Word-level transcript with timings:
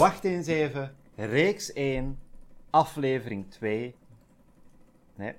Wacht 0.00 0.24
eens 0.24 0.46
even. 0.46 0.94
Reeks 1.14 1.72
1, 1.72 2.18
aflevering 2.70 3.50
2. 3.50 3.94
Nee. 5.14 5.34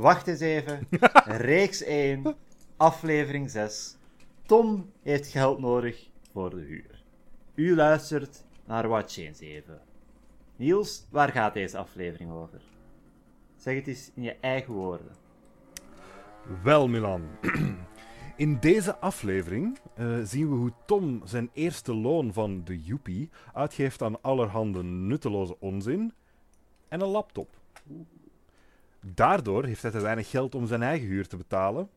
Wacht 0.00 0.26
eens 0.26 0.40
even. 0.40 0.88
Reeks 1.24 1.82
1, 1.82 2.36
aflevering 2.76 3.50
6. 3.50 3.96
Tom 4.46 4.92
heeft 5.02 5.26
geld 5.26 5.58
nodig 5.58 6.08
voor 6.32 6.50
de 6.50 6.56
huur. 6.60 7.02
U 7.54 7.74
luistert 7.74 8.44
naar 8.64 8.88
Watch 8.88 9.16
eens 9.16 9.40
even. 9.40 9.80
Niels, 10.56 11.06
waar 11.10 11.32
gaat 11.32 11.54
deze 11.54 11.78
aflevering 11.78 12.32
over? 12.32 12.60
Zeg 13.56 13.74
het 13.74 13.86
eens 13.86 14.10
in 14.14 14.22
je 14.22 14.36
eigen 14.40 14.72
woorden. 14.72 15.14
Wel, 16.62 16.88
Milan. 16.88 17.28
In 18.36 18.58
deze 18.60 18.96
aflevering 18.96 19.78
eh, 19.94 20.18
zien 20.22 20.48
we 20.48 20.54
hoe 20.54 20.72
Tom 20.86 21.20
zijn 21.24 21.50
eerste 21.52 21.94
loon 21.94 22.32
van 22.32 22.64
de 22.64 22.82
Joepie 22.82 23.30
uitgeeft 23.52 24.02
aan 24.02 24.22
allerhande 24.22 24.82
nutteloze 24.82 25.60
onzin 25.60 26.12
en 26.88 27.00
een 27.00 27.08
laptop. 27.08 27.48
Daardoor 29.00 29.64
heeft 29.64 29.82
hij 29.82 29.90
te 29.90 30.00
weinig 30.00 30.30
geld 30.30 30.54
om 30.54 30.66
zijn 30.66 30.82
eigen 30.82 31.06
huur 31.06 31.28
te 31.28 31.36
betalen 31.36 31.88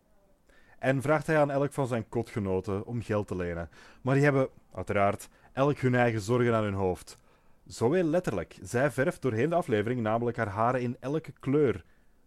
en 0.78 1.02
vraagt 1.02 1.28
hij 1.28 1.40
aan 1.40 1.52
elk 1.52 1.74
van 1.74 1.88
zijn 1.88 2.10
kotgenoten 2.10 2.86
om 2.86 3.02
geld 3.02 3.28
te 3.28 3.36
lenen. 3.36 3.70
Maar 4.02 4.14
die 4.14 4.24
hebben, 4.24 4.50
uiteraard, 4.74 5.30
elk 5.54 5.78
hun 5.78 5.96
eigen 5.96 6.22
zorgen 6.22 6.56
aan 6.56 6.64
hun 6.64 6.74
hoofd. 6.74 7.18
Zo 7.68 8.04
letterlijk. 8.04 8.60
Zij 8.62 8.92
verft 8.92 9.22
doorheen 9.22 9.50
de 9.50 9.56
aflevering 9.56 10.02
namelijk 10.02 10.38
haar 10.38 10.48
haren 10.48 10.82
in 10.82 10.98
elke 11.00 11.32
kleur, 11.32 11.86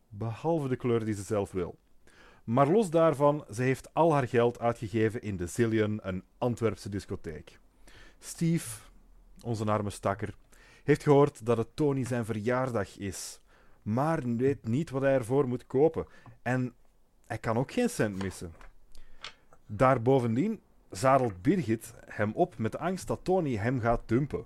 behalve 0.09 0.69
de 0.69 0.77
kleur 0.77 1.05
die 1.05 1.15
ze 1.15 1.23
zelf 1.23 1.53
wil. 1.53 1.79
Maar 2.45 2.69
los 2.69 2.91
daarvan, 2.91 3.45
ze 3.53 3.63
heeft 3.63 3.95
al 3.95 4.13
haar 4.13 4.29
geld 4.29 4.59
uitgegeven 4.59 5.23
in 5.23 5.37
de 5.37 5.47
Zillion, 5.47 6.01
een 6.03 6.25
Antwerpse 6.39 6.89
discotheek. 6.89 7.59
Steve, 8.19 8.81
onze 9.43 9.65
arme 9.65 9.91
stakker, 9.91 10.35
heeft 10.85 11.03
gehoord 11.03 11.47
dat 11.47 11.57
het 11.57 11.77
Tony 11.77 12.05
zijn 12.05 12.25
verjaardag 12.25 12.99
is, 12.99 13.41
maar 13.83 14.37
weet 14.37 14.67
niet 14.69 14.91
wat 14.91 15.03
hij 15.03 15.15
ervoor 15.15 15.49
moet 15.49 15.67
kopen. 15.67 16.07
En 16.43 16.75
hij 17.27 17.39
kan 17.39 17.57
ook 17.57 17.73
geen 17.73 17.89
cent 17.89 18.23
missen. 18.23 18.53
Daarbovendien 19.67 20.61
zadelt 20.91 21.43
Birgit 21.43 21.95
hem 22.05 22.33
op 22.33 22.59
met 22.59 22.73
de 22.73 22.79
angst 22.79 23.07
dat 23.07 23.21
Tony 23.23 23.57
hem 23.57 23.81
gaat 23.81 24.03
dumpen. 24.07 24.45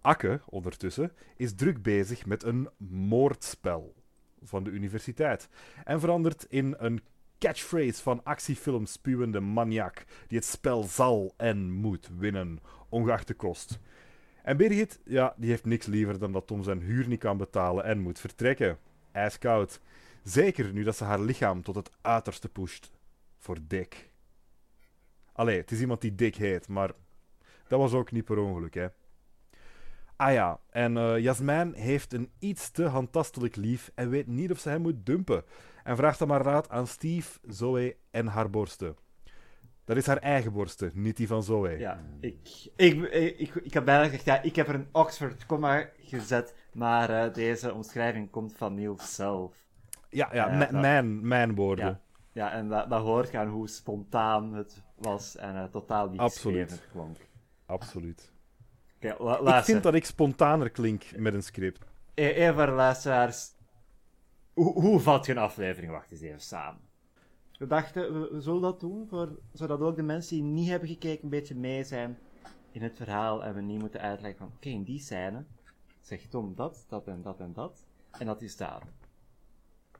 Akke, 0.00 0.40
ondertussen, 0.46 1.12
is 1.36 1.54
druk 1.54 1.82
bezig 1.82 2.26
met 2.26 2.42
een 2.42 2.68
moordspel 2.76 3.94
van 4.44 4.64
de 4.64 4.70
universiteit 4.70 5.48
en 5.84 6.00
verandert 6.00 6.46
in 6.48 6.74
een 6.78 7.00
catchphrase 7.38 8.02
van 8.02 8.24
actiefilm 8.24 8.86
spuwende 8.86 9.40
maniak 9.40 10.04
die 10.28 10.38
het 10.38 10.46
spel 10.46 10.82
zal 10.82 11.34
en 11.36 11.70
moet 11.70 12.10
winnen, 12.18 12.60
ongeacht 12.88 13.26
de 13.26 13.34
kost. 13.34 13.78
En 14.42 14.56
Birgit, 14.56 15.00
ja, 15.04 15.34
die 15.36 15.50
heeft 15.50 15.64
niks 15.64 15.86
liever 15.86 16.18
dan 16.18 16.32
dat 16.32 16.46
Tom 16.46 16.62
zijn 16.62 16.80
huur 16.80 17.08
niet 17.08 17.18
kan 17.18 17.36
betalen 17.36 17.84
en 17.84 17.98
moet 17.98 18.20
vertrekken. 18.20 18.78
Ijskoud. 19.12 19.80
Zeker 20.22 20.72
nu 20.72 20.82
dat 20.82 20.96
ze 20.96 21.04
haar 21.04 21.20
lichaam 21.20 21.62
tot 21.62 21.74
het 21.74 21.90
uiterste 22.00 22.48
pusht. 22.48 22.90
Voor 23.38 23.58
dik. 23.66 24.10
Allee, 25.32 25.56
het 25.60 25.70
is 25.70 25.80
iemand 25.80 26.00
die 26.00 26.14
dik 26.14 26.36
heet, 26.36 26.68
maar 26.68 26.90
dat 27.68 27.78
was 27.78 27.92
ook 27.92 28.12
niet 28.12 28.24
per 28.24 28.38
ongeluk, 28.38 28.74
hè. 28.74 28.86
Ah 30.22 30.32
ja, 30.32 30.58
en 30.70 30.96
uh, 30.96 31.18
Jasmijn 31.18 31.74
heeft 31.74 32.12
een 32.12 32.30
iets 32.38 32.70
te 32.70 32.84
handtastelijk 32.84 33.56
lief 33.56 33.90
en 33.94 34.10
weet 34.10 34.26
niet 34.26 34.50
of 34.50 34.58
ze 34.58 34.68
hem 34.68 34.80
moet 34.80 35.06
dumpen. 35.06 35.44
En 35.84 35.96
vraagt 35.96 36.18
dan 36.18 36.28
maar 36.28 36.42
raad 36.42 36.68
aan 36.68 36.86
Steve, 36.86 37.38
Zoe 37.48 37.96
en 38.10 38.26
haar 38.26 38.50
borsten. 38.50 38.96
Dat 39.84 39.96
is 39.96 40.06
haar 40.06 40.16
eigen 40.16 40.52
borsten, 40.52 40.90
niet 40.94 41.16
die 41.16 41.26
van 41.26 41.42
Zoe. 41.42 41.78
Ja, 41.78 42.00
ik, 42.20 42.38
ik, 42.76 43.02
ik, 43.38 43.54
ik, 43.54 43.72
heb 43.72 43.84
bijna 43.84 44.04
gezegd, 44.04 44.24
ja, 44.24 44.42
ik 44.42 44.56
heb 44.56 44.68
er 44.68 44.74
een 44.74 44.88
Oxford 44.92 45.46
comma 45.46 45.88
gezet, 46.00 46.54
maar 46.72 47.10
uh, 47.10 47.34
deze 47.34 47.74
omschrijving 47.74 48.30
komt 48.30 48.56
van 48.56 48.74
Niels 48.74 49.14
zelf. 49.14 49.54
Ja, 50.08 50.28
ja, 50.32 50.62
uh, 50.62 50.70
mijn, 50.80 51.28
mijn 51.28 51.54
woorden. 51.54 51.86
Ja, 51.86 52.00
ja 52.32 52.52
en 52.52 52.68
dat, 52.68 52.90
dat 52.90 53.02
hoort 53.02 53.28
gaan 53.28 53.48
hoe 53.48 53.68
spontaan 53.68 54.54
het 54.54 54.82
was 54.94 55.36
en 55.36 55.54
uh, 55.54 55.64
totaal 55.64 56.08
niet 56.08 56.20
Absoluut. 56.20 56.88
klonk. 56.92 57.16
Absoluut. 57.66 58.31
Okay, 59.10 59.58
ik 59.58 59.64
vind 59.64 59.82
dat 59.82 59.94
ik 59.94 60.04
spontaner 60.04 60.70
klink 60.70 61.04
met 61.16 61.34
een 61.34 61.42
script. 61.42 61.84
Even 62.14 62.68
luisteraars. 62.68 63.50
Hoe, 64.52 64.80
hoe 64.80 65.00
vat 65.00 65.26
je 65.26 65.32
een 65.32 65.38
aflevering? 65.38 65.92
Wacht 65.92 66.10
eens 66.10 66.20
even 66.20 66.40
samen. 66.40 66.80
We 67.58 67.66
dachten, 67.66 68.20
we, 68.20 68.28
we 68.32 68.40
zullen 68.40 68.60
dat 68.60 68.80
doen, 68.80 69.06
voor, 69.08 69.38
zodat 69.52 69.80
ook 69.80 69.96
de 69.96 70.02
mensen 70.02 70.36
die 70.36 70.44
niet 70.44 70.68
hebben 70.68 70.88
gekeken 70.88 71.24
een 71.24 71.30
beetje 71.30 71.54
mee 71.54 71.84
zijn 71.84 72.18
in 72.70 72.82
het 72.82 72.96
verhaal 72.96 73.44
en 73.44 73.54
we 73.54 73.60
niet 73.60 73.80
moeten 73.80 74.00
uitleggen 74.00 74.38
van, 74.38 74.52
oké, 74.56 74.68
in 74.68 74.82
die 74.82 74.98
scène 74.98 75.44
zegt 76.00 76.30
Tom 76.30 76.54
dat, 76.54 76.84
dat 76.88 77.06
en 77.06 77.22
dat 77.22 77.40
en 77.40 77.52
dat, 77.52 77.84
en 78.18 78.26
dat 78.26 78.42
is 78.42 78.56
daarom. 78.56 78.88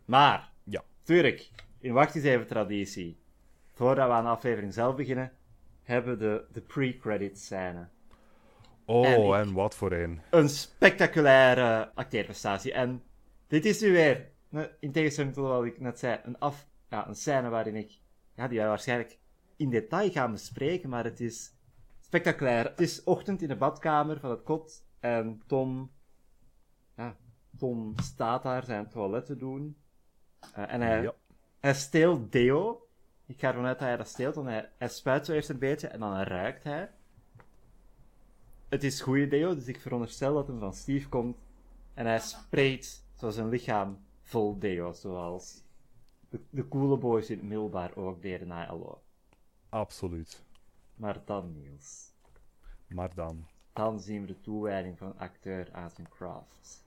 Maar, 0.04 0.52
ja. 0.64 0.82
tuurlijk, 1.02 1.50
in 1.78 1.92
Wacht 1.92 2.14
eens 2.14 2.24
even 2.24 2.46
traditie, 2.46 3.18
voordat 3.72 4.06
we 4.06 4.12
aan 4.12 4.24
de 4.24 4.30
aflevering 4.30 4.72
zelf 4.72 4.96
beginnen, 4.96 5.32
hebben 5.82 6.18
we 6.18 6.24
de, 6.24 6.44
de 6.52 6.60
pre-credit 6.60 7.38
scène. 7.38 7.88
Oh, 8.92 9.38
en, 9.38 9.53
wat 9.53 9.75
voor 9.75 9.92
een. 9.92 10.20
Een 10.30 10.48
spectaculaire 10.48 11.91
acteerprestatie. 11.94 12.72
En 12.72 13.03
dit 13.47 13.64
is 13.64 13.80
nu 13.80 13.92
weer, 13.92 14.30
in 14.80 14.92
tegenstelling 14.92 15.34
tot 15.34 15.47
wat 15.47 15.64
ik 15.64 15.80
net 15.80 15.98
zei, 15.98 16.20
een, 16.22 16.38
af, 16.38 16.66
ja, 16.88 17.08
een 17.08 17.14
scène 17.14 17.48
waarin 17.48 17.76
ik, 17.76 18.00
ja, 18.34 18.48
die 18.48 18.58
wij 18.58 18.69
waarschijnlijk 18.69 19.19
in 19.56 19.70
detail 19.70 20.10
gaan 20.10 20.32
bespreken, 20.32 20.88
maar 20.88 21.04
het 21.04 21.20
is 21.20 21.54
spectaculair. 22.00 22.64
Het 22.64 22.80
is 22.80 23.04
ochtend 23.04 23.42
in 23.42 23.48
de 23.48 23.56
badkamer 23.56 24.20
van 24.20 24.30
het 24.30 24.42
kot 24.42 24.84
en 25.00 25.42
Tom, 25.47 25.92
ja, 26.97 27.16
Tom 27.59 27.92
staat 28.03 28.42
daar 28.42 28.64
zijn 28.64 28.88
toilet 28.88 29.26
te 29.26 29.36
doen. 29.36 29.76
Uh, 30.59 30.72
en 30.72 30.80
hij, 30.80 31.03
Ja. 31.03 31.14
hij 31.60 31.74
steelt 31.74 32.32
deo. 32.32 32.86
Ik 33.26 33.41
ga 33.41 33.48
ervan 33.48 33.66
uit 33.66 33.78
dat 33.78 33.88
hij 33.88 33.97
dat 33.97 34.09
steelt, 34.09 34.34
want 34.34 34.47
hij, 34.47 34.70
hij 34.78 34.88
spuit 34.88 35.26
zo 35.26 35.32
eerst 35.32 35.48
een 35.48 35.59
beetje 35.59 35.88
en 35.88 36.00
dan 36.00 36.20
ruikt 36.20 36.64
hij. 36.64 36.91
Het 38.72 38.84
is 38.84 39.00
goede 39.00 39.28
deo, 39.28 39.55
dus 39.55 39.66
ik 39.66 39.81
veronderstel 39.81 40.34
dat 40.34 40.47
hem 40.47 40.59
van 40.59 40.75
Steve 40.75 41.09
komt. 41.09 41.37
En 41.94 42.06
hij 42.06 42.19
spreekt 42.19 43.05
zo 43.15 43.31
zijn 43.31 43.49
lichaam 43.49 43.99
vol 44.22 44.59
deo, 44.59 44.93
zoals 44.93 45.62
de, 46.28 46.41
de 46.50 46.69
coole 46.69 46.99
boys 46.99 47.31
in 47.31 47.38
het 47.38 47.47
middelbaar 47.47 47.97
ook 47.97 48.22
deden 48.22 48.49
na 48.49 48.75
LO. 48.75 49.03
Absoluut. 49.69 50.44
Maar 50.94 51.22
dan, 51.25 51.53
Niels. 51.53 52.12
Maar 52.87 53.15
dan. 53.15 53.47
Dan 53.72 54.00
zien 54.00 54.21
we 54.21 54.27
de 54.27 54.41
toewijding 54.41 54.99
van 54.99 55.06
een 55.09 55.19
acteur 55.19 55.72
aan 55.72 55.91
zijn 55.91 56.09
craft. 56.09 56.84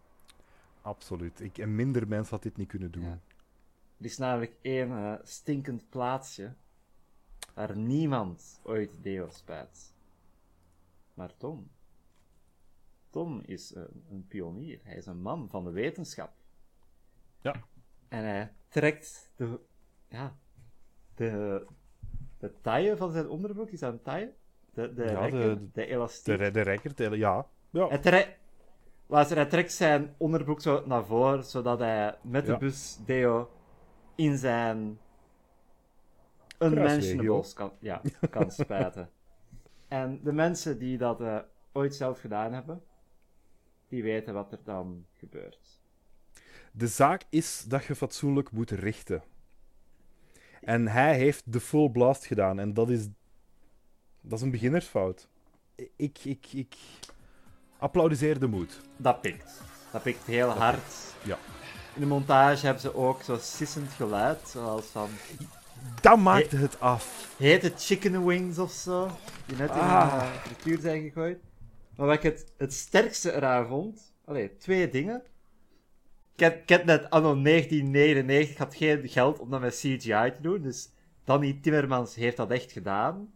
Absoluut. 0.82 1.40
Ik, 1.40 1.58
en 1.58 1.76
minder 1.76 2.08
mensen 2.08 2.34
had 2.34 2.44
dit 2.44 2.58
niet 2.58 2.68
kunnen 2.68 2.92
doen. 2.92 3.04
Ja. 3.04 3.20
Er 3.98 4.06
is 4.06 4.18
namelijk 4.18 4.56
één 4.62 4.90
uh, 4.90 5.14
stinkend 5.24 5.90
plaatsje 5.90 6.54
waar 7.54 7.78
niemand 7.78 8.60
ooit 8.64 8.92
deo 9.02 9.30
spuit. 9.30 9.94
Maar 11.14 11.38
Tom. 11.38 11.74
Tom 13.16 13.42
is 13.46 13.76
een, 13.76 14.04
een, 14.10 14.26
pionier. 14.28 14.80
Hij 14.84 14.96
is 14.96 15.06
een 15.06 15.22
man 15.22 15.50
van 15.50 15.64
de 15.64 15.72
wetenschap. 15.72 16.32
Ja. 17.42 17.56
En 18.08 18.24
hij 18.24 18.54
trekt 18.68 19.32
de, 19.36 19.60
ja, 20.08 20.36
de, 21.16 21.66
de 22.38 22.54
taille 22.62 22.98
van 22.98 23.12
zijn 23.12 23.30
onderbroek. 23.30 23.70
Is 23.70 23.80
dat 23.80 23.94
een 23.94 24.02
taille? 24.02 24.34
De, 24.74 24.94
de, 24.94 25.04
Ja, 25.04 25.20
rekker, 25.20 25.60
de- 25.60 25.72
de, 25.72 25.86
elastiek. 25.86 26.38
De, 26.38 26.52
de 26.52 26.62
rekker, 26.62 27.18
ja. 27.18 27.48
ja. 27.70 27.88
Hij, 27.88 27.98
trekt- 28.00 28.40
hij 29.10 29.46
trekt 29.46 29.72
zijn 29.74 30.16
onderbroek 30.18 30.62
zo 30.62 30.84
naar 30.86 31.06
voren, 31.06 31.44
zodat 31.44 31.80
hij 31.80 32.18
met 32.22 32.46
de 32.46 32.58
bus 32.58 33.00
Deo 33.06 33.50
in 34.16 34.38
zijn 34.38 35.00
unmentionables 36.60 37.54
kan, 37.54 37.72
ja, 37.80 38.02
kan 38.30 38.52
spuiten. 38.62 39.10
En 39.88 40.20
de 40.24 40.32
mensen 40.34 40.80
die 40.80 40.98
dat 40.98 41.22
eh, 41.22 41.40
ooit 41.72 41.96
zelf 41.96 42.20
gedaan 42.20 42.54
hebben, 42.54 42.84
die 43.96 44.04
weten 44.04 44.34
wat 44.34 44.52
er 44.52 44.60
dan 44.64 45.06
gebeurt. 45.20 45.80
De 46.72 46.88
zaak 46.88 47.24
is 47.30 47.64
dat 47.68 47.86
je 47.86 47.96
fatsoenlijk 47.96 48.52
moet 48.52 48.72
richten. 48.72 49.24
En 50.62 50.88
hij 50.88 51.18
heeft 51.18 51.44
de 51.52 51.60
full 51.60 51.90
blast 51.90 52.26
gedaan. 52.26 52.60
En 52.60 52.74
dat 52.74 52.90
is, 52.90 53.08
dat 54.22 54.38
is 54.40 54.42
een 54.42 54.52
beginnersfout. 54.52 55.28
Ik, 55.96 56.20
ik, 56.24 56.46
ik 56.54 56.76
applaudisseer 57.78 58.40
de 58.40 58.48
moed. 58.48 58.82
Dat 58.98 59.22
pikt. 59.22 59.62
Dat 59.92 60.04
pikt 60.04 60.26
heel 60.26 60.50
hard. 60.50 61.14
Ja. 61.24 61.38
In 61.94 62.02
de 62.02 62.08
montage 62.08 62.66
hebben 62.66 62.82
ze 62.84 62.96
ook 62.96 63.22
zo 63.22 63.38
sissend 63.42 63.92
geluid, 63.92 64.48
zoals 64.48 64.86
van 64.86 65.10
Dat 66.02 66.18
maakte 66.20 66.58
het 66.58 66.80
af. 66.80 67.36
hete 67.38 67.74
chicken 67.78 68.26
wings 68.26 68.58
of 68.58 68.72
zo, 68.72 69.10
die 69.46 69.58
net 69.58 69.70
in 69.70 69.76
Ah. 69.76 70.20
de 70.20 70.26
uh, 70.26 70.32
frituur 70.42 70.80
zijn 70.80 71.02
gegooid. 71.04 71.40
Maar 71.96 72.08
wat 72.08 72.16
ik 72.16 72.24
het, 72.24 72.54
het 72.58 72.74
sterkste 72.74 73.34
eraan 73.34 73.68
vond, 73.68 74.14
allee, 74.26 74.58
twee 74.58 74.90
dingen. 74.90 75.24
Ik 76.36 76.70
heb, 76.70 76.86
net 76.86 77.10
anno 77.10 77.42
1999, 77.42 78.50
ik 78.52 78.58
had 78.58 78.76
geen 78.76 79.10
geld 79.10 79.40
om 79.40 79.50
dat 79.50 79.62
met 79.62 79.76
CGI 79.76 80.32
te 80.32 80.42
doen, 80.42 80.62
dus 80.62 80.90
Danny 81.24 81.60
Timmermans 81.62 82.16
heeft 82.16 82.38
dat 82.38 82.52
echt 82.52 82.72
gedaan. 82.72 83.34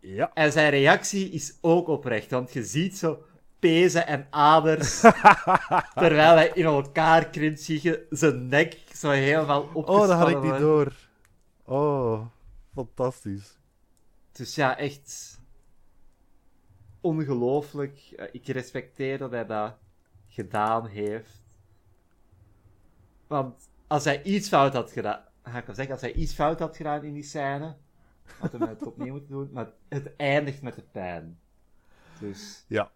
Ja. 0.00 0.30
En 0.34 0.52
zijn 0.52 0.70
reactie 0.70 1.30
is 1.30 1.58
ook 1.60 1.88
oprecht, 1.88 2.30
want 2.30 2.52
je 2.52 2.64
ziet 2.64 2.98
zo 2.98 3.22
pezen 3.58 4.06
en 4.06 4.26
aders, 4.30 5.00
terwijl 5.94 6.34
hij 6.34 6.50
in 6.54 6.64
elkaar 6.64 7.28
krimpt, 7.28 7.60
zie 7.60 7.80
je 7.82 8.06
zijn 8.10 8.46
nek 8.46 8.78
zo 8.94 9.10
helemaal 9.10 9.62
opgespannen 9.72 10.02
Oh, 10.02 10.08
dat 10.08 10.18
had 10.18 10.28
ik 10.28 10.50
niet 10.50 10.60
door. 10.60 10.92
Oh, 11.64 12.26
fantastisch. 12.74 13.58
Dus 14.32 14.54
ja, 14.54 14.78
echt 14.78 15.35
ongelooflijk. 17.06 18.12
Eh, 18.16 18.26
Ik 18.32 18.46
respecteer 18.46 19.18
dat 19.18 19.30
hij 19.30 19.46
dat 19.46 19.76
gedaan 20.28 20.86
heeft. 20.86 21.44
Want 23.26 23.68
als 23.86 24.04
hij 24.04 24.22
iets 24.22 24.48
fout 24.48 24.72
had 24.72 24.92
gedaan, 24.92 25.24
ga 25.42 25.58
ik 25.58 25.66
wel 25.66 25.74
zeggen, 25.74 25.94
als 25.94 26.02
hij 26.02 26.12
iets 26.12 26.34
fout 26.34 26.58
had 26.58 26.76
gedaan 26.76 27.04
in 27.04 27.14
die 27.14 27.22
scène, 27.22 27.76
had 28.38 28.52
hij 28.52 28.68
het 28.68 28.86
opnieuw 28.86 29.12
moeten 29.12 29.30
doen, 29.30 29.50
maar 29.52 29.70
het 29.88 30.16
eindigt 30.16 30.62
met 30.62 30.74
de 30.74 30.82
pijn. 30.82 31.38
Dus 32.20 32.64
Ja. 32.68 32.90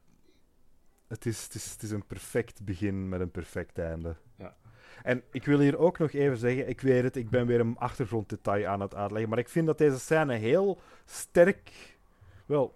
Het 1.07 1.27
is, 1.27 1.43
het, 1.43 1.55
is, 1.55 1.73
het 1.73 1.83
is 1.83 1.91
een 1.91 2.07
perfect 2.07 2.65
begin 2.65 3.09
met 3.09 3.21
een 3.21 3.31
perfect 3.31 3.79
einde. 3.79 4.17
Ja. 4.37 4.57
En 5.03 5.23
ik 5.31 5.45
wil 5.45 5.59
hier 5.59 5.79
ook 5.79 5.99
nog 5.99 6.13
even 6.13 6.37
zeggen, 6.37 6.69
ik 6.69 6.81
weet 6.81 7.03
het, 7.03 7.17
ik 7.17 7.31
ben 7.31 7.47
weer 7.47 7.61
een 7.61 7.79
achtergronddetail 7.79 8.67
aan 8.67 8.81
het 8.81 8.95
uitleggen, 8.95 9.29
maar 9.29 9.39
ik 9.39 9.49
vind 9.49 9.67
dat 9.67 9.79
deze 9.79 9.99
scène 9.99 10.35
heel 10.35 10.81
sterk, 11.05 11.99
wel, 12.47 12.75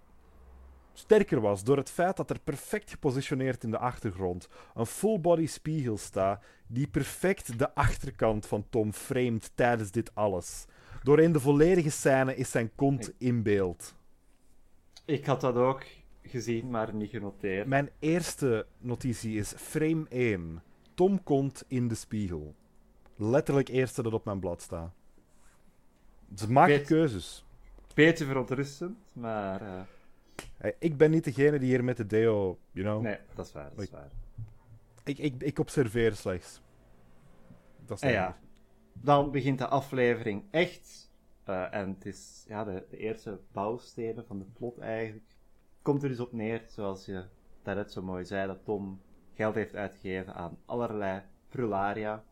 sterker 0.97 1.41
was 1.41 1.63
door 1.63 1.77
het 1.77 1.89
feit 1.89 2.17
dat 2.17 2.29
er 2.29 2.39
perfect 2.39 2.89
gepositioneerd 2.89 3.63
in 3.63 3.71
de 3.71 3.77
achtergrond 3.77 4.47
een 4.73 4.85
full-body 4.85 5.47
spiegel 5.47 5.97
staat 5.97 6.43
die 6.67 6.87
perfect 6.87 7.59
de 7.59 7.75
achterkant 7.75 8.45
van 8.45 8.65
Tom 8.69 8.93
framet 8.93 9.51
tijdens 9.55 9.91
dit 9.91 10.15
alles. 10.15 10.65
Door 11.03 11.19
in 11.19 11.31
de 11.31 11.39
volledige 11.39 11.89
scène 11.89 12.35
is 12.35 12.51
zijn 12.51 12.71
kont 12.75 13.13
in 13.17 13.43
beeld. 13.43 13.95
ik 15.05 15.25
had 15.25 15.41
dat 15.41 15.55
ook 15.55 15.83
gezien, 16.21 16.69
maar 16.69 16.93
niet 16.93 17.09
genoteerd. 17.09 17.67
Mijn 17.67 17.89
eerste 17.99 18.65
notitie 18.77 19.37
is 19.37 19.53
frame 19.57 20.05
1. 20.09 20.63
Tom 20.93 21.23
komt 21.23 21.63
in 21.67 21.87
de 21.87 21.95
spiegel. 21.95 22.55
Letterlijk 23.15 23.67
eerste 23.67 24.03
dat 24.03 24.13
op 24.13 24.25
mijn 24.25 24.39
blad 24.39 24.61
staat. 24.61 24.91
Ze 26.35 26.51
maken 26.51 26.85
keuzes. 26.85 27.45
Beetje 27.93 28.25
verontrustend, 28.25 28.97
maar 29.13 29.61
eh, 29.61 29.81
Hey, 30.57 30.75
ik 30.79 30.97
ben 30.97 31.11
niet 31.11 31.23
degene 31.23 31.59
die 31.59 31.69
hier 31.69 31.83
met 31.83 31.97
de 31.97 32.05
deo, 32.05 32.59
you 32.71 32.85
know. 32.85 33.01
nee, 33.01 33.17
dat 33.35 33.45
is 33.45 33.51
waar. 33.51 33.69
Dat 33.75 33.83
is 33.83 33.89
waar. 33.89 34.11
Ik, 35.03 35.17
ik, 35.17 35.43
ik 35.43 35.59
observeer 35.59 36.15
slechts. 36.15 36.61
Dat 37.85 37.97
is 37.97 38.03
En 38.03 38.07
het 38.09 38.17
ja, 38.17 38.37
dan 38.93 39.31
begint 39.31 39.57
de 39.59 39.67
aflevering 39.67 40.43
echt. 40.51 41.11
eh, 41.43 41.73
en 41.73 41.89
het 41.89 42.05
is 42.05 42.45
ja, 42.47 42.63
de, 42.63 42.85
de 42.89 42.97
eerste 42.97 43.39
bouwstenen 43.51 44.25
van 44.25 44.39
de 44.39 44.45
plot 44.53 44.77
eigenlijk. 44.79 45.25
Komt 45.81 46.03
er 46.03 46.09
dus 46.09 46.19
op 46.19 46.31
neer, 46.33 46.63
zoals 46.67 47.05
je 47.05 47.23
daarnet 47.63 47.91
zo 47.91 48.01
mooi 48.01 48.25
zei, 48.25 48.47
dat 48.47 48.65
Tom 48.65 49.01
geld 49.33 49.55
heeft 49.55 49.75
uitgegeven 49.75 50.33
aan 50.33 50.57
allerlei 50.65 51.21
prularia. 51.49 52.23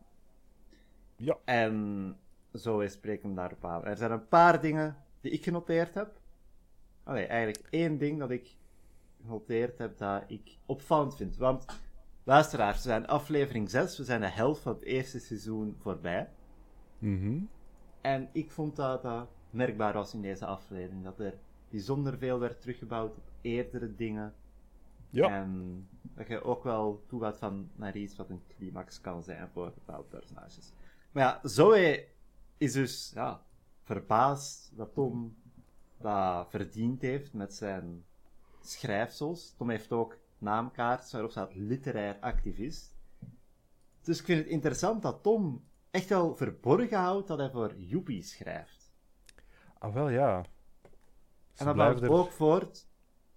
Ja. 1.15 1.37
En 1.45 2.17
zo 2.53 2.79
is 2.79 2.93
spreken 2.93 3.35
daarop 3.35 3.65
aan. 3.65 3.85
Er 3.85 3.97
zijn 3.97 4.11
een 4.11 4.27
paar 4.27 4.61
dingen 4.61 4.97
die 5.21 5.31
ik 5.31 5.43
genoteerd 5.43 5.93
heb. 5.93 6.21
Allee, 7.03 7.25
eigenlijk 7.25 7.67
één 7.69 7.97
ding 7.97 8.19
dat 8.19 8.29
ik 8.29 8.55
genoteerd 9.21 9.77
heb 9.77 9.97
dat 9.97 10.23
ik 10.27 10.57
opvallend 10.65 11.15
vind. 11.15 11.37
Want, 11.37 11.65
luisteraars, 12.23 12.75
we 12.75 12.81
zijn 12.81 13.07
aflevering 13.07 13.69
6, 13.69 13.97
we 13.97 14.03
zijn 14.03 14.21
de 14.21 14.29
helft 14.29 14.61
van 14.61 14.73
het 14.73 14.83
eerste 14.83 15.19
seizoen 15.19 15.75
voorbij. 15.79 16.29
Mhm. 16.97 17.39
En 18.01 18.29
ik 18.31 18.51
vond 18.51 18.75
dat 18.75 19.01
dat 19.01 19.27
merkbaar 19.49 19.93
was 19.93 20.13
in 20.13 20.21
deze 20.21 20.45
aflevering. 20.45 21.03
Dat 21.03 21.19
er 21.19 21.37
bijzonder 21.69 22.17
veel 22.17 22.39
werd 22.39 22.61
teruggebouwd 22.61 23.17
op 23.17 23.23
eerdere 23.41 23.95
dingen. 23.95 24.33
Ja. 25.09 25.29
En 25.29 25.87
dat 26.01 26.27
je 26.27 26.43
ook 26.43 26.63
wel 26.63 27.03
toegaat 27.07 27.37
van 27.37 27.69
naar 27.75 27.95
iets 27.95 28.15
wat 28.15 28.29
een 28.29 28.41
climax 28.47 29.01
kan 29.01 29.23
zijn 29.23 29.49
voor 29.49 29.73
bepaalde 29.73 30.07
personages. 30.07 30.73
Maar 31.11 31.23
ja, 31.23 31.39
Zoe 31.43 32.07
is 32.57 32.73
dus 32.73 33.11
ja, 33.13 33.41
verbaasd 33.81 34.77
dat 34.77 34.93
Tom 34.93 35.35
dat 36.03 36.49
verdiend 36.49 37.01
heeft 37.01 37.33
met 37.33 37.53
zijn 37.53 38.05
schrijfsels. 38.61 39.53
Tom 39.57 39.69
heeft 39.69 39.91
ook 39.91 40.17
naamkaart 40.37 41.11
waarop 41.11 41.31
staat 41.31 41.55
literair 41.55 42.17
activist. 42.19 42.95
Dus 44.01 44.19
ik 44.19 44.25
vind 44.25 44.39
het 44.39 44.47
interessant 44.47 45.01
dat 45.01 45.23
Tom 45.23 45.63
echt 45.91 46.09
wel 46.09 46.35
verborgen 46.35 46.97
houdt 46.97 47.27
dat 47.27 47.37
hij 47.37 47.49
voor 47.49 47.75
Joepie 47.77 48.21
schrijft. 48.23 48.91
Ah, 49.77 49.93
wel 49.93 50.09
ja. 50.09 50.43
Ze 50.43 51.59
En 51.59 51.65
dat 51.65 51.73
blijft 51.73 52.01
er- 52.01 52.11
ook 52.11 52.31
voort 52.31 52.87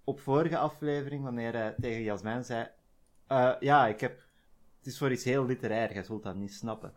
op 0.03 0.19
vorige 0.19 0.57
aflevering, 0.57 1.23
wanneer 1.23 1.53
hij 1.53 1.75
tegen 1.79 2.01
Jasmijn 2.03 2.43
zei: 2.45 2.67
"Eh, 3.27 3.55
Ja, 3.59 3.87
ik 3.87 3.99
heb. 3.99 4.17
Het 4.77 4.87
is 4.87 4.97
voor 4.97 5.11
iets 5.11 5.23
heel 5.23 5.45
literair, 5.45 5.93
jij 5.93 6.03
zult 6.03 6.23
dat 6.23 6.35
niet 6.35 6.53
snappen. 6.53 6.93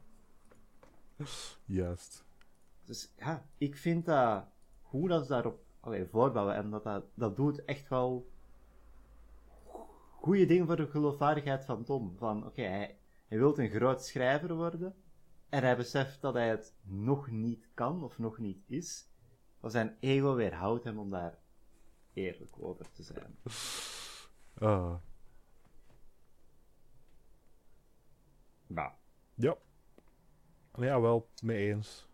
Juist. 1.65 2.25
Dus 2.85 3.13
ja, 3.17 3.45
ik 3.59 3.77
vind 3.77 4.05
dat. 4.07 4.45
Hoe 4.91 5.09
dat 5.09 5.23
ze 5.23 5.29
daarop 5.29 5.61
allee, 5.81 6.07
voorbouwen 6.07 6.55
en 6.55 6.71
dat, 6.71 6.85
dat 6.85 7.05
dat 7.15 7.37
doet 7.37 7.65
echt 7.65 7.89
wel. 7.89 8.31
goede 10.11 10.47
dingen 10.47 10.67
voor 10.67 10.77
de 10.77 10.87
geloofwaardigheid 10.87 11.65
van 11.65 11.85
Tom. 11.85 12.17
Van 12.17 12.47
oké, 12.47 12.63
hij, 12.63 12.99
hij 13.27 13.39
wil 13.39 13.59
een 13.59 13.71
groot 13.71 14.05
schrijver 14.05 14.55
worden. 14.55 14.95
En 15.49 15.63
hij 15.63 15.77
beseft 15.77 16.21
dat 16.21 16.35
hij 16.35 16.49
het 16.49 16.75
nog 16.83 17.31
niet 17.31 17.69
kan 17.75 18.05
of 18.05 18.19
nog 18.19 18.39
niet 18.39 18.63
is. 18.67 19.09
Maar 19.61 19.71
zijn 19.71 19.97
ego 20.01 20.35
weerhoudt 20.35 20.85
hem 20.85 20.99
om 20.99 21.11
daar 21.11 21.39
eerlijk 22.13 22.57
over 22.59 22.91
te 22.93 23.03
zijn. 23.03 23.37
Ah. 24.59 24.95
Nou, 28.67 28.93
Ja. 29.35 29.57
Ja, 30.75 31.01
wel, 31.01 31.29
mee 31.43 31.73
eens. 31.73 32.10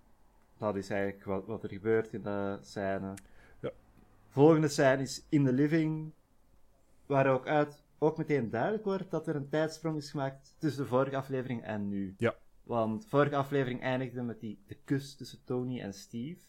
Dat 0.58 0.76
is 0.76 0.90
eigenlijk 0.90 1.24
wat, 1.24 1.46
wat 1.46 1.62
er 1.62 1.68
gebeurt 1.68 2.12
in 2.12 2.22
de 2.22 2.58
scène. 2.60 3.14
Ja. 3.60 3.72
Volgende 4.28 4.68
scène 4.68 5.02
is 5.02 5.26
in 5.28 5.44
the 5.44 5.52
living, 5.52 6.12
waar 7.06 7.26
ook 7.26 7.46
uit 7.46 7.84
ook 7.98 8.16
meteen 8.16 8.50
duidelijk 8.50 8.84
wordt 8.84 9.10
dat 9.10 9.26
er 9.26 9.36
een 9.36 9.48
tijdsprong 9.48 9.96
is 9.96 10.10
gemaakt 10.10 10.56
tussen 10.58 10.82
de 10.82 10.88
vorige 10.88 11.16
aflevering 11.16 11.62
en 11.62 11.88
nu. 11.88 12.14
Ja. 12.18 12.36
Want 12.62 13.06
vorige 13.06 13.36
aflevering 13.36 13.80
eindigde 13.80 14.22
met 14.22 14.40
die, 14.40 14.58
de 14.66 14.76
kus 14.84 15.14
tussen 15.14 15.44
Tony 15.44 15.80
en 15.80 15.94
Steve. 15.94 16.40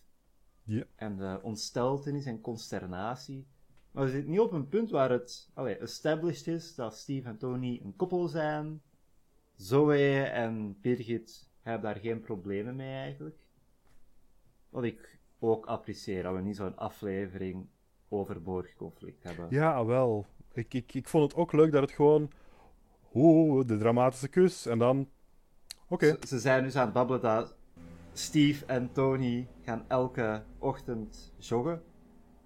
Ja. 0.63 0.83
En 0.95 1.17
de 1.17 1.39
ontsteltenis 1.41 2.25
en 2.25 2.41
consternatie. 2.41 3.47
Maar 3.91 4.03
we 4.03 4.11
zitten 4.11 4.31
niet 4.31 4.39
op 4.39 4.51
een 4.51 4.67
punt 4.67 4.89
waar 4.89 5.09
het 5.09 5.49
allee, 5.53 5.77
established 5.77 6.47
is 6.47 6.75
dat 6.75 6.97
Steve 6.97 7.27
en 7.27 7.37
Tony 7.37 7.81
een 7.83 7.95
koppel 7.95 8.27
zijn. 8.27 8.81
Zoe 9.55 10.23
en 10.23 10.77
Birgit 10.81 11.49
hebben 11.61 11.91
daar 11.91 12.01
geen 12.01 12.21
problemen 12.21 12.75
mee 12.75 12.93
eigenlijk. 12.93 13.37
Wat 14.77 14.85
ik 14.85 15.19
ook 15.39 15.65
apprecieer, 15.65 16.23
dat 16.23 16.33
we 16.35 16.41
niet 16.41 16.55
zo'n 16.55 16.77
aflevering 16.77 17.67
overbodig 18.09 18.75
conflict 18.75 19.23
hebben. 19.23 19.47
Ja, 19.49 19.73
ah, 19.73 19.85
wel. 19.85 20.25
Ik, 20.53 20.73
ik, 20.73 20.93
ik 20.93 21.07
vond 21.07 21.23
het 21.31 21.35
ook 21.41 21.51
leuk 21.53 21.71
dat 21.71 21.81
het 21.81 21.91
gewoon... 21.91 22.31
Oeh, 23.13 23.67
de 23.67 23.77
dramatische 23.77 24.27
kus. 24.27 24.65
En 24.65 24.79
dan... 24.79 25.09
Oké. 25.87 26.05
Ze, 26.05 26.27
ze 26.27 26.39
zijn 26.39 26.63
dus 26.63 26.75
aan 26.75 26.83
het 26.85 26.93
babbelen 26.93 27.21
dat 27.21 27.55
Steve 28.13 28.65
en 28.65 28.91
Tony 28.91 29.47
gaan 29.61 29.85
elke 29.87 30.43
ochtend 30.57 31.33
joggen. 31.37 31.83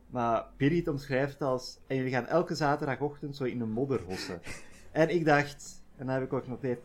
Maar 0.07 0.45
Birgit 0.57 0.87
omschrijft 0.87 1.41
als... 1.41 1.79
En 1.87 1.95
jullie 1.95 2.11
gaan 2.11 2.27
elke 2.27 2.55
zaterdagochtend 2.55 3.35
zo 3.35 3.43
in 3.43 3.61
een 3.61 3.71
modder 3.71 4.01
hossen. 4.01 4.41
en 4.91 5.09
ik 5.09 5.25
dacht, 5.25 5.83
en 5.95 6.05
dat 6.05 6.15
heb 6.15 6.23
ik 6.23 6.33
ook 6.33 6.43
genoteerd... 6.43 6.81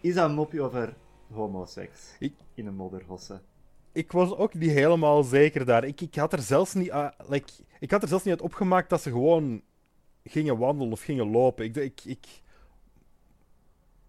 Is 0.00 0.14
dat 0.14 0.28
een 0.28 0.34
mopje 0.34 0.62
over 0.62 0.96
homoseks? 1.32 2.16
Ik- 2.18 2.34
In 2.54 2.66
een 2.66 2.76
modder 2.76 3.04
hossen. 3.06 3.42
Ik 3.92 4.12
was 4.12 4.36
ook 4.36 4.54
niet 4.54 4.70
helemaal 4.70 5.22
zeker 5.22 5.64
daar. 5.64 5.84
Ik, 5.84 6.00
ik, 6.00 6.14
had 6.14 6.32
er 6.32 6.42
zelfs 6.42 6.74
niet, 6.74 6.90
ah, 6.90 7.12
like, 7.28 7.52
ik 7.80 7.90
had 7.90 8.02
er 8.02 8.08
zelfs 8.08 8.24
niet 8.24 8.32
uit 8.32 8.42
opgemaakt 8.42 8.90
dat 8.90 9.02
ze 9.02 9.10
gewoon 9.10 9.62
gingen 10.24 10.58
wandelen 10.58 10.92
of 10.92 11.02
gingen 11.02 11.30
lopen. 11.30 11.64
Ik, 11.64 11.76
ik, 11.76 12.00
ik, 12.04 12.26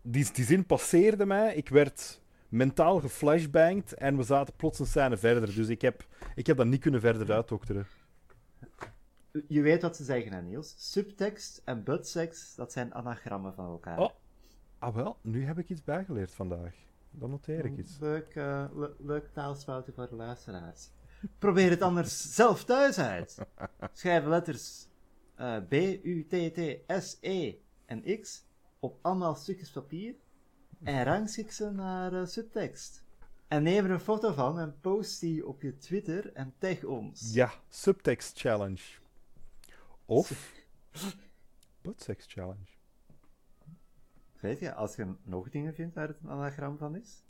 die, 0.01 0.31
die 0.33 0.45
zin 0.45 0.65
passeerde 0.65 1.25
mij. 1.25 1.55
Ik 1.55 1.69
werd 1.69 2.21
mentaal 2.49 2.99
geflashbanged 2.99 3.93
en 3.93 4.17
we 4.17 4.23
zaten 4.23 4.55
plots 4.55 4.79
een 4.79 4.85
scène 4.85 5.17
verder. 5.17 5.55
Dus 5.55 5.67
ik 5.67 5.81
heb, 5.81 6.07
ik 6.35 6.47
heb 6.47 6.57
dat 6.57 6.65
niet 6.67 6.81
kunnen 6.81 6.99
verder 6.99 7.31
uitdokteren. 7.31 7.87
Je 9.47 9.61
weet 9.61 9.81
wat 9.81 9.95
ze 9.95 10.03
zeggen, 10.03 10.33
hè, 10.33 10.41
Niels? 10.41 10.75
Subtekst 10.77 11.61
en 11.65 11.83
buttsex, 11.83 12.55
dat 12.55 12.71
zijn 12.71 12.93
anagrammen 12.93 13.53
van 13.53 13.65
elkaar. 13.65 13.99
Oh. 13.99 14.09
Ah 14.79 14.95
wel, 14.95 15.17
nu 15.21 15.45
heb 15.45 15.57
ik 15.57 15.69
iets 15.69 15.83
bijgeleerd 15.83 16.33
vandaag. 16.33 16.75
Dan 17.11 17.29
noteer 17.29 17.65
ik 17.65 17.77
iets. 17.77 17.99
Leuk, 17.99 18.35
eh, 18.35 18.65
le- 18.73 18.95
leuk 18.99 19.29
taalsfouten 19.33 19.93
voor 19.93 20.09
de 20.09 20.15
luisteraars. 20.15 20.89
Probeer 21.39 21.69
het 21.69 21.81
anders 21.81 22.21
zelf 22.35 22.63
thuis 22.63 22.97
uit. 22.99 23.37
Schrijf 23.93 24.25
letters 24.25 24.87
eh, 25.35 25.57
B, 25.69 25.73
U, 26.03 26.25
T, 26.27 26.53
T, 26.53 26.59
S, 27.03 27.17
E 27.21 27.55
en 27.85 28.21
X 28.21 28.45
op 28.79 28.97
allemaal 29.01 29.35
stukjes 29.35 29.71
papier 29.71 30.15
en 30.83 31.03
rangschik 31.03 31.51
ze 31.51 31.71
naar 31.71 32.13
eh, 32.13 32.25
subtekst. 32.25 33.03
En 33.47 33.63
neem 33.63 33.85
er 33.85 33.91
een 33.91 33.99
foto 33.99 34.33
van 34.33 34.59
en 34.59 34.75
post 34.81 35.19
die 35.19 35.47
op 35.47 35.61
je 35.61 35.77
Twitter 35.77 36.33
en 36.33 36.53
tag 36.57 36.83
ons. 36.83 37.33
Ja, 37.33 37.51
subtext 37.69 38.39
challenge. 38.39 38.81
Of 40.05 40.51
buttsex 41.81 42.25
challenge. 42.27 42.70
Weet 44.41 44.59
je, 44.59 44.73
als 44.73 44.95
je 44.95 45.13
nog 45.23 45.49
dingen 45.49 45.73
vindt 45.73 45.95
waar 45.95 46.07
het 46.07 46.17
een 46.23 46.29
anagram 46.29 46.77
van 46.77 46.95
is? 46.95 47.23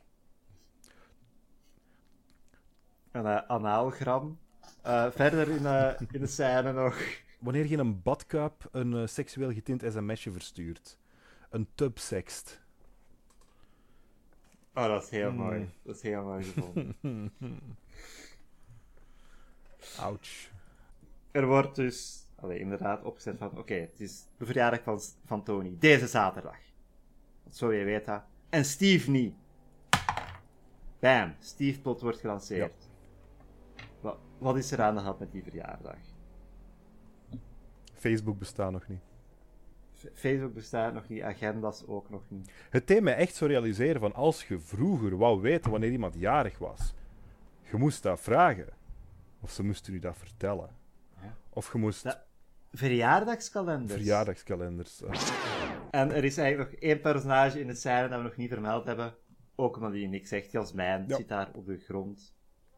Een 3.12 3.26
uh, 3.26 3.38
anaalgram. 3.38 4.40
Uh, 4.86 5.12
verder 5.12 5.50
in, 5.50 5.62
uh, 5.62 5.92
in 6.12 6.20
de 6.20 6.28
scène 6.28 6.72
nog. 6.72 7.02
Wanneer 7.40 7.66
je 7.66 7.72
in 7.72 7.80
een 7.80 8.02
badkuip 8.02 8.70
een 8.72 9.10
seksueel 9.10 9.54
getint 9.54 9.84
sms'je 9.88 10.32
verstuurt. 10.32 10.98
Een 11.50 11.68
tubsext. 11.76 12.62
Oh, 14.74 14.88
dat 14.88 15.04
is 15.04 15.10
heel 15.10 15.32
mm. 15.32 15.38
mooi. 15.38 15.70
Dat 15.84 15.96
is 15.96 16.02
heel 16.02 16.24
mooi 16.24 16.44
gevonden. 16.44 16.96
Ouch. 20.00 20.50
Er 21.32 21.48
wordt 21.48 21.76
dus 21.76 22.26
allee, 22.36 22.60
inderdaad 22.60 23.04
opgezet 23.04 23.38
van: 23.38 23.48
oké, 23.48 23.60
okay, 23.60 23.80
het 23.80 24.00
is 24.00 24.26
de 24.38 24.46
verjaardag 24.46 24.84
van, 24.84 25.00
van 25.26 25.44
Tony. 25.44 25.76
Deze 25.80 26.08
zaterdag. 26.08 26.71
Zo 27.52 27.74
je 27.74 27.84
weet 27.84 28.06
dat. 28.06 28.24
En 28.50 28.66
Steve 28.66 29.12
niet. 29.12 29.36
Bam, 31.00 31.36
Steve 31.40 31.82
plot 31.82 32.02
wordt 32.02 32.20
gelanceerd. 32.20 32.74
Ja. 33.76 33.84
Wat, 34.02 34.18
wat 34.38 34.58
is 34.58 34.72
er 34.72 34.82
aan 34.82 34.96
de 34.96 35.02
hand 35.02 35.20
met 35.20 35.32
die 35.32 35.44
verjaardag? 35.44 35.98
Facebook 37.94 38.40
bestaat 38.40 38.72
nog 38.72 38.88
niet. 38.88 39.02
Facebook 40.14 40.54
bestaat 40.54 40.94
nog 40.94 41.08
niet, 41.08 41.22
agendas 41.22 41.88
ook 41.88 42.10
nog 42.10 42.22
niet. 42.28 42.52
Het 42.70 42.88
deed 42.88 43.02
mij 43.02 43.16
echt 43.16 43.36
zo 43.36 43.46
realiseren 43.46 44.02
van 44.02 44.14
als 44.14 44.48
je 44.48 44.60
vroeger 44.60 45.18
wou 45.18 45.42
weten 45.42 45.72
wanneer 45.72 45.92
iemand 45.92 46.16
jarig 46.16 46.58
was, 46.58 46.94
je 47.72 47.78
moest 47.78 48.04
dat 48.04 48.20
vragen. 48.20 48.68
Of 49.40 49.52
ze 49.52 49.64
moesten 49.64 49.94
u 49.94 50.00
dat 50.00 50.18
vertellen. 50.18 50.70
Ja. 51.22 51.36
Of 51.50 51.72
je 51.72 51.78
moest... 51.78 52.20
Verjaardagskalenders. 52.72 53.94
Verjaardagskalenders. 53.94 55.02
En 55.92 56.12
er 56.12 56.24
is 56.24 56.38
eigenlijk 56.38 56.72
nog 56.72 56.80
één 56.80 57.02
personage 57.02 57.60
in 57.60 57.68
het 57.68 57.80
scène 57.80 58.08
dat 58.08 58.18
we 58.18 58.24
nog 58.24 58.36
niet 58.36 58.50
vermeld 58.50 58.86
hebben. 58.86 59.16
Ook 59.56 59.76
omdat 59.76 59.92
hij 59.92 60.08
niks 60.08 60.30
zegt. 60.30 60.52
Jasmijn 60.52 61.06
ja. 61.08 61.16
zit 61.16 61.28
daar 61.28 61.50
op 61.54 61.66
de 61.66 61.78
grond. 61.78 62.36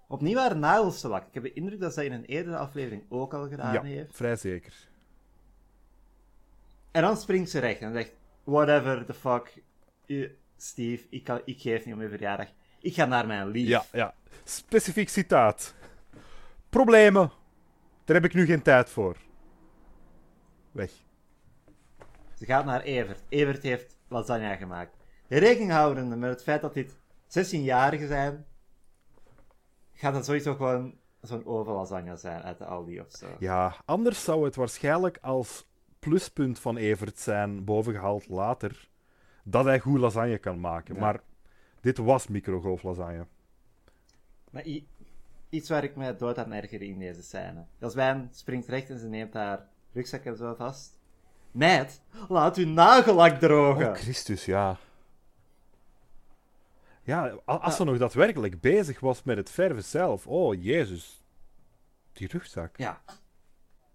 Opnieuw 0.08 0.38
haar 0.38 0.58
nagels 0.58 1.02
te 1.02 1.08
lakken. 1.08 1.28
Ik 1.28 1.34
heb 1.34 1.44
de 1.44 1.54
indruk 1.54 1.80
dat 1.80 1.94
zij 1.94 2.06
in 2.06 2.12
een 2.12 2.26
eerdere 2.26 2.58
aflevering 2.58 3.04
ook 3.10 3.34
al 3.34 3.48
gedaan 3.48 3.74
ja, 3.74 3.82
heeft. 3.82 4.16
vrij 4.16 4.36
zeker. 4.36 4.74
En 6.92 7.02
dan 7.02 7.18
springt 7.18 7.50
ze 7.50 7.60
recht 7.60 7.82
en 7.82 7.94
zegt: 7.94 8.12
Whatever 8.44 9.06
the 9.06 9.14
fuck, 9.14 9.64
Steve, 10.58 11.06
ik, 11.10 11.24
kan, 11.24 11.42
ik 11.46 11.62
geef 11.62 11.86
niet 11.86 11.94
om 11.94 12.02
je 12.02 12.10
verjaardag. 12.10 12.48
Ik 12.82 12.94
ga 12.94 13.06
naar 13.06 13.28
mijn 13.28 13.48
lief. 13.48 13.68
Ja, 13.68 13.86
ja. 13.92 14.14
Specifiek 14.44 15.10
citaat. 15.10 15.74
Problemen. 16.70 17.32
Daar 18.06 18.16
heb 18.16 18.26
ik 18.26 18.34
nu 18.34 18.46
geen 18.46 18.62
tijd 18.62 18.90
voor. 18.90 19.18
Weg. 20.72 20.92
Ze 22.44 22.50
gaat 22.50 22.66
naar 22.66 22.82
Evert. 22.82 23.24
Evert 23.30 23.64
heeft 23.64 23.96
lasagne 24.08 24.58
gemaakt. 24.58 24.98
Rekening 25.28 25.72
houdende 25.72 26.16
met 26.16 26.30
het 26.30 26.44
feit 26.44 26.62
dat 26.62 26.74
dit 26.74 26.96
16-jarigen 27.28 28.08
zijn, 28.08 28.46
gaat 29.94 30.14
dat 30.14 30.26
sowieso 30.26 30.56
gewoon 30.56 30.96
zo'n 31.22 31.46
overlasagne 31.46 32.18
zijn 32.18 32.42
uit 32.42 32.58
de 32.58 32.66
Aldi 32.66 33.00
of 33.00 33.12
zo. 33.12 33.28
Ja, 33.40 33.76
anders 33.86 34.24
zou 34.24 34.46
het 34.46 34.56
waarschijnlijk 34.56 35.18
als 35.22 35.68
pluspunt 36.00 36.60
van 36.60 36.78
Evert 36.78 37.20
zijn 37.20 37.64
bovengehaald 37.64 38.28
later 38.28 38.90
dat 39.44 39.66
hij 39.66 39.80
goed 39.80 40.00
lasagne 40.00 40.38
kan 40.38 40.60
maken. 40.60 41.00
Maar 41.00 41.22
dit 41.82 41.98
was 41.98 42.28
microgolflasagne. 42.28 43.28
Maar 44.50 44.66
iets 45.50 45.70
waar 45.70 45.84
ik 45.84 45.96
me 45.96 46.16
dood 46.16 46.38
aan 46.38 46.54
erger 46.54 46.82
in 46.82 47.00
deze 47.00 47.24
scène. 47.24 47.66
Jasmijn 47.78 48.30
springt 48.32 48.68
recht 48.68 48.90
en 48.90 49.00
ze 49.00 49.08
neemt 49.08 49.34
haar 49.34 49.68
rugzak 49.94 50.24
en 50.24 50.38
zo 50.38 50.54
vast. 50.54 51.02
Meid, 51.54 52.02
laat 52.30 52.58
uw 52.58 52.68
nagellak 52.68 53.40
drogen. 53.40 53.90
Oh, 53.90 53.96
Christus, 53.96 54.46
ja. 54.46 54.78
Ja, 57.04 57.38
als 57.46 57.76
ze 57.76 57.84
nog 57.84 57.98
daadwerkelijk 57.98 58.62
bezig 58.62 59.00
was 59.00 59.24
met 59.24 59.38
het 59.38 59.50
verven 59.50 59.84
zelf. 59.84 60.28
Oh, 60.28 60.64
Jezus. 60.64 61.24
Die 62.14 62.28
rugzak. 62.28 62.78
Ja. 62.78 63.02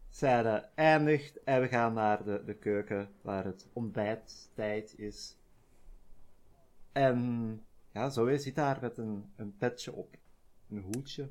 Zij 0.08 0.68
eindigt 0.74 1.42
en 1.44 1.60
we 1.60 1.68
gaan 1.68 1.92
naar 1.92 2.24
de, 2.24 2.42
de 2.44 2.54
keuken 2.54 3.08
waar 3.22 3.44
het 3.44 3.66
ontbijttijd 3.72 4.98
is. 4.98 5.36
En 6.92 7.62
ja, 7.92 8.10
Zoe 8.10 8.38
zit 8.38 8.54
daar 8.54 8.78
met 8.80 8.98
een, 8.98 9.32
een 9.36 9.56
petje 9.56 9.92
op. 9.92 10.16
Een 10.70 10.82
hoedje. 10.94 11.30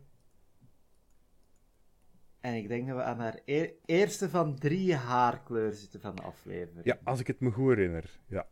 En 2.47 2.53
ik 2.53 2.67
denk 2.67 2.87
dat 2.87 2.95
we 2.95 3.03
aan 3.03 3.19
haar 3.19 3.39
e 3.45 3.73
eerste 3.85 4.29
van 4.29 4.55
drie 4.55 4.95
haarkleuren 4.95 5.75
zitten 5.75 6.01
van 6.01 6.15
de 6.15 6.21
aflevering. 6.21 6.85
Ja, 6.85 6.99
als 7.03 7.19
ik 7.19 7.27
het 7.27 7.39
me 7.39 7.51
goed 7.51 7.67
herinner. 7.67 8.19
Ja, 8.27 8.47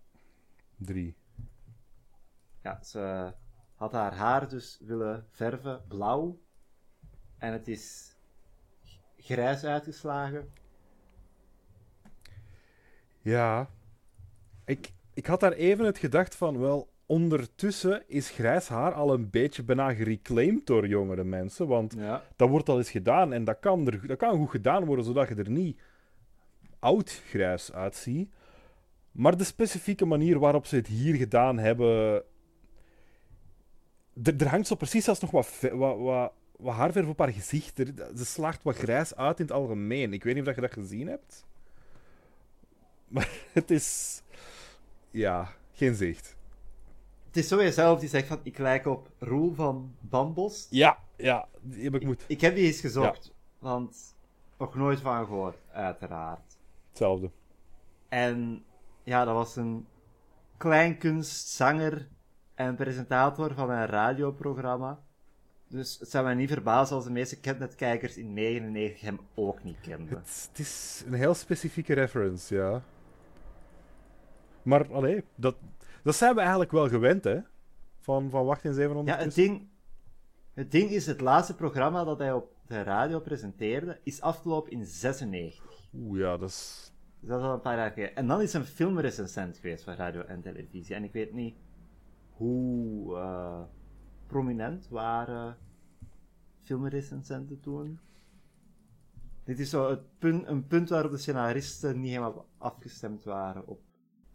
drie. 0.75 1.16
Ja, 2.62 2.84
ze 2.84 3.34
had 3.75 3.92
haar 3.92 4.14
haar 4.14 4.50
dus 4.50 4.80
willen 4.82 5.28
verven 5.30 5.84
blauw. 5.88 6.40
En 7.38 7.52
het 7.52 7.68
is 7.68 8.16
grijs 9.18 9.64
uitgeslagen. 9.64 10.54
Ja. 13.22 13.70
Ik, 14.66 14.94
ik 15.14 15.25
had 15.25 15.40
daar 15.40 15.54
even 15.54 15.86
het 15.86 15.98
gedacht 15.98 16.36
van, 16.36 16.60
wel, 16.60 16.94
ondertussen 17.06 18.04
is 18.08 18.30
grijs 18.30 18.68
haar 18.68 18.94
al 18.94 19.14
een 19.14 19.30
beetje 19.30 19.64
bijna 19.64 19.94
gereclaimd 19.94 20.68
door 20.68 20.88
jongere 20.88 21.24
mensen. 21.24 21.68
Want 21.68 21.94
ja. 21.98 22.24
dat 22.36 22.50
wordt 22.50 22.70
al 22.70 22.78
eens 22.78 22.92
gedaan 22.92 23.34
en 23.34 23.44
dat 23.44 23.58
kan, 23.60 23.88
er, 23.88 24.08
dat 24.08 24.18
kan 24.18 24.38
goed 24.38 24.50
gedaan 24.50 24.86
worden 24.86 25.06
zodat 25.06 25.28
je 25.28 25.36
er 25.36 25.50
niet 25.50 25.80
oud 26.80 27.22
grijs 27.30 27.74
uitziet. 27.74 28.34
Maar 29.12 29.38
de 29.38 29.44
specifieke 29.44 30.06
manier 30.06 30.40
waarop 30.40 30.66
ze 30.66 30.76
het 30.76 30.88
hier 30.88 31.16
gedaan 31.16 31.58
hebben. 31.58 32.24
Er, 34.24 34.36
er 34.38 34.48
hangt 34.48 34.68
zo 34.68 34.76
precies 34.76 35.10
als 35.10 35.20
nog 35.20 35.32
wat, 35.32 35.60
wat, 35.74 35.98
wat, 35.98 36.32
wat 36.58 36.76
haarverf 36.76 37.08
op 37.08 37.20
haar 37.20 37.34
gezicht. 37.34 37.80
Er, 37.80 37.94
ze 38.16 38.26
slaagt 38.26 38.64
wat 38.64 38.76
grijs 38.76 39.16
uit 39.16 39.40
in 39.40 39.46
het 39.46 39.54
algemeen. 39.54 40.14
Ik 40.14 40.24
weet 40.24 40.36
niet 40.36 40.48
of 40.48 40.56
je 40.56 40.62
dat 40.62 40.74
gezien 40.74 41.08
hebt. 41.08 41.46
Maar 43.08 43.30
het 43.54 43.72
is. 43.72 44.22
Ja, 45.12 45.54
geen 45.72 45.96
zicht. 45.96 46.35
Het 47.36 47.44
is 47.44 47.50
zo 47.50 47.63
jezelf 47.63 48.00
die 48.00 48.10
zegt 48.10 48.27
van 48.27 48.39
ik 48.44 48.58
lijk 48.58 48.86
op 48.86 49.10
Roel 49.20 49.54
van 49.54 49.96
Bambos. 50.00 50.68
Ja, 50.70 50.98
ja, 51.18 51.48
die 51.62 51.84
heb 51.84 51.96
ik, 51.96 52.01
ik 52.01 52.08
moet. 52.08 52.24
Ik 52.27 52.42
heb 52.42 52.56
die 52.56 52.65
eens 52.65 52.80
gezocht, 52.80 53.34
want 53.60 54.15
nog 54.58 54.75
nooit 54.75 55.00
van 55.00 55.25
gehoord, 55.25 55.58
uiteraard. 55.72 56.58
Hetzelfde. 56.89 57.30
En 58.10 58.63
ja, 59.04 59.25
dat 59.25 59.34
was 59.34 59.56
een 59.56 59.88
kleinkunstzanger 60.58 62.08
en 62.54 62.75
presentator 62.75 63.54
van 63.54 63.70
een 63.70 63.86
radioprogramma. 63.86 65.00
Dus 65.68 66.00
het 66.00 66.10
zou 66.10 66.24
mij 66.24 66.36
niet 66.36 66.50
verbazen 66.50 66.96
als 66.96 67.06
de 67.06 67.12
meeste 67.12 67.39
Catnet-kijkers 67.39 68.18
in 68.18 68.34
99 68.34 69.01
hem 69.01 69.20
ook 69.34 69.63
niet 69.63 69.80
kenden. 69.82 70.18
Het, 70.18 70.48
het, 70.50 70.60
is 70.60 71.04
een 71.06 71.13
heel 71.13 71.34
specifieke 71.34 71.94
reference, 71.94 72.56
ja. 72.56 72.82
Maar, 74.62 74.94
allee, 74.94 75.24
dat, 75.36 75.56
dat 76.06 76.16
zijn 76.16 76.34
we 76.34 76.40
eigenlijk 76.40 76.72
wel 76.72 76.90
gewend, 76.90 77.24
hè? 77.24 77.40
Van, 78.00 78.30
van 78.30 78.46
Wacht 78.46 78.64
in 78.64 78.74
700. 78.74 79.18
Ja, 79.18 79.24
het 79.24 79.36
ding, 79.36 79.68
het 80.54 80.72
ding 80.72 80.90
is, 80.90 81.06
het 81.06 81.22
laatste 81.22 81.56
programma 81.56 82.04
dat 82.04 82.20
hij 82.20 82.34
op 82.34 82.56
de 82.68 82.84
radio 82.84 83.20
presenteerde, 83.20 84.00
is 84.04 84.22
afgelopen 84.22 84.72
in 84.72 84.86
96. 84.86 85.64
Oeh, 85.94 86.20
ja, 86.20 86.38
dat 86.38 86.50
is... 86.50 86.92
dat 87.20 87.40
is 87.40 87.46
al 87.46 87.54
een 87.54 87.62
paar 87.62 87.78
jaar 87.78 87.92
geleden. 87.92 88.16
En 88.16 88.28
dan 88.28 88.42
is 88.42 88.54
een 88.54 88.66
filmrecensent 88.66 89.58
geweest 89.58 89.84
van 89.84 89.94
radio 89.94 90.22
en 90.22 90.42
televisie. 90.42 90.96
En 90.96 91.04
ik 91.04 91.14
weet 91.14 91.34
niet 91.34 91.56
hoe 92.32 93.16
uh, 93.16 93.62
prominent 94.28 94.88
waren 94.90 95.58
filmrecensenten 96.62 97.60
toen. 97.60 98.00
Dit 99.44 99.60
is 99.60 99.70
zo 99.70 99.90
het 99.90 100.18
punt, 100.20 100.48
een 100.48 100.68
punt 100.68 100.90
waarop 100.90 101.12
de 101.12 101.18
scenaristen 101.18 102.00
niet 102.00 102.10
helemaal 102.10 102.48
afgestemd 102.58 103.24
waren 103.24 103.68
op 103.68 103.80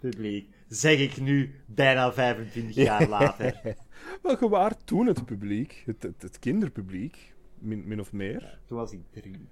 publiek. 0.01 0.49
Zeg 0.69 0.99
ik 0.99 1.21
nu, 1.21 1.55
bijna 1.67 2.13
25 2.13 2.75
jaar 2.85 3.09
later. 3.09 3.77
Wel, 4.23 4.37
gewaar 4.37 4.85
toen 4.85 5.07
het 5.07 5.25
publiek, 5.25 5.83
het, 5.87 6.03
het, 6.19 6.39
kinderpubliek, 6.39 7.35
min, 7.59 7.83
min 7.87 8.01
of 8.01 8.13
meer. 8.13 8.59
toen 8.67 8.79
was 8.79 8.93
ik 8.93 9.01
drie. 9.11 9.49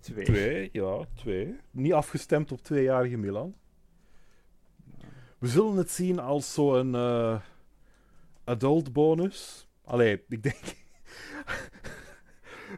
Twee. 0.00 0.24
Twee, 0.24 0.68
ja, 0.72 1.04
twee. 1.14 1.56
Niet 1.70 1.92
afgestemd 1.92 2.52
op 2.52 2.62
tweejarige 2.62 3.16
Milan. 3.16 3.54
We 5.38 5.48
zullen 5.48 5.76
het 5.76 5.90
zien 5.90 6.18
als 6.18 6.54
zo'n 6.54 6.94
uh, 6.94 7.40
adult 8.44 8.92
bonus. 8.92 9.68
Allee, 9.84 10.22
ik 10.28 10.42
denk. 10.42 10.62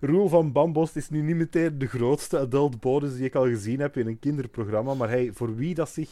Roel 0.00 0.29
van 0.29 0.53
Bambos 0.53 0.97
is 0.97 1.09
nu 1.09 1.23
niet 1.23 1.37
meteen 1.37 1.79
de 1.79 1.87
grootste 1.87 2.38
adult 2.38 2.81
bonus 2.81 3.15
die 3.15 3.25
ik 3.25 3.35
al 3.35 3.47
gezien 3.47 3.81
heb 3.81 3.97
in 3.97 4.07
een 4.07 4.19
kinderprogramma. 4.19 4.95
Maar 4.95 5.09
hij, 5.09 5.33
voor 5.33 5.57
wie 5.57 5.75
dat 5.75 5.88
zich 5.88 6.11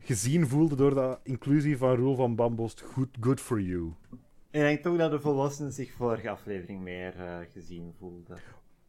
gezien 0.00 0.46
voelde 0.46 0.76
door 0.76 0.94
de 0.94 1.18
inclusie 1.22 1.78
van 1.78 1.96
Roel 1.96 2.14
van 2.14 2.34
Bambost, 2.34 2.80
good, 2.80 3.08
good 3.20 3.40
for 3.40 3.60
you. 3.60 3.92
ik 4.50 4.60
denk 4.60 4.82
toch 4.82 4.96
dat 4.96 5.10
de 5.10 5.20
volwassenen 5.20 5.72
zich 5.72 5.92
vorige 5.92 6.30
aflevering 6.30 6.80
meer 6.80 7.14
eh, 7.20 7.38
gezien 7.52 7.92
voelden. 7.98 8.38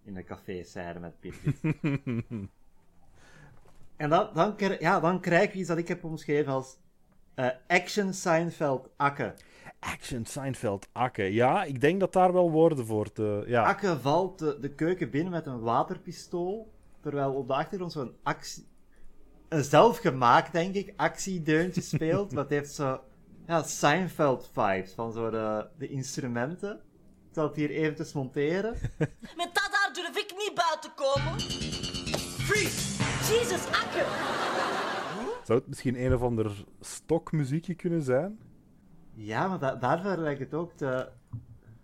In 0.03 0.13
de 0.13 0.23
café 0.23 0.63
met 0.99 1.19
Birgit. 1.19 1.61
en 3.97 4.09
dan, 4.09 4.29
dan, 4.33 4.55
ja, 4.79 4.99
dan 4.99 5.19
krijg 5.19 5.53
je 5.53 5.59
iets 5.59 5.67
dat 5.67 5.77
ik 5.77 5.87
heb 5.87 6.03
omschreven 6.03 6.53
als 6.53 6.77
uh, 7.35 7.49
Action 7.67 8.13
Seinfeld 8.13 8.89
Akke. 8.95 9.33
Action 9.79 10.25
Seinfeld 10.25 10.87
Akke. 10.91 11.23
Ja, 11.23 11.63
ik 11.63 11.81
denk 11.81 11.99
dat 11.99 12.13
daar 12.13 12.33
wel 12.33 12.51
woorden 12.51 12.85
voor 12.85 13.11
te... 13.11 13.43
Ja. 13.47 13.63
Akke 13.63 13.99
valt 13.99 14.39
de, 14.39 14.57
de 14.61 14.69
keuken 14.69 15.09
binnen 15.09 15.31
met 15.31 15.45
een 15.45 15.59
waterpistool. 15.59 16.71
Terwijl 16.99 17.33
op 17.33 17.47
de 17.47 17.53
achtergrond 17.53 17.91
zo'n 17.91 18.15
actie... 18.23 18.67
Een 19.49 19.63
zelfgemaakt, 19.63 20.51
denk 20.51 20.75
ik, 20.75 20.93
actiedeuntje 20.95 21.81
speelt. 21.81 22.33
wat 22.33 22.49
heeft 22.49 22.73
zo... 22.73 22.99
Ja, 23.47 23.63
Seinfeld-vibes 23.63 24.93
van 24.93 25.11
zo 25.11 25.29
de, 25.29 25.67
de 25.77 25.87
instrumenten. 25.87 26.75
Ik 27.29 27.35
zal 27.35 27.47
het 27.47 27.55
hier 27.55 27.69
even 27.69 28.05
monteren. 28.13 28.73
Met 29.37 29.49
dat 29.53 29.69
daar 29.71 29.89
durf 29.93 30.17
ik 30.17 30.33
niet 30.37 30.53
buiten 30.55 30.91
komen. 30.95 31.39
Freeze! 32.39 33.03
Jesus, 33.33 33.65
Akke! 33.65 34.05
Zou 35.43 35.59
het 35.59 35.67
misschien 35.67 36.05
een 36.05 36.13
of 36.13 36.21
ander 36.21 36.65
stokmuziekje 36.79 37.73
kunnen 37.73 38.01
zijn? 38.01 38.39
Ja, 39.13 39.47
maar 39.47 39.59
da 39.59 39.75
daarvoor 39.75 40.17
lijkt 40.17 40.39
het 40.39 40.53
ook 40.53 40.77
de, 40.77 41.09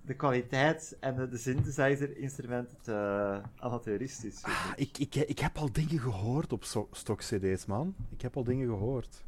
de 0.05 0.13
kwaliteit 0.13 0.97
en 0.99 1.15
de, 1.15 1.27
de 1.27 1.37
synthesizer-instrumenten 1.37 2.77
te 2.81 3.41
amateuristisch. 3.57 4.43
Ah, 4.43 4.71
ik, 4.75 4.97
ik, 4.97 5.15
ik 5.15 5.39
heb 5.39 5.57
al 5.57 5.71
dingen 5.71 5.99
gehoord 5.99 6.53
op 6.53 6.63
stok-cd's, 6.91 7.65
man. 7.65 7.95
Ik 8.09 8.21
heb 8.21 8.37
al 8.37 8.43
dingen 8.43 8.67
gehoord. 8.67 9.23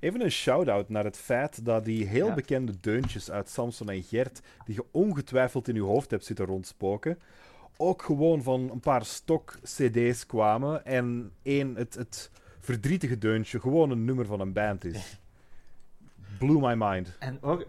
Even 0.00 0.20
een 0.20 0.30
shout-out 0.30 0.88
naar 0.88 1.04
het 1.04 1.16
feit 1.16 1.64
dat 1.64 1.84
die 1.84 2.06
heel 2.06 2.32
bekende 2.32 2.80
deuntjes 2.80 3.30
uit 3.30 3.48
Samson 3.48 3.90
en 3.90 4.02
Gert, 4.02 4.40
die 4.64 4.74
je 4.74 4.84
ongetwijfeld 4.90 5.68
in 5.68 5.74
je 5.74 5.80
hoofd 5.80 6.10
hebt 6.10 6.24
zitten 6.24 6.46
rondspoken, 6.46 7.18
ook 7.76 8.02
gewoon 8.02 8.42
van 8.42 8.70
een 8.70 8.80
paar 8.80 9.04
stok-cd's 9.04 10.26
kwamen 10.26 10.84
en 10.84 11.32
één, 11.42 11.76
het, 11.76 11.94
het 11.94 12.30
verdrietige 12.60 13.18
deuntje, 13.18 13.60
gewoon 13.60 13.90
een 13.90 14.04
nummer 14.04 14.26
van 14.26 14.40
een 14.40 14.52
band 14.52 14.84
is. 14.84 15.20
Blew 16.38 16.64
my 16.64 16.74
mind. 16.74 17.16
En 17.18 17.42
ook... 17.42 17.66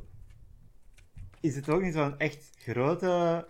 Is 1.42 1.56
het 1.56 1.70
ook 1.70 1.82
niet 1.82 1.94
zo'n 1.94 2.18
echt 2.18 2.50
grote... 2.58 3.48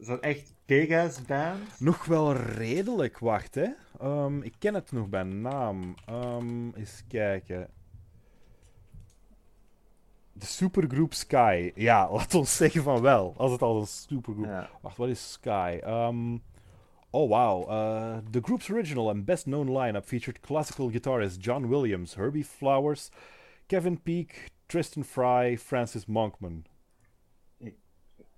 Zo'n 0.00 0.20
echt 0.20 0.54
big-ass 0.66 1.22
band? 1.22 1.80
Nog 1.80 2.04
wel 2.04 2.32
redelijk, 2.32 3.18
wacht 3.18 3.54
hè. 3.54 3.68
Um, 4.02 4.42
ik 4.42 4.54
ken 4.58 4.74
het 4.74 4.92
nog 4.92 5.08
bij 5.08 5.22
naam. 5.22 5.94
Um, 6.10 6.74
eens 6.74 7.02
kijken. 7.08 7.68
De 10.32 10.46
supergroep 10.46 11.14
Sky. 11.14 11.72
Ja, 11.74 12.08
laat 12.12 12.34
ons 12.34 12.56
zeggen 12.56 12.82
van 12.82 13.00
wel. 13.00 13.34
Als 13.36 13.52
het 13.52 13.62
al 13.62 13.80
een 13.80 13.86
supergroep... 13.86 14.68
Wacht, 14.80 14.96
wat 14.96 15.08
is 15.08 15.32
Sky? 15.32 15.80
Um, 15.84 16.42
oh, 17.10 17.28
wow. 17.28 17.70
Uh, 17.70 18.16
the 18.30 18.40
group's 18.42 18.70
original 18.70 19.08
and 19.08 19.24
best 19.24 19.44
known 19.44 19.78
lineup 19.78 20.04
featured 20.04 20.40
classical 20.40 20.88
guitarist 20.88 21.44
John 21.44 21.68
Williams, 21.68 22.14
Herbie 22.14 22.44
Flowers, 22.44 23.10
Kevin 23.66 24.02
Peake, 24.02 24.34
Tristan 24.66 25.04
Fry, 25.04 25.58
Francis 25.58 26.06
Monkman. 26.06 26.64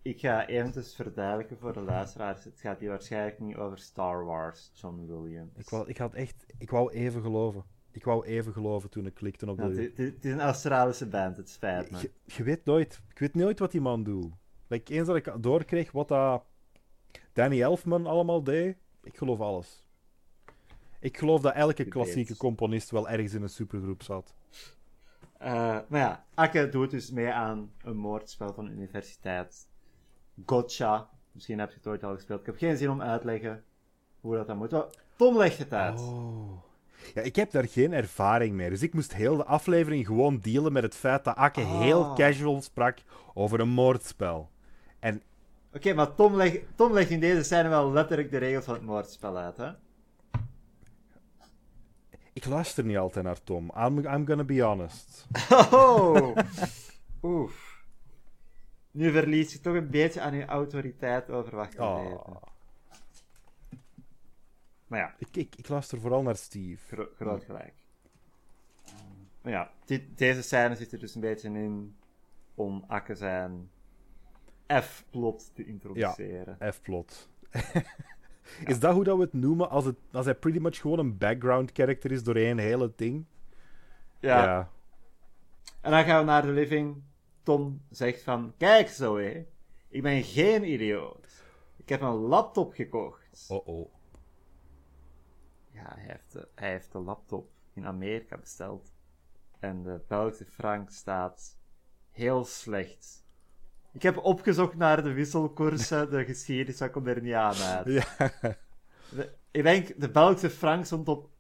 Ik, 0.02 0.20
ga 0.20 0.46
eventjes 0.46 0.94
verduidelijken 0.94 1.58
voor 1.58 1.72
de 1.72 1.80
luisteraars. 1.80 2.44
Het 2.44 2.60
gaat 2.60 2.80
hier 2.80 2.88
waarschijnlijk 2.88 3.38
niet 3.38 3.56
over 3.56 3.78
Star 3.78 4.24
Wars, 4.24 4.70
John 4.74 5.06
Williams. 5.06 5.56
Ik 5.56 5.68
wou, 5.68 5.88
ik 5.88 5.96
had 5.96 6.14
echt... 6.14 6.46
Ik 6.58 6.70
wou 6.70 6.92
even 6.92 7.22
geloven. 7.22 7.64
Ik 7.90 8.04
wou 8.04 8.26
even 8.26 8.52
geloven 8.52 8.90
toen 8.90 9.06
ik 9.06 9.14
klikte 9.14 9.50
op 9.50 9.56
de... 9.56 9.62
het, 9.62 9.96
het, 9.96 10.24
is 10.24 10.32
een 10.32 10.40
Australische 10.40 11.06
band, 11.06 11.36
het 11.36 11.48
spijt 11.48 11.90
me. 11.90 12.10
Je, 12.24 12.42
weet 12.42 12.64
nooit... 12.64 13.02
Ik 13.08 13.18
weet 13.18 13.34
nooit 13.34 13.58
wat 13.58 13.70
die 13.70 13.80
man 13.80 14.02
doet. 14.02 14.32
Like, 14.66 14.92
eens 14.92 15.06
dat 15.06 15.16
ik 15.16 15.32
doorkreeg 15.40 15.92
wat 15.92 16.08
dat 16.08 16.44
Danny 17.32 17.62
Elfman 17.62 18.06
allemaal 18.06 18.42
deed, 18.42 18.76
ik 19.02 19.16
geloof 19.16 19.40
alles. 19.40 19.88
Ik 21.00 21.18
geloof 21.18 21.40
dat 21.40 21.54
elke 21.54 21.84
klassieke 21.84 22.36
componist 22.36 22.90
wel 22.90 23.08
ergens 23.08 23.34
in 23.34 23.42
een 23.42 23.48
supergroep 23.48 24.02
zat. 24.02 24.34
Uh, 25.42 25.48
maar 25.88 26.00
ja, 26.00 26.26
Akke 26.34 26.68
doet 26.68 26.90
dus 26.90 27.10
mee 27.10 27.32
aan 27.32 27.72
een 27.82 27.96
moordspel 27.96 28.54
van 28.54 28.64
de 28.64 28.70
universiteit. 28.70 29.68
Gotcha. 30.46 31.08
Misschien 31.32 31.58
heb 31.58 31.68
je 31.68 31.76
het 31.76 31.86
ooit 31.86 32.04
al 32.04 32.14
gespeeld. 32.14 32.40
Ik 32.40 32.46
heb 32.46 32.56
geen 32.56 32.76
zin 32.76 32.90
om 32.90 33.02
uit 33.02 33.20
te 33.20 33.26
leggen 33.26 33.64
hoe 34.20 34.36
dat 34.36 34.46
dan 34.46 34.56
moet. 34.56 34.74
Tom 35.16 35.36
legt 35.36 35.58
het 35.58 35.72
uit. 35.72 36.00
Oh. 36.00 36.62
Ja, 37.14 37.22
ik 37.22 37.36
heb 37.36 37.50
daar 37.50 37.68
geen 37.68 37.92
ervaring 37.92 38.54
mee. 38.54 38.70
Dus 38.70 38.82
ik 38.82 38.94
moest 38.94 39.14
heel 39.14 39.36
de 39.36 39.44
aflevering 39.44 40.06
gewoon 40.06 40.38
dealen 40.38 40.72
met 40.72 40.82
het 40.82 40.94
feit 40.94 41.24
dat 41.24 41.36
Akke 41.36 41.60
ah. 41.60 41.80
heel 41.80 42.14
casual 42.14 42.62
sprak 42.62 42.98
over 43.34 43.60
een 43.60 43.68
moordspel. 43.68 44.50
En... 44.98 45.22
Oké, 45.74 45.94
maar 45.94 46.14
Tom 46.14 46.34
legt 46.34 46.58
Tom 46.74 46.92
leg 46.92 47.08
in 47.08 47.20
deze 47.20 47.42
scène 47.42 47.68
wel 47.68 47.92
letterlijk 47.92 48.30
de 48.30 48.38
regels 48.38 48.64
van 48.64 48.74
het 48.74 48.82
moordspel 48.82 49.36
uit, 49.36 49.56
hè? 49.56 49.70
Ik 52.32 52.46
luister 52.46 52.84
niet 52.84 52.96
altijd 52.96 53.24
naar 53.24 53.42
Tom. 53.42 53.72
I'm, 53.76 53.98
I'm 53.98 54.26
gonna 54.26 54.44
be 54.44 54.62
honest. 54.62 55.26
Oh! 55.70 56.36
Oef. 57.22 57.71
Nu 58.92 59.10
verlies 59.10 59.52
je 59.52 59.60
toch 59.60 59.74
een 59.74 59.90
beetje 59.90 60.20
aan 60.20 60.34
je 60.34 60.44
autoriteit 60.44 61.30
over 61.30 61.56
wat 61.56 61.72
je 61.72 61.82
oh. 61.82 62.36
Maar 64.86 65.00
ja. 65.00 65.14
Ik, 65.18 65.36
ik, 65.36 65.56
ik 65.56 65.68
luister 65.68 66.00
vooral 66.00 66.22
naar 66.22 66.36
Steve. 66.36 66.94
Gro 66.94 67.08
groot 67.16 67.44
gelijk. 67.44 67.74
Maar 69.42 69.52
ja, 69.52 69.70
dit, 69.84 70.18
deze 70.18 70.42
scène 70.42 70.74
zit 70.74 70.92
er 70.92 70.98
dus 70.98 71.14
een 71.14 71.20
beetje 71.20 71.48
in 71.48 71.96
om 72.54 72.84
Akke 72.86 73.14
zijn 73.14 73.70
F-plot 74.66 75.54
te 75.54 75.64
introduceren. 75.64 76.56
Ja, 76.58 76.72
F-plot. 76.72 77.28
Is 78.66 78.80
dat 78.80 78.94
hoe 78.94 79.04
dat 79.04 79.16
we 79.16 79.22
het 79.22 79.32
noemen 79.32 79.70
als, 79.70 79.84
het, 79.84 79.96
als 80.12 80.24
hij 80.24 80.34
pretty 80.34 80.58
much 80.58 80.80
gewoon 80.80 80.98
een 80.98 81.18
background 81.18 81.70
character 81.72 82.12
is 82.12 82.22
doorheen 82.22 82.56
het 82.56 82.66
hele 82.66 82.92
ding? 82.96 83.24
Ja. 84.18 84.44
ja. 84.44 84.70
En 85.80 85.90
dan 85.90 86.04
gaan 86.04 86.18
we 86.18 86.24
naar 86.24 86.42
de 86.42 86.52
living. 86.52 87.02
Tom 87.42 87.82
zegt 87.90 88.22
van, 88.22 88.54
kijk 88.56 88.88
zo 88.88 89.16
hé, 89.16 89.46
ik 89.88 90.02
ben 90.02 90.22
geen 90.22 90.72
idioot. 90.72 91.42
Ik 91.76 91.88
heb 91.88 92.00
een 92.00 92.14
laptop 92.14 92.72
gekocht. 92.72 93.46
Oh 93.48 93.66
oh. 93.66 93.92
Ja, 95.70 95.94
hij 95.94 96.04
heeft, 96.06 96.32
de, 96.32 96.48
hij 96.54 96.70
heeft 96.70 96.92
de 96.92 96.98
laptop 96.98 97.50
in 97.72 97.86
Amerika 97.86 98.38
besteld. 98.38 98.92
En 99.58 99.82
de 99.82 100.00
Belgische 100.08 100.44
frank 100.44 100.90
staat 100.90 101.56
heel 102.10 102.44
slecht. 102.44 103.24
Ik 103.92 104.02
heb 104.02 104.16
opgezocht 104.16 104.74
naar 104.74 105.02
de 105.02 105.12
wisselkoersen, 105.12 106.10
de 106.10 106.24
geschiedenis, 106.24 106.80
ik 106.80 106.92
kom 106.92 107.06
er 107.06 107.22
niet 107.22 107.34
aan 107.34 107.54
uit. 107.54 107.86
Ja. 109.10 109.30
ik 109.50 109.62
denk, 109.62 110.00
de 110.00 110.10
Belgische 110.10 110.50
frank 110.50 110.84
stond 110.84 111.08
op 111.08 111.30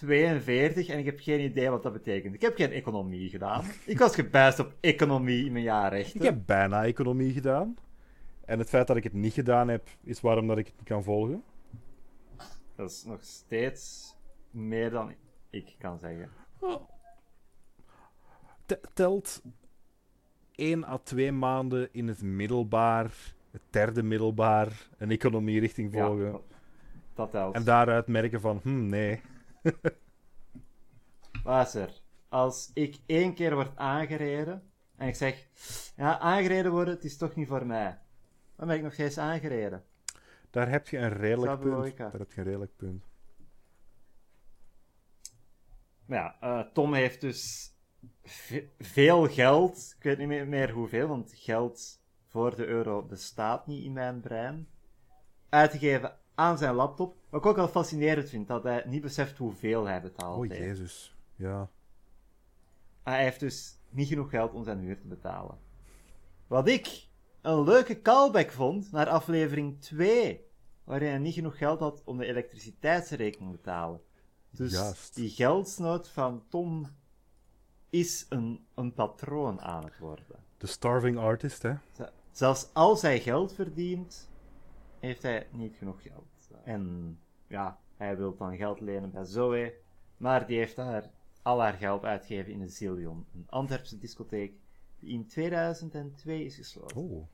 42 0.00 0.88
en 0.88 0.98
ik 0.98 1.04
heb 1.04 1.20
geen 1.20 1.40
idee 1.40 1.70
wat 1.70 1.82
dat 1.82 1.92
betekent. 1.92 2.34
Ik 2.34 2.40
heb 2.40 2.56
geen 2.56 2.72
economie 2.72 3.28
gedaan. 3.28 3.64
Ik 3.84 3.98
was 3.98 4.14
gebijst 4.14 4.58
op 4.58 4.74
economie 4.80 5.44
in 5.44 5.52
mijn 5.52 5.64
jaarrechten. 5.64 6.20
Ik 6.20 6.26
heb 6.26 6.38
bijna 6.46 6.84
economie 6.84 7.32
gedaan. 7.32 7.76
En 8.44 8.58
het 8.58 8.68
feit 8.68 8.86
dat 8.86 8.96
ik 8.96 9.04
het 9.04 9.12
niet 9.12 9.32
gedaan 9.32 9.68
heb, 9.68 9.88
is 10.04 10.20
waarom 10.20 10.46
dat 10.46 10.58
ik 10.58 10.66
het 10.66 10.76
niet 10.76 10.86
kan 10.88 11.02
volgen. 11.02 11.42
Dat 12.76 12.90
is 12.90 13.04
nog 13.04 13.24
steeds 13.24 14.14
meer 14.50 14.90
dan 14.90 15.14
ik 15.50 15.74
kan 15.78 15.98
zeggen. 15.98 16.30
Oh. 16.58 16.88
Telt 18.94 19.42
1 20.54 20.84
à 20.84 20.98
2 20.98 21.32
maanden 21.32 21.88
in 21.92 22.08
het 22.08 22.22
middelbaar, 22.22 23.10
het 23.50 23.62
derde 23.70 24.02
middelbaar, 24.02 24.88
een 24.98 25.10
economie-richting 25.10 25.92
volgen. 25.92 26.32
Ja, 26.32 26.38
dat 27.14 27.30
telt. 27.30 27.54
En 27.54 27.64
daaruit 27.64 28.06
merken 28.06 28.40
van, 28.40 28.60
hm, 28.62 28.86
nee. 28.86 29.20
Luister, 31.44 32.00
als 32.28 32.70
ik 32.74 32.96
één 33.06 33.34
keer 33.34 33.54
word 33.54 33.76
aangereden 33.76 34.70
en 34.96 35.08
ik 35.08 35.14
zeg, 35.14 35.46
ja, 35.96 36.18
aangereden 36.18 36.72
worden, 36.72 36.94
het 36.94 37.04
is 37.04 37.16
toch 37.16 37.34
niet 37.34 37.48
voor 37.48 37.66
mij. 37.66 37.98
Dan 38.56 38.66
ben 38.66 38.76
ik 38.76 38.82
nog 38.82 38.92
steeds 38.92 39.18
aangereden. 39.18 39.84
Daar 40.50 40.68
heb 40.68 40.88
je 40.88 40.98
een 40.98 41.12
redelijk 41.12 41.60
punt. 41.60 41.96
Daar 41.96 42.12
heb 42.12 42.32
je 42.32 42.40
een 42.40 42.46
redelijk 42.46 42.76
punt. 42.76 43.04
Maar 46.04 46.18
ja, 46.18 46.36
uh, 46.42 46.72
Tom 46.72 46.94
heeft 46.94 47.20
dus 47.20 47.74
veel 48.78 49.28
geld, 49.28 49.94
ik 49.96 50.02
weet 50.02 50.18
niet 50.18 50.46
meer 50.46 50.70
hoeveel, 50.70 51.08
want 51.08 51.32
geld 51.34 52.02
voor 52.26 52.56
de 52.56 52.66
euro 52.66 53.02
bestaat 53.02 53.66
niet 53.66 53.84
in 53.84 53.92
mijn 53.92 54.20
brein, 54.20 54.68
uitgegeven 55.48 56.19
aan 56.40 56.58
zijn 56.58 56.74
laptop. 56.74 57.16
Wat 57.28 57.40
ik 57.40 57.46
ook 57.46 57.58
al 57.58 57.68
fascinerend 57.68 58.28
vind, 58.28 58.48
dat 58.48 58.62
hij 58.62 58.82
niet 58.86 59.02
beseft 59.02 59.38
hoeveel 59.38 59.86
hij 59.86 60.00
betaalt. 60.00 60.38
Oh, 60.38 60.46
jezus. 60.46 61.16
Ja. 61.36 61.68
Hij 63.02 63.22
heeft 63.22 63.40
dus 63.40 63.78
niet 63.88 64.08
genoeg 64.08 64.30
geld 64.30 64.52
om 64.52 64.64
zijn 64.64 64.78
huur 64.78 64.98
te 64.98 65.06
betalen. 65.06 65.58
Wat 66.46 66.68
ik 66.68 67.08
een 67.40 67.62
leuke 67.64 68.02
callback 68.02 68.50
vond 68.50 68.92
naar 68.92 69.08
aflevering 69.08 69.80
2, 69.80 70.44
waarin 70.84 71.08
hij 71.08 71.18
niet 71.18 71.34
genoeg 71.34 71.58
geld 71.58 71.80
had 71.80 72.02
om 72.04 72.18
de 72.18 72.26
elektriciteitsrekening 72.26 73.50
te 73.50 73.56
betalen. 73.56 74.00
Dus 74.50 75.10
die 75.12 75.30
geldsnood 75.30 76.08
van 76.08 76.42
Tom 76.48 76.86
is 77.90 78.26
een, 78.28 78.66
een 78.74 78.92
patroon 78.92 79.60
aan 79.60 79.84
het 79.84 79.98
worden. 79.98 80.24
De 80.58 80.66
starving 80.66 81.18
artist, 81.18 81.62
hè? 81.62 81.74
Zelfs 82.30 82.68
als 82.72 83.02
hij 83.02 83.20
geld 83.20 83.52
verdient, 83.52 84.29
heeft 85.00 85.22
hij 85.22 85.46
niet 85.50 85.76
genoeg 85.76 86.02
geld. 86.02 86.50
En 86.64 87.18
ja, 87.46 87.78
hij 87.96 88.16
wil 88.16 88.36
dan 88.36 88.56
geld 88.56 88.80
lenen 88.80 89.10
bij 89.10 89.24
Zoe, 89.24 89.74
maar 90.16 90.46
die 90.46 90.58
heeft 90.58 90.76
daar 90.76 91.10
al 91.42 91.60
haar 91.60 91.72
geld 91.72 92.04
uitgegeven 92.04 92.52
in 92.52 92.58
de 92.60 92.68
Zillion, 92.68 93.26
een 93.34 93.46
Antwerpse 93.48 93.98
discotheek 93.98 94.52
die 94.98 95.12
in 95.12 95.26
2002 95.26 96.44
is 96.44 96.56
gesloten. 96.56 96.96
Oh. 96.96 97.26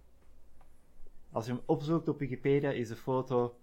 Als 1.31 1.46
je 1.46 1.52
hem 1.52 1.61
opzoekt 1.66 2.09
op 2.09 2.18
Wikipedia, 2.18 2.70
is 2.70 2.88
de 2.88 2.96
foto 2.96 3.57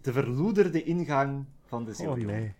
de 0.00 0.12
verloederde 0.12 0.82
ingang 0.82 1.44
van 1.64 1.84
de 1.84 1.90
Oh 1.90 1.96
Zillion. 1.96 2.26
nee. 2.26 2.54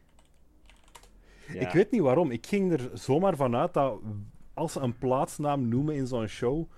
Ja. 1.53 1.61
Ik 1.61 1.73
weet 1.73 1.91
niet 1.91 2.01
waarom. 2.01 2.31
Ik 2.31 2.47
ging 2.47 2.73
er 2.73 2.91
zomaar 2.95 3.37
vanuit 3.37 3.75
dat 3.75 4.01
als 4.55 4.73
ze 4.73 4.81
een 4.81 4.99
plaatsnaam 4.99 5.69
noemen 5.69 5.95
in 5.95 6.07
zo'n 6.07 6.27
show, 6.27 6.71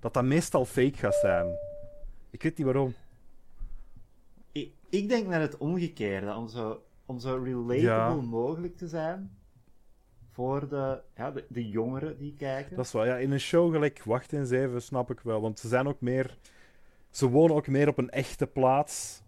dat 0.00 0.14
dat 0.14 0.24
meestal 0.24 0.64
fake 0.64 0.96
gaat 0.96 1.14
zijn. 1.14 1.46
Ik 2.34 2.42
weet 2.42 2.56
niet 2.56 2.66
waarom. 2.66 2.94
Ik, 4.52 4.72
ik 4.88 5.08
denk 5.08 5.26
naar 5.26 5.40
het 5.40 5.56
omgekeerde, 5.56 6.34
om 6.34 6.48
zo, 6.48 6.82
om 7.06 7.18
zo 7.18 7.36
relatable 7.42 7.80
Ja. 7.80 8.14
mogelijk 8.14 8.76
te 8.76 8.88
zijn 8.88 9.36
voor 10.30 10.68
de, 10.68 11.00
ja, 11.16 11.30
de, 11.30 11.44
de 11.48 11.68
jongeren 11.68 12.18
die 12.18 12.34
kijken. 12.34 12.76
Dat 12.76 12.84
is 12.84 12.92
wel, 12.92 13.04
ja, 13.04 13.16
in 13.16 13.30
een 13.32 13.40
show 13.40 13.72
gelijk 13.72 14.02
Wacht 14.04 14.32
en 14.32 14.46
Zeven 14.46 14.82
snap 14.82 15.10
ik 15.10 15.20
wel. 15.20 15.40
Want 15.40 15.58
ze 15.58 15.68
zijn 15.68 15.86
ook 15.86 16.00
meer. 16.00 16.38
Ze 17.10 17.28
wonen 17.28 17.56
ook 17.56 17.66
meer 17.66 17.88
op 17.88 17.98
een 17.98 18.10
echte 18.10 18.46
plaats. 18.46 19.22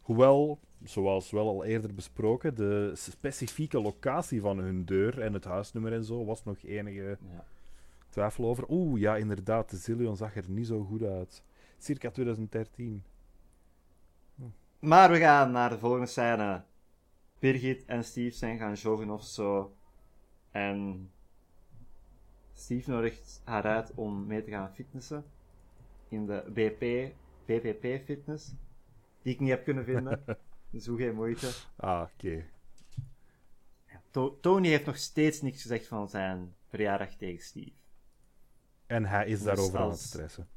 Hoewel, 0.00 0.58
zoals 0.84 1.30
wel 1.30 1.48
al 1.48 1.64
eerder 1.64 1.94
besproken, 1.94 2.54
de 2.54 2.92
specifieke 2.94 3.80
locatie 3.80 4.40
van 4.40 4.58
hun 4.58 4.84
deur 4.84 5.20
en 5.20 5.32
het 5.32 5.44
huisnummer 5.44 5.92
en 5.92 6.04
zo 6.04 6.24
was 6.24 6.44
nog 6.44 6.56
enige 6.62 7.18
Ja. 7.32 7.44
twijfel 8.08 8.44
over. 8.44 8.64
Oeh, 8.68 9.00
ja, 9.00 9.16
inderdaad, 9.16 9.70
de 9.70 9.76
Zillion 9.76 10.16
zag 10.16 10.36
er 10.36 10.44
niet 10.48 10.66
zo 10.66 10.84
goed 10.84 11.02
uit. 11.02 11.42
Circa 11.80 12.10
2013. 12.10 13.02
Maar 14.78 15.10
we 15.10 15.18
gaan 15.18 15.50
naar 15.50 15.70
de 15.70 15.78
volgende 15.78 16.06
scène. 16.06 16.64
Birgit 17.38 17.84
en 17.84 18.04
Steve 18.04 18.36
zijn 18.36 18.58
gaan 18.58 18.74
joggen 18.74 19.10
of 19.10 19.24
zo. 19.24 19.76
En 20.50 21.10
Steve 22.54 22.90
nodigt 22.90 23.40
haar 23.44 23.64
uit 23.64 23.94
om 23.94 24.26
mee 24.26 24.42
te 24.42 24.50
gaan 24.50 24.74
fitnessen. 24.74 25.24
In 26.08 26.26
de 26.26 26.44
BP, 26.52 27.14
BPP 27.46 28.04
fitness. 28.04 28.52
Die 29.22 29.34
ik 29.34 29.40
niet 29.40 29.50
heb 29.50 29.64
kunnen 29.64 29.84
vinden. 29.84 30.24
dus 30.70 30.86
hoe 30.86 30.98
geen 30.98 31.14
moeite. 31.14 31.50
Ah, 31.76 32.02
oké. 32.14 32.44
To- 34.10 34.38
Tony 34.40 34.68
heeft 34.68 34.86
nog 34.86 34.96
steeds 34.96 35.40
niks 35.42 35.62
gezegd 35.62 35.86
van 35.86 36.08
zijn 36.08 36.54
verjaardag 36.68 37.14
tegen 37.14 37.44
Steve. 37.44 37.72
En 38.86 39.04
hij 39.04 39.26
is 39.26 39.36
Dus 39.36 39.42
daarover 39.42 39.78
aan 39.78 39.90
het 39.90 39.98
stressen. 39.98 40.48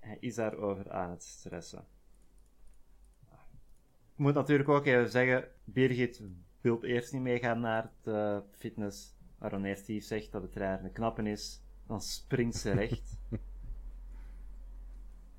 Hij 0.00 0.16
is 0.20 0.34
daarover 0.34 0.90
aan 0.90 1.10
het 1.10 1.22
stressen. 1.22 1.84
Ik 4.12 4.26
moet 4.26 4.34
natuurlijk 4.34 4.68
ook 4.68 4.86
even 4.86 5.10
zeggen, 5.10 5.48
Birgit 5.64 6.22
wil 6.60 6.84
eerst 6.84 7.12
niet 7.12 7.22
meegaan 7.22 7.60
naar 7.60 7.92
de 8.02 8.42
fitness. 8.50 9.14
Maar 9.38 9.50
wanneer 9.50 9.76
Steve 9.76 10.04
zegt 10.04 10.32
dat 10.32 10.42
de 10.42 10.48
trainer 10.48 10.84
een 10.84 10.92
knappen 10.92 11.26
is, 11.26 11.62
dan 11.86 12.00
springt 12.00 12.56
ze 12.56 12.70
recht. 12.72 13.18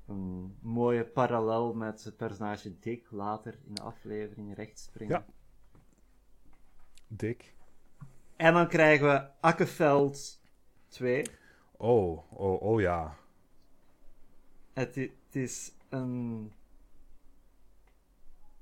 Een 0.06 0.56
mooie 0.60 1.04
parallel 1.04 1.74
met 1.74 2.04
het 2.04 2.16
personage 2.16 2.78
Dick 2.78 3.10
later 3.10 3.58
in 3.66 3.74
de 3.74 3.82
aflevering 3.82 4.54
recht 4.54 4.78
springen. 4.78 5.24
Ja. 5.26 5.32
Dik. 7.06 7.54
En 8.36 8.54
dan 8.54 8.68
krijgen 8.68 9.06
we 9.06 9.28
Akkeveld 9.40 10.40
2. 10.88 11.26
Oh, 11.76 12.32
oh, 12.32 12.62
oh 12.62 12.80
ja. 12.80 13.16
Het, 14.72 15.10
is 15.30 15.72
een 15.88 16.52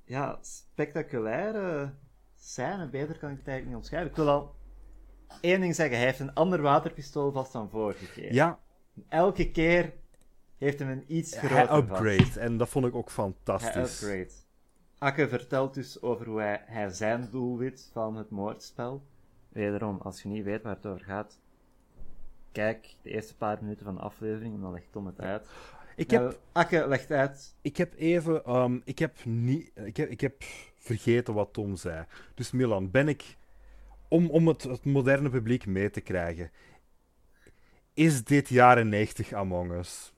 ja, 0.05 0.39
spectaculaire 0.41 1.93
scène. 2.39 2.89
Beter 2.89 3.19
kan 3.19 3.31
ik 3.31 3.39
het 3.39 3.49
eigenlijk 3.49 3.67
niet 3.67 3.77
omschrijven. 3.77 4.11
Ik 4.11 4.17
wil 4.17 4.29
al 4.29 4.55
één 5.41 5.61
ding 5.61 5.75
zeggen. 5.75 5.97
Hij 5.97 6.07
heeft 6.07 6.19
een 6.21 6.35
ander 6.35 6.61
waterpistool 6.63 7.33
vast 7.33 7.53
dan 7.53 7.71
vorige 7.71 8.07
keer. 8.13 8.33
Ja, 8.33 8.59
Elke 9.09 9.51
keer 9.51 9.93
heeft 10.59 10.79
hem 10.79 10.89
een 10.89 11.05
iets 11.07 11.39
groter 11.39 11.57
hij 11.57 11.67
vast. 11.67 11.83
upgrade. 11.83 12.41
En 12.41 12.57
dat 12.57 12.69
vond 12.69 12.87
ik 12.87 12.95
ook 12.95 13.05
Hij 13.07 13.15
fantastisch. 13.15 14.03
upgrade. 14.03 14.31
Akke 14.99 15.29
vertelt 15.29 15.75
dus 15.75 16.03
over 16.03 16.27
hoe 16.27 16.41
hij, 16.41 16.63
hij 16.67 16.89
zijn 16.91 17.29
doelwit 17.31 17.89
van 17.93 18.17
het 18.17 18.31
moordspel. 18.31 19.03
Wederom, 19.49 19.99
als 20.01 20.23
je 20.23 20.29
niet 20.29 20.45
weet 20.45 20.63
waar 20.63 20.75
het 20.75 20.87
over 20.87 21.05
gaat, 21.05 21.39
kijk 22.53 22.95
de 23.03 23.11
eerste 23.11 23.37
paar 23.37 23.59
minuten 23.61 23.85
van 23.85 23.95
de 23.95 24.01
aflevering 24.01 24.55
en 24.55 24.61
dan 24.61 24.73
legt 24.73 24.93
Tom 24.93 25.07
het 25.07 25.21
uit. 25.21 25.49
Ik 26.01 26.11
heb, 26.11 26.41
Akke 26.53 26.89
legt 26.89 27.11
uit 27.11 27.55
ik 27.63 27.77
heb 27.77 27.95
even... 27.97 28.45
ehm, 28.45 28.79
ik, 28.85 28.99
heb 28.99 29.25
niet, 29.25 29.71
ik, 29.75 29.97
heb, 29.97 30.09
ik 30.09 30.21
heb 30.21 30.43
vergeten 30.79 31.35
wat 31.35 31.53
Tom 31.53 31.77
zei. 31.77 32.05
Dus 32.35 32.51
Milan, 32.51 32.91
ben 32.91 33.09
ik... 33.09 33.37
Om, 34.09 34.31
om 34.31 34.49
het, 34.49 34.63
het 34.63 34.85
moderne 34.85 35.31
publiek 35.31 35.67
mee 35.67 35.91
te 35.91 36.01
krijgen. 36.01 36.51
Is 37.95 38.25
dit 38.25 38.49
jaren 38.49 38.89
90 38.89 39.33
Among 39.33 39.73
Us? 39.73 40.13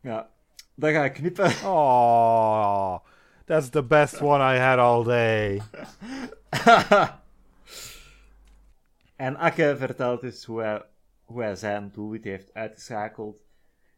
Ja, 0.00 0.30
dat 0.74 0.90
ga 0.90 1.04
ik 1.04 1.12
knippen. 1.12 1.50
Oh, 1.64 2.98
that's 3.44 3.68
the 3.68 3.82
best 3.82 4.20
one 4.20 4.54
I 4.54 4.58
had 4.58 4.78
all 4.78 5.04
day. 5.04 5.62
en 9.26 9.36
Akke 9.36 9.74
vertelt 9.78 10.20
dus 10.20 10.44
hoe 10.44 10.60
hij, 10.60 10.82
hoe 11.30 11.42
hij 11.42 11.56
zijn 11.56 11.90
doelwit 11.92 12.24
heeft 12.24 12.54
uitgeschakeld. 12.54 13.42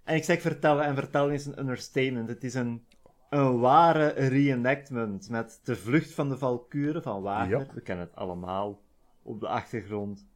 En 0.05 0.16
ik 0.16 0.25
zeg 0.25 0.40
vertellen, 0.40 0.85
en 0.85 0.95
vertellen 0.95 1.35
is 1.35 1.47
een 1.47 1.59
understatement. 1.59 2.29
Het 2.29 2.45
is 2.45 2.55
een, 2.55 2.85
een 3.31 3.59
ware 3.59 4.07
reenactment 4.07 5.29
met 5.29 5.61
de 5.64 5.77
vlucht 5.77 6.12
van 6.12 6.29
de 6.29 6.38
Valkuren 6.38 7.03
van 7.03 7.23
Wagner. 7.23 7.59
Ja. 7.59 7.75
We 7.75 7.81
kennen 7.81 8.07
het 8.07 8.16
allemaal 8.16 8.81
op 9.23 9.40
de 9.40 9.49
achtergrond. 9.49 10.27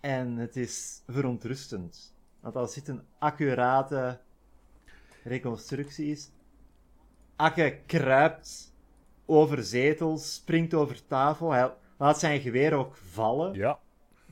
En 0.00 0.36
het 0.36 0.56
is 0.56 1.02
verontrustend. 1.06 2.14
Want 2.40 2.56
als 2.56 2.74
dit 2.74 2.88
een 2.88 3.02
accurate 3.18 4.20
reconstructie 5.24 6.10
is, 6.10 6.30
Akke 7.36 7.78
kruipt 7.86 8.74
over 9.26 9.62
zetels, 9.64 10.34
springt 10.34 10.74
over 10.74 11.06
tafel. 11.06 11.50
Hij 11.50 11.74
laat 11.98 12.18
zijn 12.18 12.40
geweer 12.40 12.72
ook 12.72 12.96
vallen 12.96 13.54
Ja. 13.54 13.78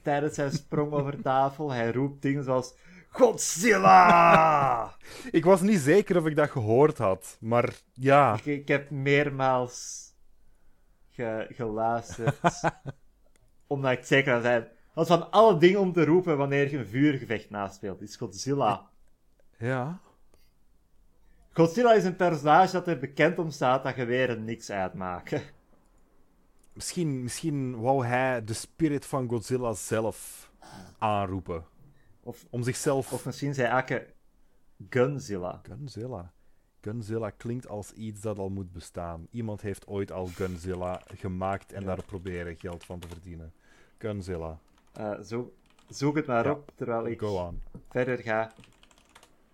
Tijdens 0.02 0.34
zijn 0.34 0.50
sprong 0.52 0.92
over 0.92 1.22
tafel. 1.22 1.70
Hij 1.70 1.92
roept 1.92 2.22
dingen 2.22 2.44
zoals 2.44 2.74
Godzilla! 3.08 4.96
Ik 5.30 5.44
was 5.44 5.60
niet 5.60 5.80
zeker 5.80 6.16
of 6.16 6.26
ik 6.26 6.36
dat 6.36 6.50
gehoord 6.50 6.98
had, 6.98 7.36
maar 7.40 7.74
ja. 7.94 8.34
ik, 8.34 8.44
ik 8.44 8.68
heb 8.68 8.90
meermaals 8.90 10.08
ge- 11.10 11.46
geluisterd. 11.50 12.40
omdat 13.66 13.92
ik 13.92 14.04
zeker 14.04 14.32
wil 14.32 14.42
zijn. 14.42 14.68
Want 14.94 15.06
van 15.06 15.30
alle 15.30 15.58
dingen 15.58 15.80
om 15.80 15.92
te 15.92 16.04
roepen 16.04 16.36
wanneer 16.36 16.70
je 16.70 16.78
een 16.78 16.86
vuurgevecht 16.86 17.50
naspeelt, 17.50 18.00
is 18.02 18.16
Godzilla. 18.16 18.88
Ja. 19.58 20.00
Godzilla 21.52 21.92
is 21.92 22.04
een 22.04 22.16
personage 22.16 22.72
dat 22.72 22.88
er 22.88 22.98
bekend 22.98 23.38
om 23.38 23.50
staat 23.50 23.82
dat 23.82 23.94
geweren 23.94 24.44
niks 24.44 24.70
uitmaken. 24.70 25.42
Misschien, 26.72 27.22
misschien 27.22 27.80
wou 27.80 28.06
hij 28.06 28.44
de 28.44 28.52
spirit 28.52 29.06
van 29.06 29.28
Godzilla 29.28 29.72
zelf 29.72 30.50
aanroepen. 30.98 31.64
Of, 32.22 32.46
Om 32.50 32.62
zichzelf... 32.62 33.12
of 33.12 33.24
misschien 33.24 33.54
zei 33.54 33.68
Akke 33.72 34.06
Gunzilla. 34.88 35.60
Gunzilla. 35.62 36.32
Gunzilla 36.80 37.30
klinkt 37.30 37.68
als 37.68 37.92
iets 37.92 38.20
dat 38.20 38.38
al 38.38 38.48
moet 38.48 38.72
bestaan. 38.72 39.26
Iemand 39.30 39.60
heeft 39.60 39.86
ooit 39.86 40.12
al 40.12 40.26
Gunzilla 40.26 41.02
gemaakt 41.14 41.72
en 41.72 41.84
daar 41.84 42.04
proberen 42.04 42.56
geld 42.56 42.84
van 42.84 42.98
te 42.98 43.08
verdienen. 43.08 43.52
Gunzilla. 43.98 44.58
Eh, 44.92 45.20
zo, 45.20 45.54
zoek 45.88 46.16
het 46.16 46.26
maar 46.26 46.44
Ja. 46.44 46.50
op 46.50 46.70
terwijl 46.74 47.06
ik 47.06 47.22
verder 47.88 48.18
ga. 48.18 48.52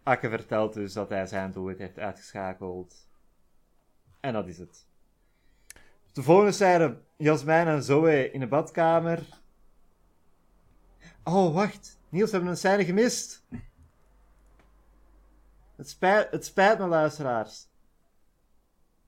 Akke 0.02 0.28
vertelt 0.28 0.72
dus 0.74 0.92
dat 0.92 1.08
hij 1.08 1.26
zijn 1.26 1.52
doelwit 1.52 1.78
heeft 1.78 1.98
uitgeschakeld. 1.98 3.08
En 4.20 4.32
dat 4.32 4.46
is 4.48 4.58
het. 4.58 4.86
De 6.12 6.22
volgende 6.22 6.52
scène, 6.52 6.98
Jasmijn 7.16 7.66
en 7.66 7.82
Zoe 7.82 8.30
in 8.30 8.40
de 8.40 8.46
badkamer. 8.46 9.28
Oh, 11.24 11.54
wacht. 11.54 11.98
Niels, 12.08 12.30
we 12.30 12.36
hebben 12.36 12.50
een 12.50 12.58
scène 12.58 12.84
gemist. 12.84 13.46
Het 15.76 15.88
spijt, 15.88 16.30
het 16.30 16.44
spijt 16.44 16.78
me, 16.78 16.86
luisteraars. 16.86 17.68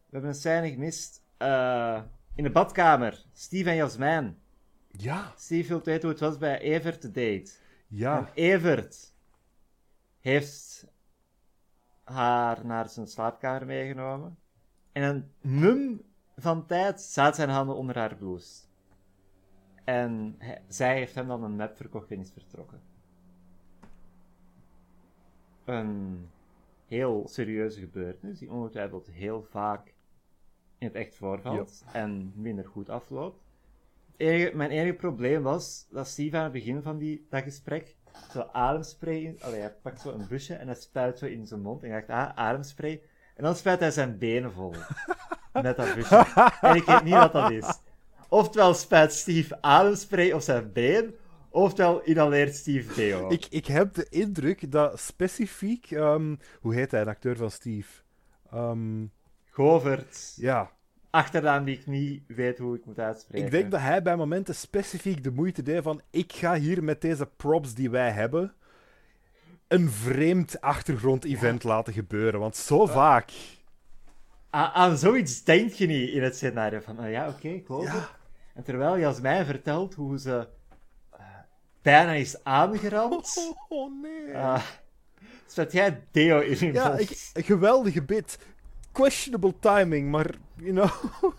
We 0.06 0.12
hebben 0.12 0.30
een 0.30 0.36
scène 0.36 0.70
gemist. 0.70 1.22
Eh, 1.36 2.02
in 2.34 2.42
de 2.42 2.50
badkamer. 2.50 3.24
Steve 3.32 3.70
en 3.70 3.76
Jasmijn. 3.76 4.38
Ja. 4.86 5.32
Steve 5.36 5.68
wil 5.68 5.82
weten 5.82 6.02
hoe 6.02 6.10
het 6.10 6.20
was 6.20 6.38
bij 6.38 6.58
Evert 6.60 7.00
te 7.00 7.10
date. 7.10 7.50
Ja. 7.86 8.18
En 8.18 8.28
Evert 8.34 9.14
heeft 10.20 10.86
haar 12.04 12.66
naar 12.66 12.88
zijn 12.88 13.06
slaapkamer 13.06 13.66
meegenomen. 13.66 14.38
En 14.92 15.02
een 15.02 15.32
mum 15.40 16.02
van 16.38 16.66
tijd 16.66 17.00
zaten 17.00 17.34
zijn 17.34 17.48
handen 17.48 17.76
onder 17.76 17.96
haar 17.98 18.16
blouse. 18.16 18.66
En 19.84 20.34
hij- 20.38 20.62
zij 20.68 20.94
heeft 20.96 21.14
hem 21.14 21.26
dan 21.28 21.42
een 21.42 21.56
map 21.56 21.76
verkocht 21.76 22.10
en 22.10 22.20
is 22.20 22.30
vertrokken. 22.32 22.80
Een 25.64 26.28
heel 26.86 27.28
serieuze 27.28 27.80
gebeurtenis 27.80 28.38
die 28.38 28.52
ongetwijfeld 28.52 29.06
heel 29.10 29.42
vaak 29.42 29.94
in 30.78 30.86
het 30.86 30.96
echt 30.96 31.14
voorvalt 31.16 31.84
en 31.92 32.32
minder 32.34 32.66
goed 32.66 32.88
afloopt. 32.88 33.42
Enige- 34.16 34.56
mijn 34.56 34.70
enige 34.70 34.96
probleem 34.96 35.42
was 35.42 35.86
dat 35.90 36.06
Steve 36.06 36.36
aan 36.36 36.42
het 36.42 36.52
begin 36.52 36.82
van 36.82 36.98
die, 36.98 37.26
dat 37.30 37.42
gesprek 37.42 37.96
zo 38.30 38.40
ademspray 38.40 39.16
in... 39.22 39.40
Allee, 39.42 39.60
hij 39.60 39.74
pakt 39.82 40.00
zo 40.00 40.12
een 40.12 40.28
busje 40.28 40.54
en 40.54 40.66
hij 40.66 40.76
spuit 40.76 41.18
zo 41.18 41.26
in 41.26 41.46
zijn 41.46 41.60
mond. 41.60 41.82
En 41.82 41.96
ik 41.96 42.06
dacht, 42.06 42.28
ah, 42.30 42.36
ademspray. 42.36 43.02
En 43.38 43.44
dan 43.44 43.56
spuit 43.56 43.80
hij 43.80 43.90
zijn 43.90 44.18
benen 44.18 44.52
vol. 44.52 44.74
met 45.62 45.76
dat 45.76 45.94
busje. 45.94 46.26
En 46.60 46.76
ik 46.76 46.84
weet 46.84 47.04
niet 47.04 47.14
wat 47.14 47.32
dat 47.32 47.50
is. 47.50 47.78
Oftewel 48.28 48.74
spuit 48.74 49.12
Steve 49.12 49.62
ademspray 49.62 50.32
op 50.32 50.40
zijn 50.40 50.72
been, 50.72 51.14
oftewel 51.50 52.02
inhaleert 52.02 52.54
Steve 52.54 52.94
deo. 52.94 53.30
Ik, 53.30 53.46
ik 53.50 53.66
heb 53.66 53.94
de 53.94 54.06
indruk 54.10 54.72
dat 54.72 55.00
specifiek... 55.00 55.90
ehm, 55.90 56.36
hoe 56.60 56.74
heet 56.74 56.90
hij, 56.90 57.04
de 57.04 57.10
acteur 57.10 57.36
van 57.36 57.50
Steve? 57.50 58.02
Ehm, 58.50 59.04
Govert, 59.50 60.32
ja, 60.36 60.70
achternaam 61.10 61.64
die 61.64 61.78
ik 61.78 61.86
niet 61.86 62.22
weet 62.26 62.58
hoe 62.58 62.76
ik 62.76 62.84
moet 62.84 62.98
uitspreken. 62.98 63.46
ik 63.46 63.52
denk 63.52 63.70
dat 63.70 63.80
hij 63.80 64.02
bij 64.02 64.16
momenten 64.16 64.54
specifiek 64.54 65.24
de 65.24 65.30
moeite 65.30 65.62
deed 65.62 65.82
van... 65.82 66.00
Ik 66.10 66.32
ga 66.32 66.54
hier 66.54 66.84
met 66.84 67.00
deze 67.00 67.26
props 67.36 67.74
die 67.74 67.90
wij 67.90 68.10
hebben... 68.10 68.54
een 69.68 69.90
vreemd 69.90 70.60
achtergrond-event 70.60 71.64
laten 71.64 71.92
gebeuren. 71.92 72.40
Want 72.40 72.56
zo 72.56 72.86
vaak... 72.86 73.30
Aan 74.50 74.98
zoiets 74.98 75.44
denk 75.44 75.72
je 75.72 75.86
niet 75.86 76.10
in 76.10 76.22
het 76.22 76.36
scenario 76.36 76.80
van, 76.80 76.98
ah 76.98 77.10
ja, 77.10 77.28
oké, 77.28 77.48
ik 77.48 77.66
geloof 77.66 77.84
Ja. 77.84 77.92
het. 77.92 78.08
En 78.54 78.62
terwijl 78.62 78.98
Jasmijn 78.98 79.46
vertelt 79.46 79.94
hoe 79.94 80.18
ze 80.18 80.48
eh, 81.10 81.20
bijna 81.82 82.12
is 82.12 82.44
aangerand, 82.44 83.34
Oh, 83.38 83.56
oh 83.68 84.02
nee. 84.02 84.26
uh, 84.26 84.62
zet 85.46 85.72
jij 85.72 86.02
deo 86.10 86.40
in 86.40 86.66
je 86.66 86.72
ja, 86.72 86.96
ik, 86.98 87.30
een 87.32 87.42
geweldige 87.42 88.02
bit. 88.02 88.38
Questionable 88.92 89.54
timing, 89.60 90.10
maar, 90.10 90.34
you 90.56 90.72
know... 90.72 90.90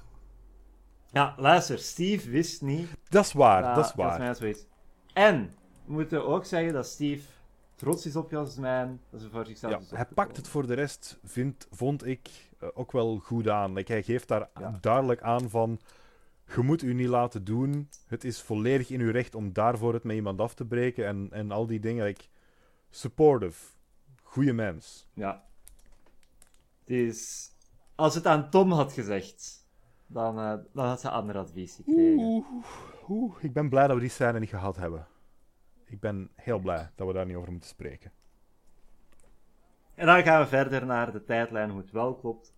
Ja, 1.11 1.33
luister, 1.37 1.79
Steve 1.79 2.29
wist 2.29 2.61
niet 2.61 2.89
dat 3.09 3.25
is 3.25 3.33
waar, 3.33 3.75
dat 3.75 3.85
is 3.85 3.93
waar. 3.95 4.23
Jasmijn. 4.23 4.55
En, 5.13 5.53
we 5.85 5.91
moeten 5.93 6.25
ook 6.25 6.45
zeggen 6.45 6.73
dat 6.73 6.87
Steve 6.87 7.21
trots 7.79 8.05
is 8.05 8.15
op 8.15 8.31
Jasmijn, 8.31 9.01
dat 9.09 9.21
voor 9.31 9.45
zichzelf 9.45 9.71
Ja, 9.73 9.79
is 9.79 9.89
hij 9.91 10.05
pakt 10.05 10.37
het 10.37 10.47
voor 10.47 10.67
de 10.67 10.73
rest, 10.73 11.19
vind, 11.23 11.67
vond 11.71 12.05
ik, 12.05 12.29
eh, 12.59 12.69
ook 12.73 12.91
wel 12.91 13.17
goed 13.17 13.47
aan. 13.49 13.73
Like, 13.73 13.91
hij 13.91 14.03
geeft 14.03 14.27
daar 14.27 14.49
Ja. 14.59 14.77
duidelijk 14.81 15.21
aan 15.21 15.49
van... 15.49 15.79
Je 16.55 16.61
moet 16.61 16.81
u 16.81 16.93
niet 16.93 17.07
laten 17.07 17.43
doen. 17.43 17.89
Het 18.07 18.23
is 18.23 18.41
volledig 18.41 18.89
in 18.89 18.99
uw 18.99 19.11
recht 19.11 19.35
om 19.35 19.53
daarvoor 19.53 19.93
het 19.93 20.03
met 20.03 20.15
iemand 20.15 20.39
af 20.39 20.53
te 20.53 20.65
breken. 20.65 21.05
En, 21.05 21.27
en 21.31 21.51
al 21.51 21.65
die 21.67 21.79
dingen. 21.79 22.05
Like, 22.05 22.23
supportive. 22.89 23.65
Goeie 24.23 24.53
mens. 24.53 25.07
Ja. 25.13 25.43
Dus, 26.85 27.51
als 27.95 28.15
het 28.15 28.25
aan 28.25 28.49
Tom 28.49 28.71
had 28.71 28.93
gezegd, 28.93 29.67
dan, 30.07 30.39
eh, 30.39 30.53
dan 30.73 30.85
had 30.85 31.01
ze 31.01 31.09
ander 31.09 31.37
advies 31.37 31.75
gekregen. 31.75 32.19
Oeh, 32.19 32.45
oeh, 33.09 33.35
ik 33.43 33.53
ben 33.53 33.69
blij 33.69 33.87
dat 33.87 33.95
we 33.95 34.01
die 34.01 34.09
scène 34.11 34.39
niet 34.39 34.49
gehad 34.49 34.75
hebben. 34.75 35.07
Ik 35.89 35.99
ben 35.99 36.29
heel 36.35 36.59
blij 36.59 36.89
dat 36.95 37.07
we 37.07 37.13
daar 37.13 37.25
niet 37.25 37.35
over 37.35 37.51
moeten 37.51 37.69
spreken. 37.69 38.11
En 39.95 40.05
dan 40.05 40.23
gaan 40.23 40.41
we 40.41 40.47
verder 40.47 40.85
naar 40.85 41.11
de 41.11 41.23
tijdlijn, 41.23 41.69
hoe 41.69 41.81
het 41.81 41.91
wel 41.91 42.15
klopt. 42.15 42.53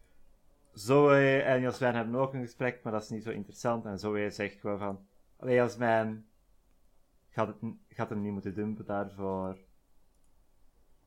Zoe 0.74 1.42
en 1.42 1.62
Jasmijn 1.62 1.96
hebben 1.96 2.16
ook 2.16 2.34
een 2.34 2.42
gesprek, 2.42 2.84
maar 2.84 2.94
dat 2.94 3.04
is 3.04 3.10
niet 3.10 3.24
zo 3.24 3.30
interessant. 3.30 3.86
En 3.86 4.00
Zoe 4.00 4.30
zegt 4.30 4.60
gewoon 4.60 4.78
van... 4.78 5.06
Allee, 5.38 5.56
Jasmijn, 5.56 6.26
gaat, 7.30 7.48
het, 7.48 7.58
gaat 7.90 8.10
hem 8.10 8.22
niet 8.22 8.32
moeten 8.32 8.54
dumpen 8.54 8.86
daarvoor. 8.86 9.58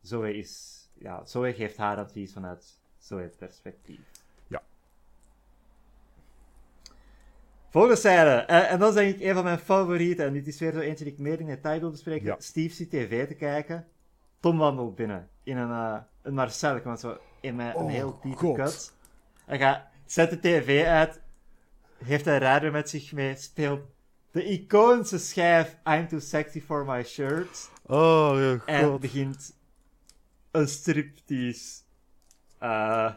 Zoe 0.01 0.37
is... 0.37 0.83
Ja, 0.95 1.25
Zoe 1.25 1.55
geeft 1.55 1.77
haar 1.77 1.97
advies 1.97 2.33
vanuit 2.33 2.83
Zoe's 2.99 3.37
perspectief. 3.37 4.14
Volgende 7.75 7.97
scène. 7.97 8.31
En, 8.31 8.69
en 8.69 8.79
dat 8.79 8.89
is 8.89 8.95
denk 8.95 9.15
ik 9.15 9.27
een 9.29 9.35
van 9.35 9.45
mijn 9.45 9.59
favorieten. 9.59 10.27
En 10.27 10.33
dit 10.33 10.47
is 10.47 10.59
weer 10.59 10.73
zo 10.73 10.79
eentje 10.79 11.05
die 11.05 11.13
ik 11.13 11.19
meer 11.19 11.41
in 11.41 11.47
detail 11.47 11.81
wil 11.81 11.91
bespreken. 11.91 12.27
Ja. 12.27 12.37
Steve 12.39 12.75
zit 12.75 12.91
tv 12.91 13.27
te 13.29 13.35
kijken. 13.35 13.87
Tom 14.41 14.59
wandelt 14.59 14.95
binnen. 14.95 15.29
In 15.43 15.57
een, 15.57 15.71
eh 15.71 15.97
een 16.23 16.35
Marcel, 16.35 16.81
want 16.83 17.01
zo 17.01 17.17
in 17.41 17.57
mijn, 17.57 17.77
een 17.77 17.85
Oh, 17.85 17.91
heel 17.91 18.19
diepe 18.23 18.53
kut. 18.53 18.93
Hij 19.45 19.59
gaat, 19.59 19.83
zet 20.07 20.31
de 20.31 20.41
tv 20.41 20.85
uit. 20.87 21.21
Heeft 22.05 22.27
een 22.27 22.39
radio 22.39 22.71
met 22.71 22.89
zich 22.91 23.13
mee. 23.13 23.37
Speelt 23.37 23.81
de 24.31 24.45
iconische 24.45 25.19
schijf 25.19 25.77
I'm 25.89 26.09
Too 26.09 26.19
Sexy 26.19 26.61
For 26.61 26.85
My 26.85 27.03
Shirt. 27.05 27.71
Oh, 27.87 28.35
ja, 28.39 28.75
En 28.75 28.85
god. 28.89 29.01
begint 29.01 29.57
een 30.51 30.69
striptease. 30.69 31.83
eh 32.59 33.13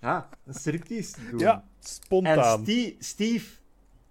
ja, 0.00 0.28
een 0.46 0.54
striptease 0.54 1.12
te 1.12 1.28
doen. 1.30 1.38
Ja, 1.38 1.52
En 1.54 1.62
spontaan. 1.80 2.62
Steve, 2.62 2.94
Steve, 2.98 3.50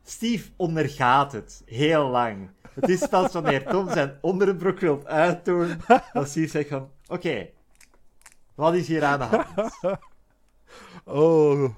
Steve 0.07 0.51
ondergaat 0.55 1.31
het 1.31 1.61
heel 1.65 2.07
lang. 2.09 2.49
Het 2.73 2.89
is 2.89 3.07
pas 3.07 3.31
wanneer 3.33 3.65
Tom 3.65 3.89
zijn 3.91 4.17
onderbroek 4.21 4.79
wil 4.79 5.05
uitdoen, 5.05 5.81
dat 6.13 6.29
Steve 6.29 6.47
zegt 6.47 6.69
van, 6.69 6.91
oké, 7.07 7.49
wat 8.55 8.73
is 8.73 8.87
hier 8.87 9.03
aan 9.03 9.19
de 9.19 9.25
hand? 9.25 9.99
Oh, 11.05 11.69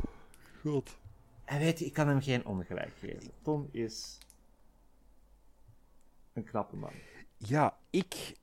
god. 0.62 0.98
En 1.46 1.60
weet 1.60 1.80
je, 1.80 1.86
ik 1.86 1.94
kan 1.94 2.08
hem 2.08 2.22
geen 2.22 2.46
ongelijk 2.46 2.92
geven. 3.00 3.32
Tom 3.42 3.70
is 3.72 4.18
een 6.34 6.44
knappe 6.44 6.76
man. 6.76 6.92
Ja, 7.38 7.78
ik, 7.90 8.36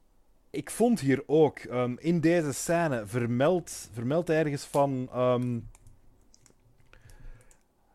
ik 0.50 0.70
vond 0.70 1.00
hier 1.00 1.22
ook 1.26 1.58
ehm, 1.58 1.94
in 1.98 2.20
deze 2.20 2.52
scène 2.52 3.06
vermeld, 3.06 3.88
vermeld 3.92 4.30
ergens 4.30 4.64
van. 4.64 5.08
ehm, 5.12 5.58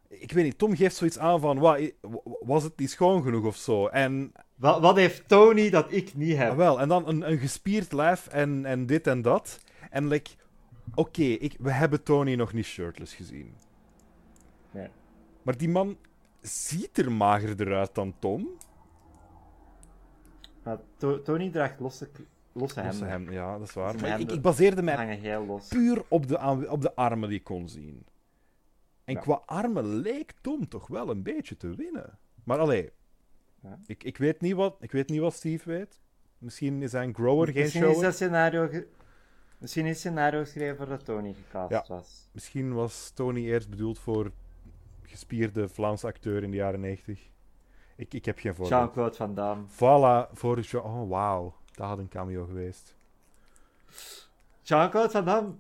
ik 0.10 0.32
weet 0.32 0.44
niet, 0.44 0.58
Tom 0.58 0.76
geeft 0.76 0.96
zoiets 0.96 1.18
aan 1.20 1.40
van. 1.40 1.60
"Wa, 1.60 1.80
i- 1.80 1.94
w- 2.02 2.16
was 2.40 2.64
het 2.64 2.78
niet 2.80 2.90
schoon 2.90 3.24
genoeg 3.24 3.46
of 3.46 3.56
zo? 3.56 3.88
En, 3.88 4.32
Wat, 4.56 4.82
wat 4.82 4.96
heeft 4.96 5.28
Tony 5.28 5.70
dat 5.70 5.92
ik 5.92 6.16
niet 6.16 6.38
heb? 6.38 6.52
ah, 6.52 6.58
wel, 6.58 6.80
en 6.80 6.88
dan 6.88 7.08
een, 7.08 7.32
een 7.32 7.38
gespierd 7.38 7.92
lijf 7.92 8.28
en, 8.28 8.66
en 8.66 8.86
dit 8.86 9.08
en 9.08 9.22
dat. 9.22 9.60
En 9.90 10.08
like, 10.08 10.32
oké, 10.96 11.22
ik- 11.24 11.56
we 11.60 11.72
hebben 11.72 12.04
Tony 12.04 12.36
nog 12.36 12.54
niet 12.54 12.66
shirtless 12.66 13.14
gezien. 13.16 13.54
Nee. 14.72 14.88
Maar 15.44 15.58
die 15.58 15.70
man 15.70 15.98
ziet 16.42 16.98
er 16.98 17.12
magerder 17.12 17.76
uit 17.78 17.96
dan 17.96 18.14
Tom. 18.20 18.48
Maar 20.64 20.78
To- 20.98 21.22
Tony 21.22 21.50
draagt 21.50 21.80
losse, 21.80 22.10
losse 22.14 22.26
Losse 22.54 22.80
hemden. 22.82 23.08
hem, 23.10 23.32
ja, 23.32 23.58
dat 23.58 23.68
is 23.68 23.74
waar. 23.74 23.96
Maar 23.96 24.04
ik, 24.04 24.10
hemden 24.18 24.36
ik 24.36 24.42
baseerde 24.42 24.82
mij 24.82 25.20
puur 25.70 26.04
op 26.08 26.28
de, 26.28 26.68
op 26.70 26.82
de 26.82 26.96
armen 26.96 27.30
die 27.30 27.38
ik 27.38 27.44
kon 27.44 27.70
zien. 27.70 28.06
En 29.10 29.16
Ja. 29.16 29.22
qua 29.22 29.42
armen 29.46 29.86
leek 29.96 30.34
Tom 30.42 30.68
toch 30.68 30.88
wel 30.88 31.10
een 31.10 31.24
beetje 31.24 31.58
te 31.58 31.76
winnen. 31.76 32.18
Maar 32.44 32.58
allee, 32.60 32.92
Ja. 33.62 33.80
ik, 33.86 34.04
ik, 34.04 34.18
weet 34.18 34.42
niet 34.42 34.54
wat, 34.54 34.76
ik 34.80 34.92
weet 34.92 35.10
niet 35.10 35.20
wat 35.20 35.34
Steve 35.34 35.70
weet. 35.70 36.00
Misschien 36.38 36.82
is 36.82 36.92
hij 36.92 37.04
een 37.04 37.14
grower, 37.14 37.48
geen 37.48 37.62
Misschien 37.64 37.90
is 37.90 38.00
dat 38.00 38.14
scenario... 38.14 38.70
Misschien 39.58 39.84
is 39.84 39.90
het 39.90 40.00
scenario 40.00 40.40
geschreven 40.40 40.78
voordat 40.78 41.06
Tony 41.06 41.34
gecast 41.34 41.72
Ja. 41.72 41.84
was. 41.88 42.30
Misschien 42.32 42.74
was 42.74 43.10
Tony 43.10 43.46
eerst 43.46 43.70
bedoeld 43.70 44.00
voor 44.00 44.32
gespierde 45.04 45.70
Vlaamse 45.70 46.08
acteur 46.08 46.44
in 46.44 46.52
de 46.52 46.58
jaren 46.58 46.80
90. 46.80 47.30
Ik, 47.96 48.14
ik 48.14 48.26
heb 48.26 48.40
geen 48.40 48.56
voorbeeld. 48.56 48.80
Jean-Claude 48.82 49.16
Van 49.16 49.34
Damme. 49.36 49.64
Voilà, 49.68 50.32
voor 50.34 50.60
Jean... 50.60 50.84
Oh, 50.84 51.10
wauw. 51.10 51.56
Dat 51.72 51.88
had 51.88 51.98
een 51.98 52.08
cameo 52.10 52.46
geweest. 52.46 52.96
Jean-Claude 54.62 55.10
Van 55.12 55.26
Damme 55.26 55.52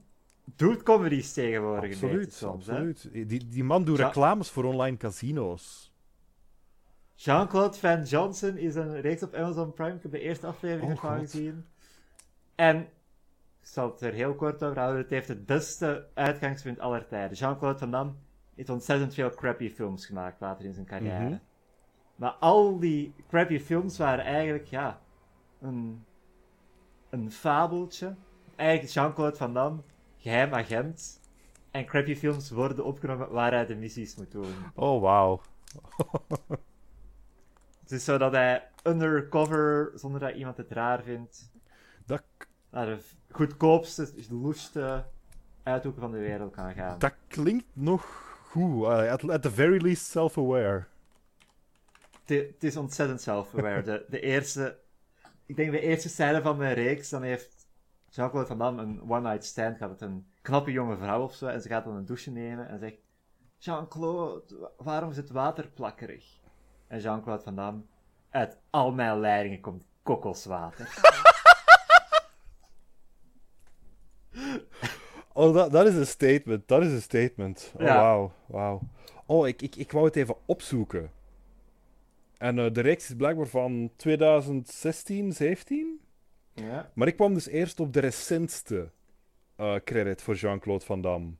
doet 0.55 0.83
comedies 0.83 1.33
tegenwoordig 1.33 1.91
Absoluut, 1.91 2.39
hè. 2.39 2.47
absoluut. 2.47 3.09
Die, 3.11 3.47
die 3.47 3.63
man 3.63 3.83
doet 3.83 3.97
Ja. 3.97 4.05
reclames 4.05 4.49
voor 4.49 4.63
online 4.63 4.97
casino's. 4.97 5.93
Jean-Claude 7.15 7.77
Van 7.77 8.03
Johnson 8.03 8.57
is 8.57 8.75
een 8.75 9.01
reeks 9.01 9.23
op 9.23 9.33
Amazon 9.33 9.73
Prime. 9.73 9.95
Ik 9.95 10.01
heb 10.01 10.11
de 10.11 10.19
eerste 10.19 10.47
aflevering 10.47 10.91
Oh, 11.03 11.13
gezien. 11.19 11.65
En, 12.55 12.77
ik 13.61 13.67
zal 13.67 13.91
het 13.91 14.01
er 14.01 14.13
heel 14.13 14.35
kort 14.35 14.63
over 14.63 14.77
houden, 14.79 15.01
het 15.01 15.09
heeft 15.09 15.27
het 15.27 15.45
beste 15.45 16.07
uitgangspunt 16.13 16.79
aller 16.79 17.07
tijden. 17.07 17.37
Jean-Claude 17.37 17.79
Van 17.79 17.91
Damme 17.91 18.13
heeft 18.55 18.69
ontzettend 18.69 19.13
veel 19.13 19.29
crappy 19.29 19.69
films 19.69 20.05
gemaakt 20.05 20.39
later 20.39 20.65
in 20.65 20.73
zijn 20.73 20.85
carrière. 20.85 21.23
Mhm. 21.23 21.37
Maar 22.15 22.31
al 22.31 22.79
die 22.79 23.13
crappy 23.27 23.59
films 23.59 23.97
waren 23.97 24.25
eigenlijk, 24.25 24.65
ja, 24.65 25.01
een, 25.61 26.05
een 27.09 27.31
fabeltje. 27.31 28.15
Eigenlijk 28.55 28.93
Jean-Claude 28.93 29.35
Van 29.35 29.53
Damme, 29.53 29.81
geheim 30.19 30.53
agent. 30.53 31.19
En 31.71 31.85
crappy 31.85 32.15
films 32.15 32.49
worden 32.49 32.85
opgenomen 32.85 33.29
waar 33.31 33.51
hij 33.51 33.65
de 33.65 33.75
missies 33.75 34.15
moet 34.15 34.31
doen. 34.31 34.53
Oh, 34.73 35.01
wauw. 35.01 35.41
Het 37.81 37.91
is 37.91 38.03
zo 38.03 38.17
dat 38.17 38.31
hij 38.31 38.67
undercover, 38.83 39.91
zonder 39.95 40.19
dat 40.19 40.35
iemand 40.35 40.57
het 40.57 40.71
raar 40.71 41.03
vindt, 41.03 41.51
Dat, 42.05 42.23
naar 42.69 42.85
de 42.85 42.97
goedkoopste, 43.31 44.09
loeste 44.29 45.05
uithoeken 45.63 46.01
van 46.01 46.11
de 46.11 46.17
wereld 46.17 46.51
kan 46.53 46.73
gaan. 46.73 46.99
dat 46.99 47.13
klinkt 47.27 47.65
nog 47.73 48.03
goed. 48.49 48.83
eh, 48.85 49.11
at, 49.11 49.29
at 49.29 49.41
the 49.41 49.51
very 49.51 49.81
least 49.83 50.05
self-aware. 50.05 50.85
Het 52.25 52.47
het 52.47 52.63
is 52.63 52.77
ontzettend 52.77 53.21
self-aware. 53.21 53.81
De, 53.81 54.05
de 54.09 54.19
eerste... 54.19 54.77
Ik 55.45 55.55
denk 55.55 55.71
de 55.71 55.79
eerste 55.81 56.09
scène 56.09 56.41
van 56.41 56.57
mijn 56.57 56.73
reeks, 56.73 57.09
dan 57.09 57.23
heeft 57.23 57.58
Jean-Claude 58.09 58.47
Van 58.47 58.57
Damme 58.57 58.81
een 58.81 59.01
one-night 59.09 59.45
stand 59.45 59.77
gehad 59.77 59.91
met 59.91 60.01
een 60.01 60.27
knappe 60.41 60.71
jonge 60.71 60.97
vrouw 60.97 61.23
of 61.23 61.33
zo. 61.33 61.47
En 61.47 61.61
ze 61.61 61.67
gaat 61.67 61.83
dan 61.83 61.95
een 61.95 62.05
douche 62.05 62.31
nemen 62.31 62.67
en 62.69 62.79
zegt... 62.79 62.97
Jean-Claude, 63.57 64.71
waarom 64.77 65.09
is 65.09 65.17
het 65.17 65.29
water 65.29 65.67
plakkerig? 65.67 66.39
En 66.87 66.99
Jean-Claude 66.99 67.43
Van 67.43 67.55
Damme... 67.55 67.81
Uit 68.29 68.57
al 68.69 68.91
mijn 68.91 69.19
leidingen 69.19 69.61
komt 69.61 69.85
kokoswater. 70.03 70.87
Oh, 75.33 75.53
dat, 75.53 75.71
dat 75.71 75.87
is 75.87 75.95
een 75.95 76.07
statement. 76.07 76.67
Dat 76.67 76.81
is 76.83 76.91
een 76.91 77.01
statement. 77.01 77.73
Oh, 77.75 77.81
Ja. 77.81 77.95
wauw. 77.95 78.31
Wauw. 78.45 78.81
Oh, 79.25 79.47
ik, 79.47 79.61
ik, 79.61 79.75
ik 79.75 79.91
wou 79.91 80.05
het 80.05 80.15
even 80.15 80.35
opzoeken. 80.45 81.11
En 82.37 82.59
eh, 82.59 82.73
de 82.73 82.81
reeks 82.81 83.09
is 83.09 83.15
blijkbaar 83.15 83.47
van 83.47 83.91
2016, 83.95 85.33
17? 85.33 85.99
Ja. 86.63 86.89
Maar 86.93 87.07
ik 87.07 87.15
kwam 87.15 87.33
dus 87.33 87.47
eerst 87.47 87.79
op 87.79 87.93
de 87.93 87.99
recentste 87.99 88.91
eh, 89.55 89.75
credit 89.83 90.21
voor 90.21 90.35
Jean-Claude 90.35 90.85
Van 90.85 91.01
Damme. 91.01 91.31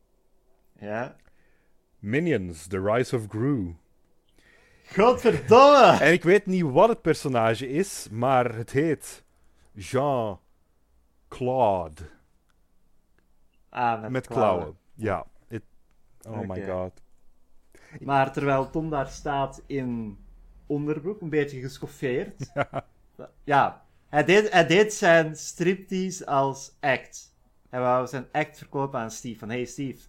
Ja. 0.79 1.15
Minions, 1.99 2.67
The 2.67 2.81
Rise 2.81 3.15
of 3.15 3.25
Gru. 3.29 3.75
Godverdomme! 4.85 5.97
En 6.05 6.11
ik 6.13 6.23
weet 6.23 6.45
niet 6.45 6.63
wat 6.63 6.89
het 6.89 7.01
personage 7.01 7.67
is, 7.69 8.07
maar 8.11 8.55
het 8.55 8.71
heet 8.71 9.23
Jean-Claude. 11.27 12.01
Ah, 13.69 14.01
met, 14.01 14.11
Met 14.11 14.27
klauwen. 14.27 14.77
Ja. 14.93 15.25
It- 15.47 15.63
Oh 16.27 16.39
my 16.39 16.65
god. 16.67 17.01
Maar 17.99 18.31
terwijl 18.33 18.69
Tom 18.69 18.89
daar 18.89 19.07
staat 19.07 19.63
in 19.65 20.17
onderbroek, 20.65 21.21
een 21.21 21.29
beetje 21.29 21.59
geschoffeerd. 21.61 22.51
Ja, 23.43 23.85
hij, 24.09 24.23
deed, 24.23 24.51
hij 24.51 24.67
deed 24.67 24.93
zijn 24.93 25.35
striptease 25.35 26.25
als 26.25 26.71
act. 26.79 27.35
Hij 27.69 27.79
wou 27.79 28.07
zijn 28.07 28.27
act 28.31 28.57
verkopen 28.57 28.99
aan 28.99 29.11
Steve. 29.11 29.39
Van, 29.39 29.49
hey 29.49 29.65
Steve, 29.65 30.07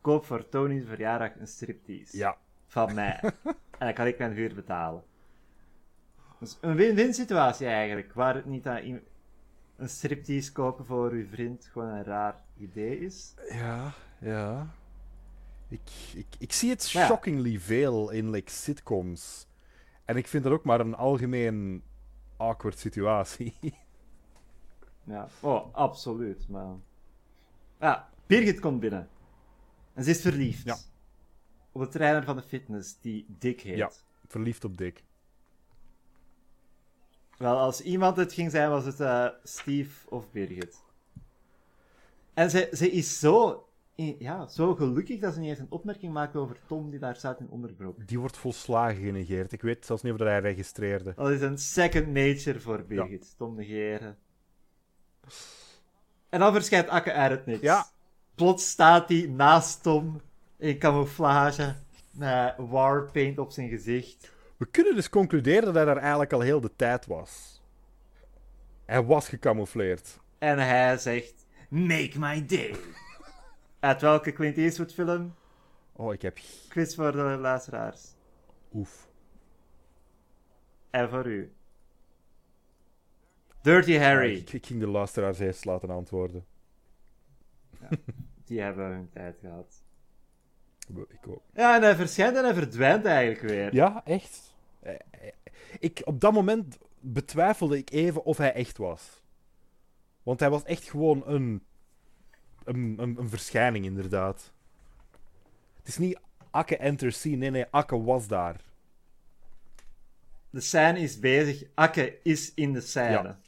koop 0.00 0.24
voor 0.24 0.48
Tony's 0.48 0.84
verjaardag 0.86 1.30
een 1.38 1.46
striptease. 1.46 2.16
Ja. 2.16 2.36
Van 2.66 2.94
mij. 2.94 3.18
en 3.78 3.86
dan 3.86 3.92
kan 3.94 4.06
ik 4.06 4.18
mijn 4.18 4.32
huur 4.32 4.54
betalen. 4.54 5.02
Dus 6.40 6.58
een 6.60 6.74
win-win 6.76 7.14
situatie 7.14 7.66
eigenlijk. 7.66 8.12
Waar 8.12 8.34
het 8.34 8.44
niet 8.44 8.66
i- 8.66 9.02
een 9.76 9.88
striptease 9.88 10.52
kopen 10.52 10.86
voor 10.86 11.10
uw 11.10 11.26
vriend 11.28 11.68
gewoon 11.72 11.88
een 11.88 12.04
raar 12.04 12.34
idee 12.56 12.98
is. 12.98 13.34
Ja, 13.52 13.92
ja. 14.20 14.66
Ik, 15.68 15.80
ik, 16.14 16.26
ik 16.38 16.52
zie 16.52 16.70
het 16.70 16.90
Ja. 16.90 17.06
shockingly 17.06 17.58
veel 17.58 18.10
in 18.10 18.30
like, 18.30 18.50
sitcoms. 18.50 19.46
En 20.04 20.16
ik 20.16 20.26
vind 20.26 20.44
dat 20.44 20.52
ook 20.52 20.64
maar 20.64 20.80
een 20.80 20.94
algemeen 20.94 21.82
awkward 22.36 22.78
situatie. 22.78 23.54
Ja, 25.06 25.28
oh, 25.40 25.74
absoluut. 25.74 26.48
Maar... 26.48 26.74
Ja, 27.80 28.08
Birgit 28.26 28.60
komt 28.60 28.80
binnen. 28.80 29.08
En 29.92 30.04
ze 30.04 30.10
is 30.10 30.20
verliefd. 30.20 30.64
Ja. 30.64 30.76
Op 31.72 31.80
de 31.80 31.88
trainer 31.88 32.24
van 32.24 32.36
de 32.36 32.42
fitness, 32.42 33.00
die 33.00 33.26
Dick 33.38 33.60
heet. 33.60 33.76
Ja. 33.76 33.90
Verliefd 34.26 34.64
op 34.64 34.76
Dick. 34.76 35.04
Wel, 37.38 37.58
als 37.58 37.80
iemand 37.80 38.16
het 38.16 38.32
ging 38.32 38.50
zijn, 38.50 38.70
was 38.70 38.84
het 38.84 39.00
eh, 39.00 39.28
Steve 39.42 40.10
of 40.10 40.30
Birgit. 40.30 40.82
En 42.34 42.50
ze, 42.50 42.68
ze 42.72 42.90
is 42.90 43.18
zo, 43.18 43.63
ja, 43.94 44.46
zo 44.46 44.74
gelukkig 44.74 45.20
dat 45.20 45.34
ze 45.34 45.40
niet 45.40 45.48
eens 45.48 45.58
een 45.58 45.70
opmerking 45.70 46.12
maakt 46.12 46.36
over 46.36 46.56
Tom 46.66 46.90
die 46.90 46.98
daar 46.98 47.16
staat 47.16 47.40
in 47.40 47.50
onderbroek. 47.50 48.08
Die 48.08 48.18
wordt 48.18 48.36
volslagen 48.36 49.02
genegeerd. 49.02 49.52
Ik 49.52 49.62
weet 49.62 49.86
zelfs 49.86 50.02
niet 50.02 50.12
of 50.12 50.18
dat 50.18 50.28
hij 50.28 50.40
registreerde. 50.40 51.12
Dat 51.16 51.30
is 51.30 51.40
een 51.40 51.58
second 51.58 52.06
nature 52.06 52.60
voor 52.60 52.84
Birgit. 52.84 53.34
Tom 53.36 53.54
negeren. 53.54 54.18
En 56.28 56.40
dan 56.40 56.52
verschijnt 56.52 56.88
Akke 56.88 57.12
uit 57.12 57.30
het 57.30 57.46
niks. 57.46 57.60
Ja. 57.60 57.86
Plots 58.34 58.70
staat 58.70 59.08
hij 59.08 59.26
naast 59.26 59.82
Tom 59.82 60.20
in 60.58 60.78
camouflage. 60.78 61.74
Met 62.10 62.54
warpaint 62.56 63.38
op 63.38 63.52
zijn 63.52 63.68
gezicht. 63.68 64.32
We 64.56 64.66
kunnen 64.66 64.94
dus 64.94 65.08
concluderen 65.08 65.64
dat 65.64 65.74
hij 65.74 65.84
daar 65.84 65.96
eigenlijk 65.96 66.32
al 66.32 66.40
heel 66.40 66.60
de 66.60 66.76
tijd 66.76 67.06
was. 67.06 67.62
Hij 68.84 69.04
was 69.04 69.28
gecamoufleerd. 69.28 70.18
En 70.38 70.58
hij 70.58 70.98
zegt: 70.98 71.46
Make 71.68 72.18
my 72.18 72.46
day. 72.46 72.74
Uit 73.84 74.00
welke 74.00 74.32
Clint 74.32 74.56
Eastwood 74.56 74.92
film? 74.92 75.34
Oh, 75.92 76.12
ik 76.12 76.22
heb... 76.22 76.38
Quiz 76.68 76.94
voor 76.94 77.12
de 77.12 77.18
luisteraars. 77.18 78.14
Oef. 78.72 79.08
En 80.90 81.08
voor 81.08 81.26
u. 81.26 81.52
Dirty 83.62 83.96
Harry. 83.96 84.36
Ik, 84.36 84.52
ik 84.52 84.66
ging 84.66 84.80
de 84.80 84.86
luisteraars 84.86 85.38
eerst 85.38 85.64
laten 85.64 85.90
antwoorden. 85.90 86.44
Die 88.44 88.60
hebben 88.60 88.86
hun 88.86 89.10
tijd 89.10 89.38
gehad. 89.40 89.82
Ik 91.08 91.28
ook. 91.28 91.42
Ja, 91.54 91.76
en 91.76 91.82
hij 91.82 91.96
verschijnt 91.96 92.36
en 92.36 92.44
hij 92.44 92.54
verdwijnt 92.54 93.04
eigenlijk 93.04 93.40
weer. 93.40 93.74
Ja, 93.74 94.04
echt. 94.04 94.54
Eh, 94.80 94.94
eh, 94.94 95.32
Ik, 95.78 96.02
op 96.04 96.20
dat 96.20 96.32
moment 96.32 96.78
betwijfelde 97.00 97.78
ik 97.78 97.90
even 97.90 98.24
of 98.24 98.36
hij 98.36 98.52
echt 98.52 98.78
was. 98.78 99.22
Want 100.22 100.40
hij 100.40 100.50
was 100.50 100.62
echt 100.62 100.88
gewoon 100.88 101.22
een, 101.26 101.62
een, 102.64 102.94
een, 102.98 103.18
een 103.18 103.28
verschijning, 103.28 103.84
inderdaad. 103.84 104.52
Het 105.76 105.88
is 105.88 105.98
niet 105.98 106.18
Akke 106.50 106.76
enter 106.76 107.12
scene, 107.12 107.36
nee, 107.36 107.50
nee, 107.50 107.64
Akke 107.70 108.02
was 108.02 108.26
daar. 108.28 108.60
De 110.50 110.60
scène 110.60 110.98
is 110.98 111.18
bezig. 111.18 111.68
Akke 111.74 112.18
is 112.22 112.54
in 112.54 112.72
de 112.72 112.80
scène. 112.80 113.10
Ja. 113.10 113.38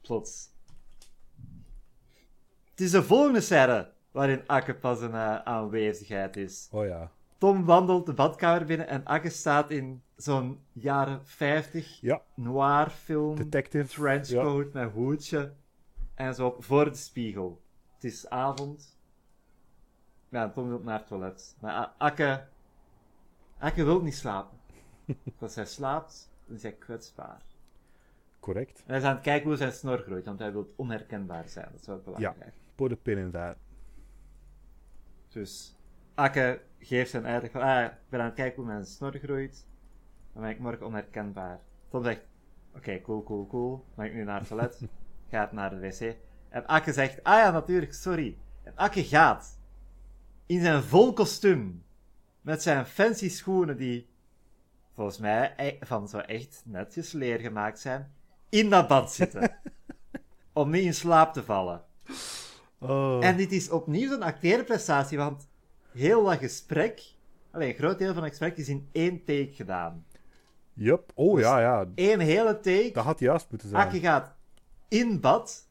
Plots. 0.00 0.48
Het 2.70 2.80
is 2.80 2.90
de 2.90 3.02
volgende 3.02 3.40
scène 3.40 3.90
waarin 4.10 4.42
Akke 4.46 4.74
pas 4.74 5.00
een 5.00 5.14
eh, 5.14 5.36
aanwezigheid 5.36 6.36
is. 6.36 6.68
Oh 6.70 6.86
ja. 6.86 7.10
Tom 7.38 7.64
wandelt 7.64 8.06
de 8.06 8.12
badkamer 8.12 8.64
binnen 8.64 8.88
en 8.88 9.04
Akke 9.04 9.30
staat 9.30 9.70
in 9.70 10.02
zo'n 10.16 10.60
jaren 10.72 11.26
50 11.26 11.98
Ja, 12.00 12.22
noir 12.34 12.90
film. 12.90 13.36
detective. 13.36 13.86
trenchcoat 13.86 14.72
met 14.72 14.90
hoedje. 14.92 15.52
En 16.14 16.34
zo 16.34 16.56
voor 16.58 16.84
de 16.84 16.96
spiegel. 16.96 17.62
Het 17.96 18.04
is 18.04 18.28
avond. 18.28 18.98
Ja, 20.28 20.50
Tom 20.50 20.68
wil 20.68 20.80
naar 20.80 20.98
het 20.98 21.06
toilet. 21.06 21.56
Maar 21.60 21.92
Akke... 21.98 22.46
Akke 23.58 23.84
wil 23.84 24.02
niet 24.02 24.14
slapen. 24.14 24.58
Als 25.38 25.54
hij 25.54 25.66
slaapt, 25.66 26.30
dan 26.46 26.56
is 26.56 26.62
hij 26.62 26.72
kwetsbaar. 26.72 27.42
Correct. 28.40 28.78
En 28.78 28.84
hij 28.86 28.96
is 28.96 29.04
aan 29.04 29.14
het 29.14 29.22
kijken 29.22 29.48
hoe 29.48 29.56
zijn 29.56 29.72
snor 29.72 29.98
groeit, 29.98 30.24
want 30.24 30.38
hij 30.38 30.52
wil 30.52 30.72
onherkenbaar 30.76 31.48
zijn. 31.48 31.68
Dat 31.70 31.80
is 31.80 31.86
wel 31.86 32.00
belangrijk. 32.04 32.54
Put 32.74 32.92
a 32.92 32.96
pin 33.02 33.18
in 33.18 33.30
that. 33.30 33.56
Dus 35.28 35.76
Akke 36.14 36.60
geeft 36.78 37.10
zijn 37.10 37.26
uitleg 37.26 37.50
van, 37.50 37.60
ah, 37.60 37.84
ik 37.84 37.92
ben 38.08 38.20
aan 38.20 38.26
het 38.26 38.34
kijken 38.34 38.56
hoe 38.56 38.72
mijn 38.72 38.84
snor 38.84 39.18
groeit. 39.18 39.66
Dan 40.32 40.42
ben 40.42 40.50
ik 40.50 40.58
morgen 40.58 40.86
onherkenbaar. 40.86 41.60
Tom 41.88 42.04
zegt, 42.04 42.20
oké, 42.74 43.00
cool, 43.00 43.22
cool, 43.22 43.46
cool. 43.46 43.70
Dan 43.70 44.04
ga 44.04 44.10
ik 44.10 44.14
nu 44.14 44.24
naar 44.24 44.38
het 44.38 44.48
toilet. 44.48 44.82
gaat 45.30 45.52
naar 45.52 45.70
de 45.70 45.78
wc. 45.78 46.16
En 46.56 46.66
Akke 46.66 46.92
zegt, 46.92 47.22
ah 47.22 47.38
ja, 47.38 47.50
natuurlijk, 47.50 47.94
sorry. 47.94 48.36
En 48.62 48.72
Akke 48.74 49.04
gaat 49.04 49.58
in 50.46 50.60
zijn 50.60 50.82
vol 50.82 51.12
kostuum, 51.12 51.84
met 52.40 52.62
zijn 52.62 52.86
fancy 52.86 53.28
schoenen 53.28 53.76
die 53.76 54.08
volgens 54.94 55.18
mij 55.18 55.54
e- 55.56 55.76
van 55.80 56.08
zo 56.08 56.18
echt 56.18 56.62
netjes 56.64 57.12
leer 57.12 57.38
gemaakt 57.38 57.80
zijn, 57.80 58.12
in 58.48 58.70
dat 58.70 58.88
bad 58.88 59.12
zitten. 59.12 59.56
om 60.52 60.70
niet 60.70 60.84
in 60.84 60.94
slaap 60.94 61.32
te 61.32 61.42
vallen. 61.42 61.84
Oh. 62.78 63.24
En 63.24 63.36
dit 63.36 63.52
is 63.52 63.70
opnieuw 63.70 64.12
een 64.12 64.22
acteerprestatie, 64.22 65.18
want 65.18 65.48
heel 65.92 66.24
dat 66.24 66.38
gesprek, 66.38 67.02
alleen 67.50 67.68
een 67.68 67.74
groot 67.74 67.98
deel 67.98 68.14
van 68.14 68.22
het 68.22 68.30
gesprek 68.30 68.56
is 68.56 68.68
in 68.68 68.88
één 68.92 69.24
take 69.24 69.52
gedaan. 69.52 70.06
Yup. 70.72 71.12
Oh 71.14 71.40
ja, 71.40 71.60
ja. 71.60 71.86
Eén 71.94 72.20
hele 72.20 72.60
take, 72.60 72.90
Dat 72.92 73.04
had 73.04 73.18
juist 73.18 73.46
moeten 73.50 73.68
zijn. 73.68 73.82
Akke 73.82 74.00
gaat 74.00 74.34
in 74.88 75.20
bad. 75.20 75.65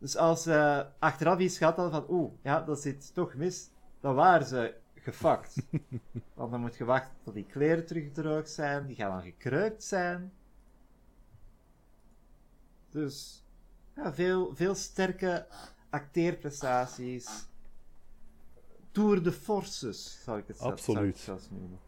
Dus 0.00 0.16
als 0.16 0.42
ze 0.42 0.86
achteraf 0.98 1.38
iets 1.38 1.58
gehad 1.58 1.76
hadden 1.76 1.92
van, 2.06 2.16
oeh, 2.16 2.32
ja, 2.42 2.60
dat 2.60 2.80
zit 2.80 3.14
toch 3.14 3.34
mis, 3.34 3.70
dan 4.00 4.14
waren 4.14 4.46
ze 4.46 4.74
gefakt. 4.94 5.62
Want 6.34 6.50
dan 6.50 6.60
moet 6.60 6.76
je 6.76 6.84
wachten 6.84 7.16
tot 7.24 7.34
die 7.34 7.46
kleren 7.46 7.86
terug 7.86 8.12
droog 8.12 8.48
zijn, 8.48 8.86
die 8.86 8.96
gaan 8.96 9.10
dan 9.10 9.22
gekreukt 9.22 9.84
zijn. 9.84 10.32
Dus, 12.90 13.44
ja, 13.96 14.14
veel, 14.14 14.54
veel 14.54 14.74
sterke 14.74 15.46
acteerprestaties. 15.90 17.48
Tour 18.90 19.22
de 19.22 19.32
forces, 19.32 20.22
zou 20.22 20.38
ik 20.38 20.46
het 20.46 20.56
zelf- 20.58 20.80
zou 20.80 20.90
ik 20.90 20.96
Absoluut. 20.96 21.18
zelfs 21.18 21.50
noemen. 21.50 21.78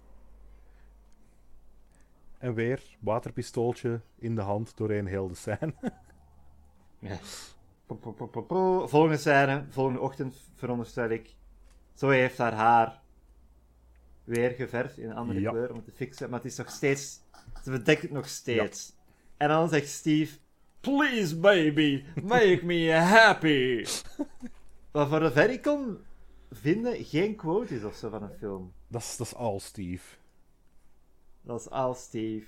En 2.38 2.54
weer, 2.54 2.96
waterpistooltje 3.00 4.00
in 4.18 4.34
de 4.34 4.40
hand 4.40 4.76
doorheen 4.76 5.06
heel 5.06 5.28
de 5.28 5.34
scène. 5.34 5.74
Ja. 6.98 7.16
Po. 7.16 7.24
Volgende 7.86 9.16
scène, 9.16 9.64
volgende 9.68 10.00
ochtend 10.00 10.36
veronderstel 10.54 11.08
ik. 11.08 11.34
Zoe 11.94 12.14
heeft 12.14 12.38
haar 12.38 12.52
haar 12.54 13.00
weer 14.24 14.50
geverfd 14.50 14.98
in 14.98 15.10
een 15.10 15.16
andere 15.16 15.40
Ja. 15.40 15.50
kleur 15.50 15.70
om 15.70 15.76
het 15.76 15.84
te 15.84 15.90
fixen, 15.92 16.30
maar 16.30 16.38
het 16.40 16.50
is 16.50 16.56
nog 16.56 16.70
steeds... 16.70 17.20
Ze 17.64 17.70
bedekt 17.70 18.02
het 18.02 18.10
nog 18.10 18.28
steeds. 18.28 18.94
En 19.36 19.48
dan 19.48 19.68
zegt 19.68 19.88
Steve... 19.88 20.38
Please, 20.80 21.36
baby, 21.38 22.04
make 22.22 22.60
me 22.64 22.92
happy. 23.16 23.84
Wat 24.90 25.08
voor 25.08 25.20
zover 25.20 25.50
ik 25.50 25.62
kon 25.62 25.98
vinden, 26.50 27.04
geen 27.04 27.36
quote 27.36 27.74
is 27.74 27.84
of 27.84 27.94
zo 27.94 28.08
van 28.08 28.22
een 28.22 28.36
film. 28.38 28.72
Dat 28.88 29.00
is, 29.02 29.16
dat 29.16 29.26
is 29.26 29.34
al, 29.34 29.60
Steve. 29.60 30.16
Dat 31.42 31.60
is 31.60 31.70
al 31.70 31.94
Steve. 31.94 32.46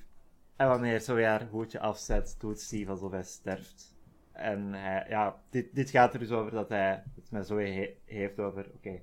En 0.57 0.69
wanneer 0.69 1.01
zo 1.01 1.21
haar 1.21 1.49
hoedje 1.51 1.81
afzet, 1.81 2.37
doet 2.39 2.61
Steve 2.61 2.91
alsof 2.91 3.11
hij 3.11 3.23
sterft. 3.23 3.94
En 4.35 4.73
hij, 4.73 5.07
ja, 5.09 5.43
dit, 5.51 5.75
dit 5.75 5.91
gaat 5.91 6.13
er 6.13 6.19
dus 6.19 6.31
over 6.31 6.51
dat 6.53 6.69
hij 6.69 7.03
het 7.15 7.31
met 7.31 7.47
Zoe 7.47 7.63
he- 7.63 7.97
heeft 8.05 8.39
over, 8.39 8.67
oké, 8.75 9.03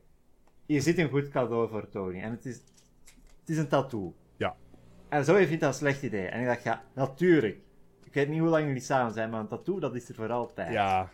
hier 0.66 0.82
zit 0.82 0.98
een 0.98 1.10
goed 1.10 1.30
cadeau 1.30 1.70
voor 1.70 1.90
Tony. 1.90 2.22
En 2.22 2.32
het 2.32 2.46
is, 2.46 2.56
het 3.40 3.50
is 3.50 3.58
een 3.58 3.68
tattoo. 3.68 4.16
Ja. 4.38 4.56
En 5.10 5.26
Zoe 5.26 5.48
vindt 5.48 5.62
dat 5.62 5.70
een 5.70 5.80
slecht 5.80 6.04
idee. 6.04 6.26
En 6.28 6.40
ik 6.42 6.46
dacht, 6.46 6.64
ja, 6.64 6.84
natuurlijk. 6.94 7.58
Ik 8.04 8.14
weet 8.14 8.30
niet 8.30 8.40
hoe 8.40 8.50
lang 8.50 8.66
jullie 8.66 8.82
samen 8.82 9.14
zijn, 9.14 9.30
maar 9.30 9.40
een 9.40 9.48
tattoo, 9.48 9.80
dat 9.80 9.96
is 9.96 10.10
er 10.10 10.16
voor 10.16 10.32
altijd. 10.32 10.72
Ja, 10.74 11.10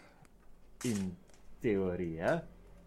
In 0.82 1.18
theorie, 1.60 2.20
hè. 2.20 2.40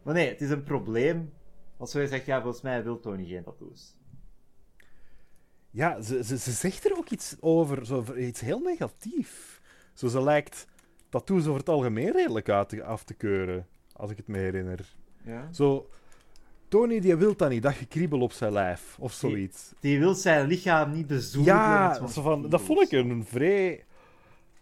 Maar 0.03 0.15
nee, 0.15 0.29
het 0.29 0.41
is 0.41 0.51
een 0.51 0.63
probleem. 0.63 1.33
Als 1.77 1.91
Zoe 1.91 2.07
zegt, 2.07 2.27
ja, 2.27 2.41
volgens 2.43 2.63
mij 2.63 2.83
wil 2.83 3.01
Tony 3.01 3.25
geen 3.27 3.43
tattoos. 3.45 3.97
ja 5.71 6.01
ze, 6.03 6.25
ze, 6.25 6.39
ze 6.39 6.51
zegt 6.51 6.85
er 6.85 6.97
ook 6.97 7.09
iets 7.11 7.37
over, 7.41 7.87
zo, 7.87 8.05
iets 8.17 8.41
heel 8.41 8.59
negatief. 8.61 9.61
Zo, 9.95 10.09
ze 10.09 10.23
lijkt 10.23 10.67
tattoos 11.11 11.47
over 11.47 11.59
het 11.59 11.69
algemeen 11.69 12.13
redelijk 12.13 12.49
uit 12.49 12.81
af 12.81 13.05
te 13.05 13.15
keuren, 13.15 13.67
als 13.93 14.11
ik 14.11 14.17
het 14.17 14.27
me 14.27 14.39
herinner. 14.39 14.95
Ja. 15.25 15.49
Zo, 15.53 15.89
Tony 16.69 17.01
die 17.01 17.17
wil 17.17 17.37
dat 17.37 17.51
niet, 17.51 17.63
dat 17.63 17.75
gekriebel 17.75 18.21
op 18.21 18.33
zijn 18.33 18.53
lijf, 18.53 18.97
of 19.01 19.13
zoiets. 19.13 19.73
Die 19.81 19.99
wil 19.99 20.15
zijn 20.15 20.47
lichaam 20.47 20.93
niet 20.93 21.07
bezoedelen. 21.07 21.59
met 21.59 21.67
Ja, 21.67 21.95
zo'n 21.95 22.09
zo 22.09 22.23
van, 22.23 22.49
dat 22.49 22.61
vond 22.61 22.81
ik 22.81 22.93
een 22.93 23.25
vrij... 23.25 23.85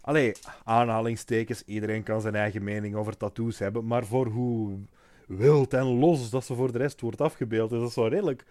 Allee, 0.00 0.32
aanhalingstekens, 0.64 1.62
iedereen 1.64 2.02
kan 2.02 2.20
zijn 2.20 2.34
eigen 2.34 2.64
mening 2.64 2.94
over 2.94 3.16
tattoos 3.16 3.58
hebben, 3.58 3.86
maar 3.86 4.06
voor 4.06 4.26
hoe 4.26 4.78
wild 5.26 5.74
en 5.74 5.84
los 5.84 6.30
dat 6.30 6.44
ze 6.44 6.54
voor 6.54 6.72
de 6.72 6.78
rest 6.78 7.00
wordt 7.00 7.20
afgebeeld, 7.20 7.72
is 7.72 7.80
dat 7.80 7.92
zo 7.92 8.06
redelijk 8.06 8.44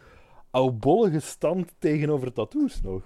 oudbollige 0.52 1.20
stand 1.20 1.74
tegenover 1.80 2.34
tattoos 2.34 2.82
nog. 2.82 3.04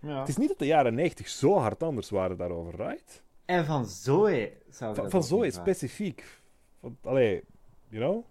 Ja. 0.00 0.18
Het 0.18 0.28
is 0.28 0.36
niet 0.36 0.48
dat 0.48 0.58
de 0.58 0.66
jaren 0.66 0.94
90 0.94 1.28
zo 1.28 1.58
hard 1.58 1.82
anders 1.82 2.10
waren 2.10 2.36
daarover, 2.36 2.76
right? 2.76 3.22
En 3.46 3.64
van 3.64 3.86
Zoe 3.86 4.52
zou 4.68 4.94
Van, 4.94 5.02
dat 5.02 5.12
van 5.12 5.20
ook 5.20 5.26
zo 5.26 5.36
niet 5.36 5.44
is 5.44 5.54
vragen. 5.54 5.74
specifiek. 5.74 6.40
Van, 6.80 6.96
allee, 7.02 7.44
you 7.88 8.02
know? 8.04 8.24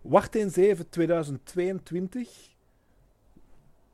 Wacht 0.00 0.34
eens 0.34 0.56
even, 0.56 0.88
2022. 0.88 2.50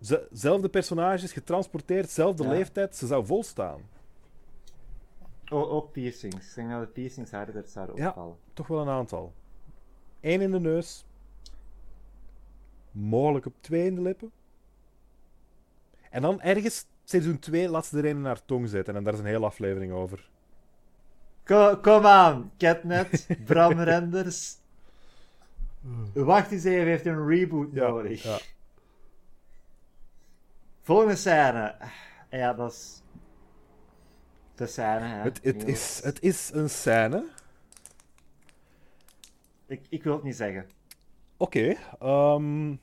Ze- 0.00 0.28
zelfde 0.32 0.68
personages, 0.68 1.32
getransporteerd, 1.32 2.10
zelfde 2.10 2.42
Ja. 2.42 2.48
leeftijd, 2.48 2.96
ze 2.96 3.06
zou 3.06 3.26
volstaan. 3.26 3.80
Oh, 5.52 5.72
ook 5.72 5.92
piercings. 5.92 6.48
Ik 6.48 6.54
denk 6.54 6.70
dat 6.70 6.80
de 6.80 6.86
piercings 6.86 7.30
harder 7.30 7.62
zouden 7.66 7.96
Ja. 7.96 8.08
opvallen. 8.08 8.36
Toch 8.52 8.66
wel 8.66 8.80
een 8.80 8.88
aantal. 8.88 9.32
Eén 10.20 10.40
in 10.40 10.50
de 10.50 10.60
neus. 10.60 11.04
Mogelijk 12.90 13.46
op 13.46 13.54
twee 13.60 13.86
in 13.86 13.94
de 13.94 14.00
lippen. 14.02 14.32
En 16.10 16.22
dan 16.22 16.40
ergens, 16.40 16.86
seizoen 17.04 17.38
2, 17.38 17.68
laat 17.68 17.86
ze 17.86 17.98
er 17.98 18.04
een 18.04 18.16
in 18.16 18.24
haar 18.24 18.44
tong 18.44 18.68
zetten. 18.68 18.96
En 18.96 19.04
daar 19.04 19.12
is 19.12 19.18
een 19.18 19.24
hele 19.24 19.46
aflevering 19.46 19.92
over. 19.92 20.30
Ko- 21.48 21.76
kom 21.80 22.06
aan, 22.06 22.50
Catnet, 22.58 23.26
Bram 23.44 23.80
Renders. 23.80 24.58
Wacht 26.14 26.52
eens 26.52 26.64
even, 26.64 26.86
heeft 26.86 27.06
een 27.06 27.26
reboot 27.26 27.72
nodig. 27.72 28.22
ja. 28.22 28.38
Volgende 30.82 31.16
scène. 31.16 31.74
Ja, 32.30 32.52
dat 32.52 32.72
is... 32.72 33.02
De 34.54 34.66
scène, 34.66 35.00
hè. 35.06 35.22
Het, 35.22 35.40
het, 35.42 35.64
is, 35.64 36.00
het 36.04 36.22
is 36.22 36.50
een 36.52 36.70
scène. 36.70 37.24
Ik, 39.66 39.86
ik 39.88 40.02
wil 40.02 40.12
het 40.14 40.22
niet 40.22 40.36
zeggen. 40.36 40.66
Oké. 41.36 41.76
ehm, 41.98 42.76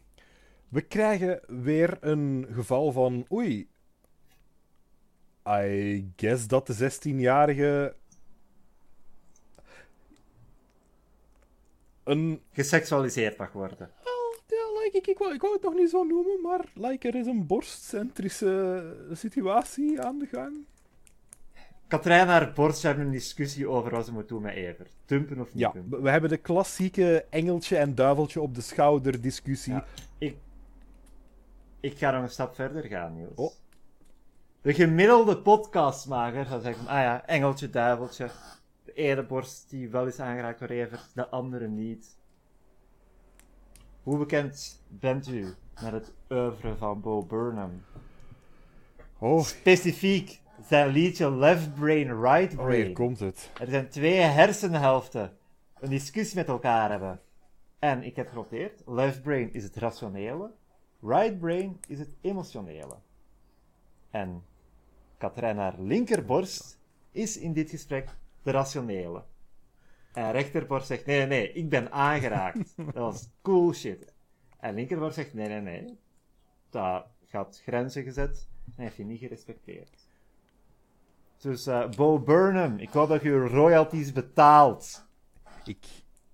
we 0.70 0.82
krijgen 0.82 1.39
weer 1.47 1.97
een 2.01 2.47
geval 2.51 2.91
van. 2.91 3.26
Oei. 3.32 3.70
I 5.47 6.11
guess 6.16 6.47
dat 6.47 6.68
de 6.68 6.91
16-jarige. 6.91 7.95
Een. 12.06 12.41
Geseksualiseerd 12.51 13.38
mag 13.38 13.51
worden. 13.51 13.78
Wel, 14.03 14.36
ja, 14.47 14.82
like, 14.84 14.97
ik, 14.97 15.08
ik, 15.08 15.18
wou, 15.18 15.34
ik 15.34 15.41
wou 15.41 15.53
het 15.53 15.62
nog 15.64 15.74
niet 15.74 15.89
zo 15.89 16.03
noemen, 16.03 16.41
maar 16.41 16.66
like, 16.74 17.08
er 17.08 17.16
is 17.16 17.26
een 17.26 17.45
borstcentrische 17.47 18.84
situatie 19.14 20.01
aan 20.01 20.20
de 20.20 20.26
gang. 20.32 20.66
Katrijn 21.88 22.22
en 22.22 22.28
haar 22.28 22.53
borst 22.53 22.84
hebben 22.84 23.06
een 23.06 23.12
discussie 23.12 23.68
over 23.70 23.91
wat 23.91 24.06
ze 24.06 24.12
moet 24.14 24.28
doen 24.28 24.41
met 24.41 24.53
Evert. 24.53 24.91
Dumpen 25.06 25.39
of 25.39 25.53
niet 25.53 25.60
Ja, 25.64 25.72
dumpen. 25.72 26.01
we 26.01 26.10
hebben 26.10 26.30
de 26.30 26.38
klassieke 26.38 27.26
engeltje 27.30 27.78
en 27.78 27.95
duiveltje 27.95 28.41
op 28.41 28.56
de 28.56 28.62
schouder 28.62 29.22
discussie. 29.22 29.74
Ja. 29.74 29.86
Ik, 30.18 30.38
ik 31.80 31.97
ga 31.97 32.12
nog 32.12 32.24
een 32.24 32.30
stap 32.30 32.56
verder 32.56 32.84
gaan, 32.84 33.14
Niels. 33.16 33.36
Oh. 33.36 33.51
De 34.62 34.74
gemiddelde 34.74 35.38
podcastmaker 35.38 36.45
zou 36.45 36.62
zeggen 36.62 36.88
ah 36.88 37.01
ja, 37.01 37.26
engeltje, 37.28 37.70
duiveltje. 37.70 38.30
Ene 38.96 39.24
borst 39.24 39.70
die 39.70 39.89
wel 39.89 40.08
is 40.08 40.20
aangeraakt 40.20 40.60
door 40.60 40.68
Evert, 40.68 41.12
de 41.14 41.30
andere 41.30 41.68
niet. 41.68 42.18
Hoe 44.04 44.18
bekend 44.18 44.84
bent 44.88 45.28
u 45.28 45.54
met 45.82 45.91
het 45.91 46.14
oeuvre 46.30 46.76
van 46.76 47.02
Bo 47.02 47.24
Burnham? 47.24 47.84
Oh, 49.18 49.41
Specifiek 49.41 50.41
zijn 50.68 50.88
liedje 50.88 51.32
Left 51.32 51.74
Brain, 51.74 52.22
Right 52.22 52.54
oh, 52.54 52.60
hier 52.60 52.78
Brain. 52.78 52.93
komt 52.93 53.20
het. 53.20 53.52
Er 53.60 53.68
zijn 53.68 53.89
twee 53.89 54.20
hersenhelften 54.20 55.38
een 55.80 55.89
discussie 55.89 56.38
met 56.38 56.48
elkaar 56.48 56.89
hebben. 56.89 57.22
En 57.80 58.04
ik 58.04 58.16
heb 58.16 58.30
genoteerd, 58.30 58.82
left 58.86 59.22
brain 59.22 59.54
is 59.54 59.64
het 59.64 59.76
rationele, 59.76 60.52
right 61.02 61.39
brain 61.39 61.80
is 61.88 62.00
het 62.00 62.10
emotionele. 62.22 62.96
En 64.10 64.43
Katrijn 65.18 65.58
haar 65.58 65.76
linkerborst 65.80 66.80
is 67.12 67.38
in 67.38 67.54
dit 67.54 67.70
gesprek 67.70 68.10
de 68.46 68.52
rationele. 68.52 69.24
En 70.14 70.32
rechterborst 70.32 70.88
zegt, 70.88 71.06
nee, 71.06 71.18
nee, 71.18 71.28
nee, 71.28 71.52
ik 71.52 71.70
ben 71.70 71.91
aangeraakt. 71.91 72.76
Dat 72.93 72.93
was 72.93 73.30
cool 73.41 73.74
shit. 73.74 74.14
En 74.60 74.76
linkerborst 74.76 75.16
zegt, 75.16 75.34
nee, 75.34 75.48
nee, 75.48 75.62
nee. 75.62 75.98
Dat 76.70 77.06
gaat 77.28 77.62
grenzen 77.64 78.04
gezet 78.04 78.48
en 78.76 78.84
heeft 78.84 78.96
je 78.96 79.06
niet 79.06 79.20
gerespecteerd. 79.20 80.08
Dus 81.38 81.68
eh, 81.68 81.89
Bo 81.89 82.20
Burnham, 82.20 82.78
ik 82.78 82.89
hoop 82.89 83.10
dat 83.10 83.22
je 83.22 83.30
je 83.30 83.48
royalties 83.48 84.12
betaalt. 84.12 85.08
Ik, 85.64 85.86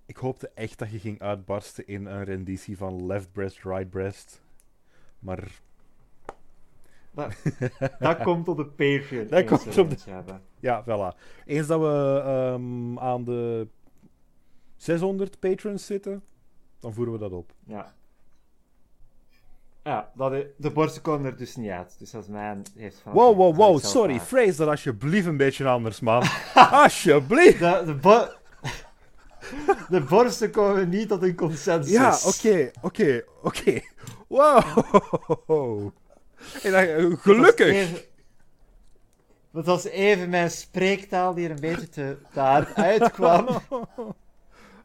ik 0.06 0.16
hoopte 0.16 0.50
echt 0.54 0.78
dat 0.78 0.90
je 0.90 0.98
ging 0.98 1.20
uitbarsten 1.20 1.86
in 1.86 2.06
een 2.06 2.24
renditie 2.24 2.76
van 2.76 3.06
Left 3.06 3.32
Breast, 3.32 3.62
Right 3.62 3.90
Breast. 3.90 4.42
Maar 5.18 5.60
Dat, 7.14 7.32
dat 7.98 8.22
komt 8.22 8.48
op 8.48 8.56
de 8.56 8.64
Patreon. 8.66 9.26
Dat 9.26 9.44
komt 9.44 9.78
op 9.78 9.90
de- 9.90 10.10
hebben. 10.10 10.42
ja, 10.60 10.82
voilà. 10.84 11.18
Eens 11.44 11.66
dat 11.66 11.80
we 11.80 12.22
ehm, 12.24 12.98
aan 12.98 13.24
de 13.24 13.68
600 14.76 15.38
patrons 15.38 15.86
zitten, 15.86 16.22
dan 16.80 16.92
voeren 16.92 17.12
we 17.12 17.18
dat 17.18 17.32
op. 17.32 17.52
Ja. 17.66 17.92
Ja, 19.84 20.10
dat 20.14 20.32
i- 20.32 20.46
de 20.56 20.70
borsten 20.70 21.02
komen 21.02 21.26
er 21.26 21.36
dus 21.36 21.56
niet 21.56 21.70
uit. 21.70 21.98
Dus 21.98 22.14
als 22.14 22.26
mijn 22.26 22.62
heeft 22.76 22.98
van... 22.98 23.12
Wow, 23.12 23.36
wow, 23.36 23.56
wow, 23.56 23.78
sorry. 23.78 24.20
Phrase 24.20 24.56
dat 24.56 24.68
alsjeblieft 24.68 25.26
een 25.26 25.36
beetje 25.36 25.68
anders, 25.68 26.00
man. 26.00 26.22
alsjeblieft. 26.82 27.58
De, 27.58 27.82
de, 27.86 27.94
bo- 27.94 28.28
de 29.96 30.00
borsten 30.08 30.50
komen 30.50 30.88
niet 30.88 31.08
tot 31.08 31.22
een 31.22 31.34
consensus. 31.34 31.92
Ja, 31.92 32.16
oké, 32.26 32.70
oké, 32.82 33.24
oké. 33.42 33.80
Wow. 34.28 35.90
Dat 36.62 36.72
was 36.72 37.20
gelukkig. 37.20 37.66
even- 37.72 38.00
Dat 39.52 39.66
was 39.66 39.84
even 39.84 40.28
mijn 40.30 40.50
spreektaal 40.50 41.34
die 41.34 41.44
er 41.44 41.50
een 41.50 41.60
beetje 41.60 41.88
te, 41.88 42.16
te 42.32 42.40
hard 42.40 42.74
uitkwam. 42.74 43.48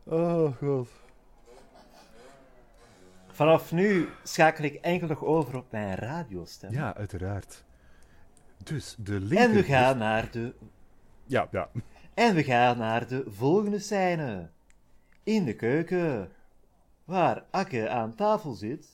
Oh, 0.10 0.58
god. 0.58 0.90
Vanaf 3.28 3.72
nu 3.72 4.08
schakel 4.24 4.64
ik 4.64 4.74
enkel 4.74 5.08
nog 5.08 5.24
over 5.24 5.56
op 5.58 5.72
mijn 5.72 5.96
radiostem. 5.96 6.72
Ja, 6.72 6.96
uiteraard. 6.96 7.64
Dus, 8.64 8.96
de 9.00 9.20
linker... 9.20 9.38
en 9.38 9.54
we 9.54 9.64
gaan 9.64 9.98
naar 9.98 10.32
de 10.32 10.54
Ja, 11.26 11.48
ja. 11.52 11.70
En 12.14 12.36
we 12.36 12.44
gaan 12.44 12.78
naar 12.78 13.08
de 13.08 13.24
volgende 13.28 13.80
scène. 13.80 14.50
In 15.24 15.46
de 15.46 15.56
keuken. 15.56 16.32
Waar 17.06 17.44
Akke 17.52 17.90
aan 17.90 18.16
tafel 18.16 18.54
zit. 18.54 18.88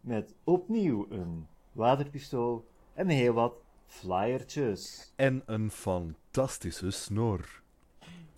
Met 0.00 0.34
opnieuw 0.44 1.06
een 1.10 1.46
waterpistool 1.76 2.66
en 2.94 3.08
heel 3.08 3.32
wat 3.32 3.52
flyertjes. 3.86 5.12
En 5.16 5.42
een 5.46 5.70
fantastische 5.70 6.90
snor. 6.90 7.40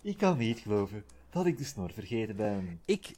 Ik 0.01 0.17
kan 0.17 0.37
niet 0.37 0.59
geloven 0.59 1.03
dat 1.29 1.45
ik 1.45 1.57
de 1.57 1.63
snor 1.63 1.91
vergeten 1.93 2.35
ben. 2.35 2.81
Ik... 2.85 3.11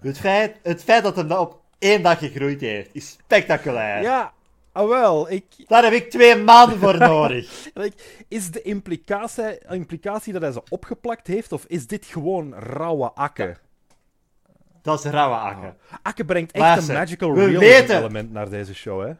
Het 0.00 0.18
feit, 0.18 0.56
het 0.62 0.82
feit 0.82 1.02
dat 1.02 1.16
hem 1.16 1.28
dat 1.28 1.38
op 1.38 1.60
één 1.78 2.02
dag 2.02 2.18
gegroeid 2.18 2.60
heeft, 2.60 2.90
is 2.92 3.10
spectaculair. 3.10 4.02
Ja, 4.02 4.32
ah 4.72 4.88
wel, 4.88 5.30
ik, 5.30 5.44
Daar 5.66 5.82
heb 5.84 5.92
ik 5.92 6.10
twee 6.10 6.36
maanden 6.36 6.78
voor 6.78 6.98
nodig. 7.14 7.68
is 8.28 8.50
de 8.50 8.62
implicatie, 8.62 9.58
implicatie 9.68 10.32
dat 10.32 10.42
hij 10.42 10.52
ze 10.52 10.62
opgeplakt 10.68 11.26
heeft, 11.26 11.52
of 11.52 11.64
is 11.66 11.86
dit 11.86 12.06
gewoon 12.06 12.54
rauwe 12.54 13.12
akke? 13.12 13.56
Dat 14.82 15.04
is 15.04 15.10
rauwe 15.10 15.36
akken. 15.36 15.76
Akke 16.02 16.24
brengt 16.24 16.52
echt 16.52 16.88
een 16.88 16.94
magical 16.94 17.34
realism 17.34 17.58
weten- 17.58 17.98
element 17.98 18.30
naar 18.32 18.48
deze 18.50 18.74
show, 18.74 19.06
hè? 19.06 19.12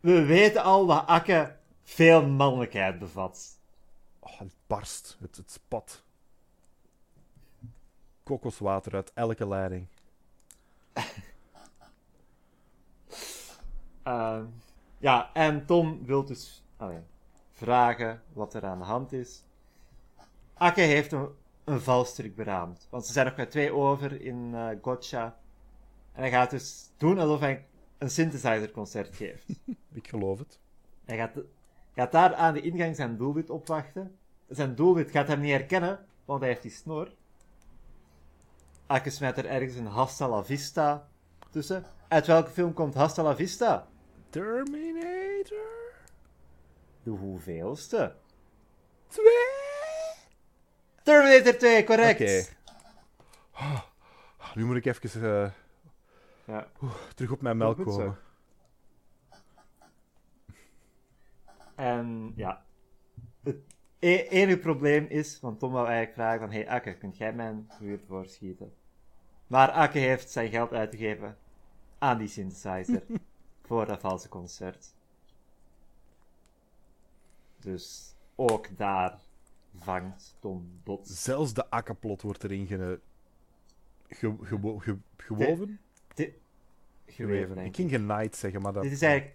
We 0.00 0.24
weten 0.24 0.62
al 0.62 0.86
dat 0.86 1.06
Akke 1.06 1.56
veel 1.82 2.26
mannelijkheid 2.26 2.98
bevat. 2.98 3.58
Oh, 4.18 4.38
het 4.38 4.54
barst, 4.66 5.16
het, 5.20 5.36
het 5.36 5.50
spat. 5.50 6.02
Kokoswater 8.22 8.94
uit 8.94 9.12
elke 9.14 9.48
leiding. 9.48 9.86
Ehm, 14.02 14.44
ja, 14.98 15.30
en 15.32 15.66
Tom 15.66 16.04
wil 16.04 16.24
dus 16.24 16.62
vragen 17.52 18.22
wat 18.32 18.54
er 18.54 18.64
aan 18.64 18.78
de 18.78 18.84
hand 18.84 19.12
is. 19.12 19.42
Akke 20.54 20.80
heeft 20.80 21.12
een, 21.12 21.28
een 21.64 21.80
valstrik 21.80 22.36
beraamd. 22.36 22.86
Want 22.90 23.06
ze 23.06 23.12
zijn 23.12 23.26
nog 23.26 23.36
met 23.36 23.50
twee 23.50 23.72
over 23.72 24.20
in 24.20 24.54
eh 24.54 24.68
Gotcha. 24.82 25.36
En 26.12 26.20
hij 26.20 26.30
gaat 26.30 26.50
dus 26.50 26.90
doen 26.96 27.18
alsof 27.18 27.40
hij 27.40 27.66
een 28.00 28.10
synthesizer-concert 28.10 29.16
geeft. 29.16 29.46
Ik 29.92 30.08
geloof 30.08 30.38
het. 30.38 30.58
Hij 31.04 31.16
gaat, 31.16 31.32
gaat 31.94 32.12
daar 32.12 32.34
aan 32.34 32.54
de 32.54 32.60
ingang 32.60 32.96
zijn 32.96 33.16
doelwit 33.16 33.50
opwachten. 33.50 34.18
Zijn 34.48 34.74
doelwit 34.74 35.10
gaat 35.10 35.28
hem 35.28 35.40
niet 35.40 35.50
herkennen, 35.50 36.06
want 36.24 36.40
hij 36.40 36.48
heeft 36.48 36.62
die 36.62 36.70
snor. 36.70 37.12
Akke 38.86 39.10
smijt 39.10 39.38
er 39.38 39.46
ergens 39.46 39.74
een 39.74 39.86
Hasta 39.86 40.28
la 40.28 40.44
Vista 40.44 41.08
tussen. 41.50 41.84
Uit 42.08 42.26
welke 42.26 42.50
film 42.50 42.74
komt 42.74 42.94
Hasta 42.94 43.22
la 43.22 43.36
Vista? 43.36 43.88
Terminator 44.30 45.94
De 47.02 47.10
hoeveelste? 47.10 48.14
2. 49.08 49.24
Terminator 51.02 51.56
2, 51.56 51.84
correct! 51.84 52.20
Oké. 52.20 52.44
Ah, 53.52 53.82
nu 54.54 54.64
moet 54.64 54.76
ik 54.76 54.84
even 54.84 55.44
eh, 55.44 55.50
Ja. 56.50 56.68
terug 57.14 57.30
op 57.32 57.40
mijn 57.40 57.56
melk 57.56 57.76
Goed 57.76 57.92
zo. 57.92 57.98
komen. 57.98 58.18
En 61.74 62.32
ja, 62.36 62.64
het 63.42 63.56
e- 63.98 64.26
enige 64.28 64.58
probleem 64.58 65.06
is, 65.06 65.40
want 65.40 65.58
Tom 65.58 65.72
wou 65.72 65.86
eigenlijk 65.86 66.16
vragen 66.16 66.40
van, 66.40 66.50
hey 66.50 66.68
Akke, 66.68 66.94
kunt 66.98 67.16
jij 67.16 67.32
mijn 67.32 67.70
huur 67.78 68.00
voorschieten? 68.06 68.72
Maar 69.46 69.70
Akke 69.70 69.98
heeft 69.98 70.30
zijn 70.30 70.50
geld 70.50 70.72
uitgegeven 70.72 71.36
aan 71.98 72.18
die 72.18 72.28
synthesizer 72.28 73.02
voor 73.66 73.86
dat 73.86 74.00
valse 74.00 74.28
concert. 74.28 74.94
Dus 77.58 78.14
ook 78.34 78.76
daar 78.76 79.18
vangt 79.76 80.36
Tom 80.40 80.80
bot. 80.84 81.08
Zelfs 81.08 81.54
de 81.54 81.70
akkeplot 81.70 82.22
wordt 82.22 82.44
erin 82.44 82.66
ge, 82.66 83.00
ge, 84.08 84.36
gewo- 84.40 84.78
ge- 84.78 84.98
gewoven. 85.16 85.80
Geweven, 87.12 87.58
Ik 87.58 87.76
ging 87.76 87.90
genaaid 87.90 88.36
zeggen, 88.36 88.60
maar 88.62 88.72
dat... 88.72 88.82
Dit 88.82 88.92
is 88.92 89.02
eigenlijk... 89.02 89.34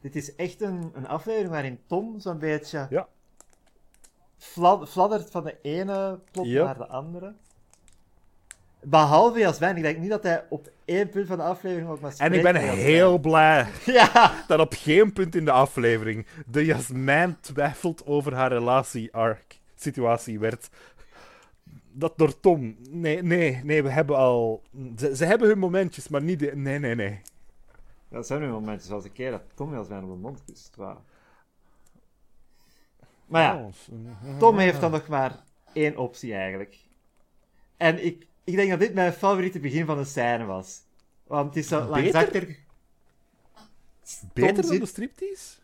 Dit 0.00 0.16
is 0.16 0.34
echt 0.34 0.60
een, 0.60 0.90
een 0.94 1.06
aflevering 1.08 1.50
waarin 1.50 1.78
Tom 1.86 2.20
zo'n 2.20 2.38
beetje 2.38 2.86
Ja. 2.90 3.08
fla- 4.38 4.86
fladdert 4.86 5.30
van 5.30 5.44
de 5.44 5.56
ene 5.62 6.18
plot 6.30 6.46
Yep. 6.46 6.64
naar 6.64 6.76
de 6.76 6.86
andere. 6.86 7.34
Behalve 8.82 9.38
Jasmijn, 9.38 9.76
ik 9.76 9.82
denk 9.82 9.98
niet 9.98 10.10
dat 10.10 10.22
hij 10.22 10.44
op 10.48 10.70
één 10.84 11.08
punt 11.08 11.26
van 11.26 11.36
de 11.36 11.42
aflevering 11.42 11.88
ook 11.88 12.00
maar 12.00 12.14
En 12.18 12.32
ik 12.32 12.38
spreekt 12.38 12.58
ben 12.58 12.68
heel 12.76 13.18
blij 13.18 13.66
Ja! 13.84 14.44
dat 14.46 14.60
op 14.60 14.74
geen 14.76 15.12
punt 15.12 15.34
in 15.34 15.44
de 15.44 15.50
aflevering 15.50 16.26
de 16.46 16.64
Jasmijn 16.64 17.36
twijfelt 17.40 18.06
over 18.06 18.34
haar 18.34 18.52
relatie-arc-situatie 18.52 20.38
werd. 20.38 20.68
Dat 21.98 22.18
door 22.18 22.40
Tom. 22.40 22.76
Nee, 22.90 23.22
nee, 23.22 23.60
nee, 23.64 23.82
we 23.82 23.90
hebben 23.90 24.16
al. 24.16 24.62
Ze, 24.98 25.16
ze 25.16 25.24
hebben 25.24 25.48
hun 25.48 25.58
momentjes, 25.58 26.08
maar 26.08 26.22
niet. 26.22 26.38
De... 26.38 26.56
Nee, 26.56 26.78
nee, 26.78 26.94
nee. 26.94 27.20
Dat 28.08 28.26
zijn 28.26 28.40
nu 28.40 28.48
momentjes 28.48 28.88
zoals 28.88 29.04
een 29.04 29.12
keer 29.12 29.30
dat 29.30 29.42
Tom 29.54 29.72
Jasmijn 29.72 30.04
op 30.04 30.10
de 30.10 30.16
mond 30.16 30.44
kust. 30.44 30.76
Maar 30.76 30.96
ja, 33.42 33.56
Oh, 33.56 33.72
Tom 34.38 34.58
heeft 34.58 34.80
dan 34.80 34.90
nog 34.90 35.08
maar 35.08 35.44
één 35.72 35.96
optie 35.96 36.34
eigenlijk. 36.34 36.78
En 37.76 38.04
ik, 38.04 38.26
ik 38.44 38.56
denk 38.56 38.70
dat 38.70 38.80
dit 38.80 38.94
mijn 38.94 39.12
favoriete 39.12 39.60
begin 39.60 39.86
van 39.86 39.96
de 39.96 40.04
scène 40.04 40.44
was. 40.44 40.82
Want 41.26 41.46
het 41.46 41.56
is 41.56 41.68
zo 41.68 41.78
langs 41.84 42.04
Beter? 42.04 42.20
achter... 42.20 42.56
Beter 44.32 44.54
dan 44.54 44.64
zit- 44.64 44.80
de 44.80 44.86
striptease? 44.86 45.56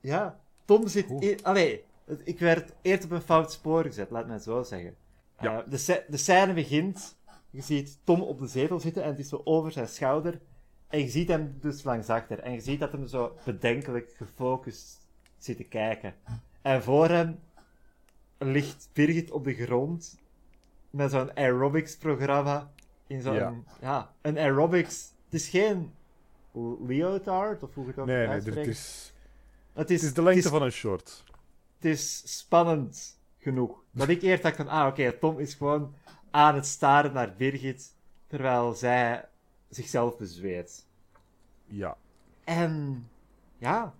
Ja, 0.00 0.40
Tom 0.64 0.88
zit... 0.88 1.10
In- 1.10 1.44
Allee, 1.44 1.84
ik 2.24 2.38
werd 2.38 2.72
eerst 2.82 3.04
op 3.04 3.10
een 3.10 3.20
fout 3.20 3.52
spoor 3.52 3.82
gezet, 3.82 4.10
laat 4.10 4.24
mij 4.26 4.34
het 4.34 4.44
zo 4.44 4.62
zeggen. 4.62 4.96
Ja. 5.42 5.64
Eh, 5.64 5.96
de, 6.08 6.16
scène 6.16 6.52
begint, 6.52 7.16
je 7.50 7.62
ziet 7.62 7.98
Tom 8.04 8.22
op 8.22 8.38
de 8.38 8.46
zetel 8.46 8.80
zitten 8.80 9.02
en 9.02 9.08
het 9.08 9.18
is 9.18 9.28
zo 9.28 9.40
over 9.44 9.72
zijn 9.72 9.88
schouder. 9.88 10.40
En 10.88 10.98
je 10.98 11.08
ziet 11.08 11.28
hem 11.28 11.56
dus 11.60 11.82
langs 11.82 12.08
achter. 12.08 12.38
En 12.38 12.52
je 12.52 12.60
ziet 12.60 12.80
dat 12.80 12.92
hem 12.92 13.06
zo 13.06 13.36
bedenkelijk 13.44 14.12
gefocust 14.16 15.06
zit 15.38 15.56
te 15.56 15.64
kijken. 15.64 16.14
En 16.62 16.82
voor 16.82 17.08
hem 17.08 17.38
ligt 18.38 18.88
Birgit 18.92 19.30
op 19.30 19.44
de 19.44 19.54
grond 19.54 20.18
met 20.90 21.10
zo'n 21.10 21.36
aerobics-programma. 21.36 22.72
In 23.06 23.22
zo'n... 23.22 23.34
Ja. 23.34 23.54
Ja. 23.80 24.14
een 24.20 24.38
aerobics... 24.38 25.12
Het 25.24 25.40
is 25.40 25.48
geen 25.48 25.92
leotard, 26.86 27.62
of 27.62 27.74
hoe 27.74 27.86
het 27.86 27.98
ook 27.98 28.06
Nee, 28.06 28.26
nee, 28.26 28.40
dit 28.40 28.56
is, 28.56 29.12
Het 29.72 29.90
is, 29.90 30.02
het 30.02 30.10
is 30.10 30.14
de 30.14 30.22
lengte 30.22 30.38
het 30.38 30.44
is, 30.44 30.58
van 30.58 30.62
een 30.62 30.72
short. 30.72 31.24
het 31.76 31.84
is 31.84 32.38
spannend 32.38 33.20
genoeg. 33.42 33.82
Dat 33.90 34.08
ik 34.08 34.22
eerst 34.22 34.42
dacht 34.42 34.56
van, 34.56 34.68
ah 34.68 34.86
oké, 34.86 35.12
Tom 35.12 35.38
is 35.38 35.54
gewoon 35.54 35.94
aan 36.30 36.54
het 36.54 36.66
staren 36.66 37.12
naar 37.12 37.34
Birgit, 37.36 37.96
terwijl 38.26 38.72
zij 38.72 39.28
zichzelf 39.68 40.16
bezweet. 40.16 40.86
Ja. 41.64 41.96
En 42.44 43.04
ja, 43.58 43.94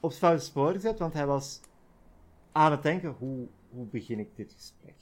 op 0.00 0.10
het 0.10 0.18
foute 0.18 0.44
spoor 0.44 0.72
gezet, 0.72 0.98
want 0.98 1.12
hij 1.12 1.26
was 1.26 1.60
aan 2.52 2.70
het 2.70 2.82
denken, 2.82 3.10
hoe, 3.18 3.48
hoe 3.70 3.86
begin 3.86 4.18
ik 4.18 4.36
dit 4.36 4.52
gesprek? 4.52 4.96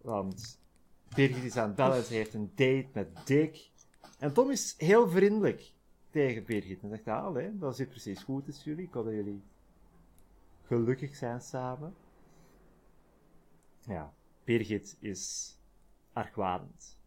Want 0.00 0.60
Birgit 1.14 1.44
is 1.44 1.56
aan 1.56 1.66
het 1.66 1.76
bellen, 1.76 2.04
ze 2.04 2.14
heeft 2.14 2.34
een 2.34 2.50
date 2.54 2.88
met 2.92 3.26
Dick. 3.26 3.70
En 4.18 4.32
Tom 4.32 4.50
is 4.50 4.74
heel 4.78 5.08
vriendelijk 5.08 5.72
tegen 6.10 6.44
Birgit. 6.44 6.82
En 6.82 6.88
zegt, 6.88 7.08
ah, 7.08 7.32
nee, 7.32 7.58
dat 7.58 7.76
zit 7.76 7.88
precies 7.88 8.22
goed 8.22 8.44
tussen 8.44 8.70
jullie. 8.70 8.86
Ik 8.86 8.92
hoop 8.92 9.04
dat 9.04 9.14
jullie 9.14 9.42
gelukkig 10.66 11.16
zijn 11.16 11.40
samen. 11.40 11.94
Ja, 13.86 14.12
Birgit 14.44 14.96
is 15.00 15.54
argwanend. 16.12 16.98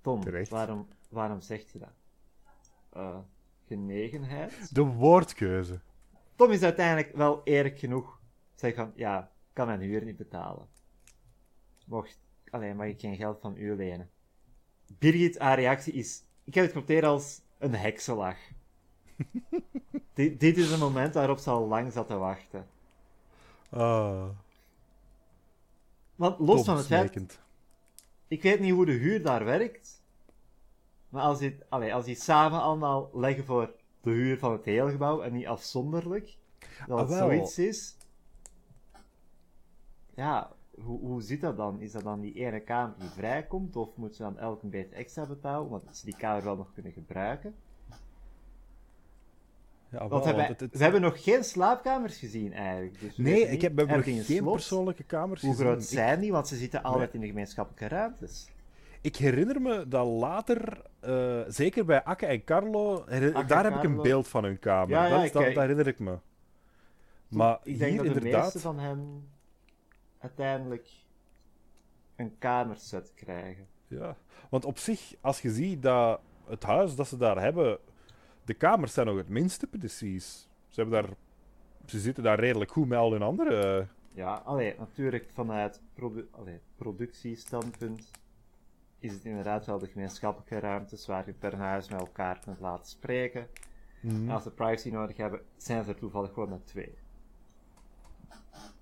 Tom, 0.00 0.20
Terecht. 0.20 0.50
waarom, 0.50 0.88
waarom 1.08 1.40
zegt 1.40 1.70
je 1.70 1.78
dat? 1.78 1.94
Eh, 2.90 3.18
genegenheid? 3.66 4.74
De 4.74 4.82
woordkeuze. 4.84 5.80
Tom 6.36 6.50
is 6.50 6.62
uiteindelijk 6.62 7.16
wel 7.16 7.40
eerlijk 7.44 7.78
genoeg. 7.78 8.20
Zeg 8.54 8.74
van, 8.74 8.92
ja, 8.94 9.32
kan 9.52 9.66
mijn 9.66 9.80
huur 9.80 10.04
niet 10.04 10.16
betalen. 10.16 10.68
Mocht, 11.86 12.20
alleen 12.50 12.76
mag 12.76 12.86
ik 12.86 13.00
geen 13.00 13.16
geld 13.16 13.40
van 13.40 13.56
u 13.56 13.74
lenen. 13.74 14.10
Birgit, 14.98 15.38
haar 15.38 15.58
reactie 15.58 15.92
is, 15.92 16.24
ik 16.44 16.54
heb 16.54 16.64
het 16.64 16.72
genoteerd 16.72 17.04
als 17.04 17.42
een 17.58 17.74
heksenlach. 17.74 18.38
dit, 20.14 20.40
dit 20.40 20.56
is 20.56 20.70
een 20.70 20.78
moment 20.78 21.14
waarop 21.14 21.38
ze 21.38 21.50
al 21.50 21.66
lang 21.66 21.92
zat 21.92 22.06
te 22.06 22.16
wachten. 22.16 22.66
Ah, 23.70 24.28
Want 26.20 26.38
los 26.38 26.64
van 26.64 26.76
het 26.76 26.86
feit, 26.86 27.38
ik 28.28 28.42
weet 28.42 28.60
niet 28.60 28.72
hoe 28.72 28.86
de 28.86 28.92
huur 28.92 29.22
daar 29.22 29.44
werkt. 29.44 30.02
Maar 31.08 31.22
als 31.22 31.38
die, 31.38 31.58
allee, 31.68 31.94
als 31.94 32.04
die 32.04 32.14
samen 32.14 32.60
allemaal 32.60 33.10
leggen 33.12 33.44
voor 33.44 33.72
de 34.00 34.10
huur 34.10 34.38
van 34.38 34.52
het 34.52 34.64
hele 34.64 34.90
gebouw 34.90 35.22
en 35.22 35.32
niet 35.32 35.46
afzonderlijk, 35.46 36.36
dat 36.86 36.98
Ah, 36.98 37.08
het 37.08 37.18
zoiets 37.18 37.58
is. 37.58 37.96
Ja, 40.14 40.52
hoe, 40.82 40.98
hoe 41.00 41.22
zit 41.22 41.40
dat 41.40 41.56
dan? 41.56 41.80
Is 41.80 41.92
dat 41.92 42.02
dan 42.02 42.20
die 42.20 42.34
ene 42.34 42.60
kamer 42.60 42.94
die 42.98 43.08
vrijkomt, 43.08 43.76
of 43.76 43.96
moeten 43.96 44.16
ze 44.16 44.22
dan 44.22 44.38
elk 44.38 44.62
een 44.62 44.70
beetje 44.70 44.94
extra 44.94 45.26
betalen, 45.26 45.66
omdat 45.70 45.96
ze 45.96 46.04
die 46.04 46.16
kamer 46.16 46.44
wel 46.44 46.56
nog 46.56 46.72
kunnen 46.72 46.92
gebruiken? 46.92 47.54
Ja, 49.90 49.98
wel, 49.98 50.08
Want 50.08 50.24
hebben, 50.24 50.44
het- 50.46 50.60
het- 50.60 50.76
we 50.76 50.82
hebben 50.82 51.00
nog 51.00 51.22
geen 51.22 51.44
slaapkamers 51.44 52.16
gezien 52.18 52.52
eigenlijk. 52.52 53.00
Dus 53.00 53.16
Nee, 53.16 53.48
ik 53.48 53.60
heb, 53.60 53.72
we 53.72 53.78
hebben 53.78 53.96
nog 53.96 54.04
geen 54.04 54.22
slot? 54.24 54.52
persoonlijke 54.52 55.02
kamers 55.02 55.40
Hoe 55.40 55.50
gezien. 55.50 55.66
groot 55.66 55.82
Ik- 55.82 55.88
zijn 55.88 56.20
die? 56.20 56.32
Want 56.32 56.48
ze 56.48 56.56
zitten 56.56 56.82
altijd 56.82 57.14
in 57.14 57.20
de 57.20 57.26
gemeenschappelijke 57.26 57.94
ruimtes. 57.94 58.48
Ik 59.00 59.16
herinner 59.16 59.60
me 59.60 59.88
dat 59.88 60.06
later, 60.06 60.82
eh, 61.00 61.40
zeker 61.48 61.84
bij 61.84 62.02
Akke 62.04 62.26
en 62.26 62.44
Carlo, 62.44 62.94
Akke 63.00 63.44
daar 63.46 63.64
en 63.64 63.72
heb 63.72 63.82
ik 63.84 63.90
een 63.90 64.02
beeld 64.02 64.28
van 64.28 64.44
hun 64.44 64.58
kamer. 64.58 64.88
Ja, 64.90 65.04
ja, 65.04 65.10
dat, 65.10 65.20
is- 65.20 65.26
ik- 65.26 65.32
dat, 65.32 65.42
ik- 65.42 65.48
dat 65.54 65.62
herinner 65.62 65.86
ik 65.86 65.98
me. 65.98 66.18
Maar 67.28 67.58
ik 67.62 67.78
denk 67.78 67.90
hier 67.90 68.02
dat 68.02 68.12
de 68.14 68.14
inderdaad... 68.14 68.42
meeste 68.42 68.58
van 68.58 68.78
hen 68.78 69.28
uiteindelijk 70.18 70.88
een 72.16 72.34
kamerset 72.38 73.12
krijgen. 73.14 73.66
Ja. 73.88 74.16
Want 74.50 74.64
op 74.64 74.78
zich, 74.78 75.14
als 75.20 75.40
je 75.42 75.50
ziet 75.50 75.82
dat 75.82 76.20
het 76.48 76.62
huis 76.62 76.94
dat 76.94 77.06
ze 77.08 77.16
daar 77.16 77.40
hebben, 77.40 77.78
de 78.50 78.56
kamers 78.56 78.92
zijn 78.92 79.06
nog 79.06 79.16
het 79.16 79.28
minste 79.28 79.66
precies. 79.66 80.48
Ze, 80.68 80.80
hebben 80.80 81.02
daar, 81.02 81.16
ze 81.86 82.00
zitten 82.00 82.22
daar 82.22 82.40
redelijk 82.40 82.70
goed 82.70 82.88
met 82.88 82.98
al 82.98 83.12
hun 83.12 83.22
andere. 83.22 83.78
eh, 83.80 83.86
Ja, 84.12 84.34
allee, 84.34 84.74
natuurlijk 84.78 85.30
vanuit 85.32 85.80
produ 85.94 86.28
allee, 86.30 86.60
productiestandpunt 86.76 88.10
is 88.98 89.12
het 89.12 89.24
inderdaad 89.24 89.66
wel 89.66 89.78
de 89.78 89.86
gemeenschappelijke 89.86 90.58
ruimtes 90.58 91.06
waar 91.06 91.26
je 91.26 91.32
per 91.32 91.56
huis 91.56 91.88
met 91.88 92.00
elkaar 92.00 92.38
kunt 92.38 92.60
laten 92.60 92.86
spreken. 92.86 93.46
mhm. 94.00 94.14
En 94.14 94.30
als 94.30 94.42
ze 94.42 94.50
privacy 94.50 94.90
nodig 94.90 95.16
hebben, 95.16 95.40
zijn 95.56 95.84
ze 95.84 95.90
er 95.90 95.96
toevallig 95.96 96.32
gewoon 96.32 96.48
met 96.48 96.66
twee. 96.66 96.94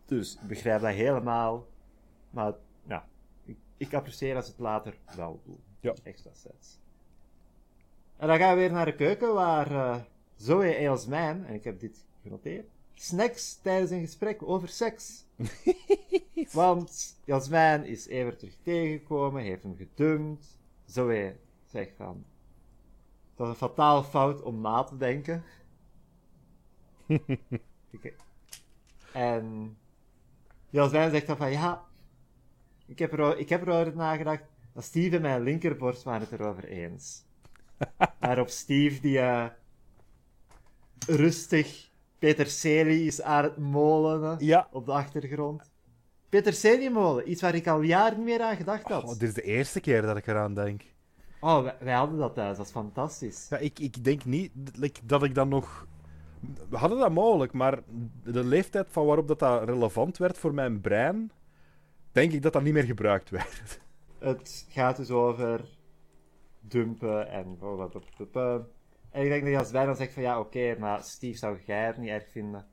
Dus 0.05 0.35
ik 0.35 0.49
begrijp 0.49 0.81
dat 0.81 0.91
helemaal, 0.93 1.67
maar 2.31 2.53
ja, 2.87 3.09
ik, 3.45 3.57
ik 3.77 3.95
apprecieer 3.95 4.37
als 4.37 4.45
ze 4.45 4.51
het 4.51 4.61
later 4.61 4.99
wel 5.17 5.41
doen. 5.45 5.61
Ja. 5.81 5.95
Extra 6.03 6.31
sets. 6.35 6.79
En 8.19 8.29
dan 8.29 8.39
gaan 8.39 8.55
we 8.55 8.61
weer 8.61 8.73
naar 8.73 8.85
de 8.85 8.95
keuken 8.95 9.35
waar 9.35 9.71
eh 9.71 9.97
Zoe 10.37 10.75
en 10.75 10.83
Jasmijn, 10.83 11.47
en 11.47 11.55
ik 11.55 11.65
heb 11.65 11.81
dit 11.81 12.05
genoteerd, 12.23 12.69
snacks 12.95 13.55
tijdens 13.63 13.91
een 13.91 14.01
gesprek 14.01 14.43
over 14.43 14.69
seks. 14.69 15.25
Want 16.53 17.19
Jasmijn 17.25 17.85
is 17.85 18.07
Evert 18.07 18.39
terug 18.39 18.57
tegengekomen, 18.63 19.43
heeft 19.43 19.63
hem 19.63 19.77
gedumpt. 19.77 20.59
Zoe 20.85 21.37
zegt 21.67 21.97
van, 21.97 22.25
dat 23.35 23.47
is 23.47 23.53
een 23.53 23.69
fataal 23.69 24.03
fout 24.03 24.43
om 24.43 24.61
na 24.61 24.83
te 24.83 24.97
denken. 24.97 25.43
En 29.13 29.77
Jasmijn 30.71 31.11
zegt 31.11 31.27
dan 31.27 31.37
van, 31.37 31.51
ja, 31.51 31.85
ik 32.87 32.99
heb, 32.99 33.13
er, 33.13 33.39
ik 33.39 33.49
heb 33.49 33.67
erover 33.67 33.97
nagedacht, 33.97 34.43
dat 34.73 34.85
Steve 34.85 35.17
en 35.17 35.23
mijn 35.23 35.43
linkerborst 35.43 36.03
waren 36.03 36.21
het 36.21 36.41
erover 36.41 36.65
eens. 36.65 37.25
Waarop 38.21 38.49
Steve, 38.49 39.01
die 39.01 39.19
eh, 39.19 39.47
rustig 41.07 41.91
peterselie 42.19 43.05
is 43.07 43.23
aan 43.23 43.45
het 43.45 43.57
molen 43.57 44.37
Ja. 44.39 44.69
op 44.73 44.87
de 44.87 44.93
achtergrond. 44.93 45.71
Peterseliemolen, 46.29 47.31
iets 47.31 47.43
waar 47.43 47.55
ik 47.55 47.67
al 47.67 47.81
jaren 47.81 48.17
niet 48.17 48.27
meer 48.27 48.43
aan 48.43 48.57
gedacht 48.57 48.89
had. 48.89 49.03
Oh, 49.03 49.09
dit 49.11 49.23
is 49.23 49.35
de 49.35 49.43
eerste 49.43 49.81
keer 49.81 50.03
dat 50.03 50.17
ik 50.17 50.27
eraan 50.27 50.55
denk. 50.55 50.83
Oh, 51.41 51.63
wij, 51.63 51.75
wij 51.81 51.95
hadden 51.95 52.19
dat 52.19 52.35
thuis, 52.35 52.57
dat 52.57 52.67
is 52.67 52.73
fantastisch. 52.73 53.47
Ja, 53.51 53.57
ik, 53.57 53.79
ik 53.79 54.05
denk 54.05 54.25
niet 54.25 54.51
dat 55.05 55.23
ik 55.23 55.35
dan 55.35 55.49
nog. 55.49 55.87
We 56.69 56.77
hadden 56.77 56.99
dat 56.99 57.13
mogelijk, 57.13 57.53
maar 57.53 57.79
de 58.25 58.45
leeftijd 58.45 58.87
van 58.91 59.07
waarop 59.07 59.29
dat, 59.29 59.39
dat 59.39 59.65
relevant 59.65 60.19
werd 60.19 60.39
voor 60.39 60.55
mijn 60.55 60.81
brein, 60.81 61.31
denk 62.13 62.33
ik 62.33 62.43
dat 62.43 62.53
dat 62.53 62.63
niet 62.63 62.73
meer 62.73 62.85
gebruikt 62.85 63.31
werd. 63.31 63.81
Het 64.19 64.67
gaat 64.69 64.97
dus 64.97 65.11
over 65.11 65.61
dumpen 66.69 67.31
en 67.31 67.57
blablabla. 67.57 68.67
En 69.11 69.23
ik 69.23 69.29
denk 69.29 69.43
dat 69.43 69.53
Jasmijn 69.53 69.87
dan 69.87 69.97
zegt 69.97 70.13
van 70.13 70.23
ja, 70.23 70.41
oké, 70.41 70.77
maar 70.79 71.03
Steve 71.03 71.39
zou 71.39 71.59
jij 71.65 71.87
het 71.87 71.97
niet 71.97 72.09
erg 72.09 72.31
vinden. 72.31 72.67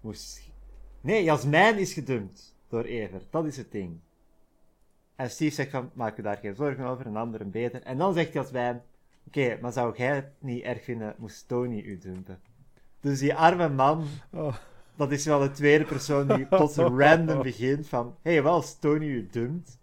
Moest... 0.00 0.52
Nee, 1.00 1.24
Jasmijn 1.24 1.78
is 1.78 1.92
gedumpt 1.92 2.56
door 2.68 2.84
Evert, 2.84 3.26
dat 3.30 3.44
is 3.44 3.56
het 3.56 3.72
ding. 3.72 4.00
En 5.16 5.30
Steve 5.30 5.54
zegt 5.54 5.70
van, 5.70 5.90
maak 5.94 6.16
je 6.16 6.22
daar 6.22 6.36
geen 6.36 6.54
zorgen 6.54 6.84
over, 6.84 7.06
een 7.06 7.16
ander 7.16 7.40
een 7.40 7.50
beter. 7.50 7.82
En 7.82 7.98
dan 7.98 8.14
zegt 8.14 8.32
Jasmijn, 8.32 8.82
oké, 9.26 9.58
maar 9.60 9.72
zou 9.72 9.96
jij 9.96 10.14
het 10.14 10.32
niet 10.38 10.62
erg 10.62 10.84
vinden, 10.84 11.14
moest 11.18 11.48
Tony 11.48 11.80
u 11.80 11.98
dumpen. 11.98 12.40
Dus 13.00 13.18
die 13.18 13.34
arme 13.34 13.68
man, 13.68 14.06
Oh. 14.30 14.54
dat 14.96 15.12
is 15.12 15.24
wel 15.24 15.38
de 15.40 15.50
tweede 15.50 15.84
persoon 15.84 16.26
die 16.26 16.46
plots 16.56 16.76
random 16.76 17.42
begint 17.42 17.88
van, 17.88 18.16
hé, 18.22 18.32
hey, 18.32 18.42
wel, 18.42 18.64
Tony 18.80 19.06
u 19.06 19.28
dumpt. 19.30 19.78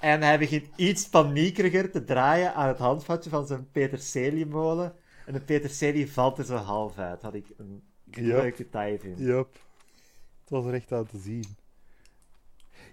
En 0.00 0.22
hij 0.22 0.38
begint 0.38 0.66
iets 0.76 1.08
paniekeriger 1.08 1.90
te 1.90 2.04
draaien 2.04 2.54
aan 2.54 2.68
het 2.68 2.78
handvatje 2.78 3.30
van 3.30 3.46
zijn 3.46 3.70
peterseliemolen. 3.70 4.94
En 5.26 5.32
de 5.32 5.40
peterselie 5.40 6.12
valt 6.12 6.38
er 6.38 6.44
zo 6.44 6.56
half 6.56 6.98
uit. 6.98 7.22
Had 7.22 7.34
ik 7.34 7.46
een 7.56 7.82
Ja. 8.04 8.20
leuk 8.36 8.56
detail 8.56 8.98
vind. 8.98 9.18
Yup. 9.18 9.52
Het 10.40 10.50
was 10.50 10.64
er 10.64 10.74
echt 10.74 10.92
aan 10.92 11.06
te 11.06 11.18
zien. 11.18 11.44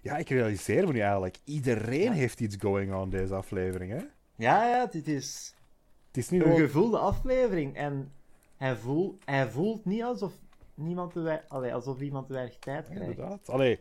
Ja, 0.01 0.17
ik 0.17 0.29
realiseer 0.29 0.87
me 0.87 0.93
nu 0.93 0.99
eigenlijk, 0.99 1.37
iedereen 1.43 2.11
heeft 2.11 2.39
iets 2.39 2.55
going 2.59 2.93
on 2.93 3.09
deze 3.09 3.35
aflevering, 3.35 3.91
hè? 3.91 4.03
Ja, 4.35 4.67
ja, 4.69 4.85
dit 4.85 5.07
is 5.07 5.55
Het 6.07 6.17
is 6.17 6.29
niet 6.29 6.45
een 6.45 6.55
gevoelde 6.57 6.97
aflevering. 6.97 7.75
En 7.75 8.11
hij, 8.57 8.75
voelt, 8.75 9.21
hij 9.25 9.49
voelt 9.49 9.85
niet 9.85 10.03
alsof, 10.03 10.33
niemand 10.73 11.13
te 11.13 11.19
wei- 11.19 11.41
allee, 11.47 11.73
alsof 11.73 11.99
iemand 12.01 12.27
te 12.27 12.33
weinig 12.33 12.57
tijd 12.59 12.85
krijgt. 12.85 13.01
Inderdaad. 13.01 13.49
Allee, 13.49 13.79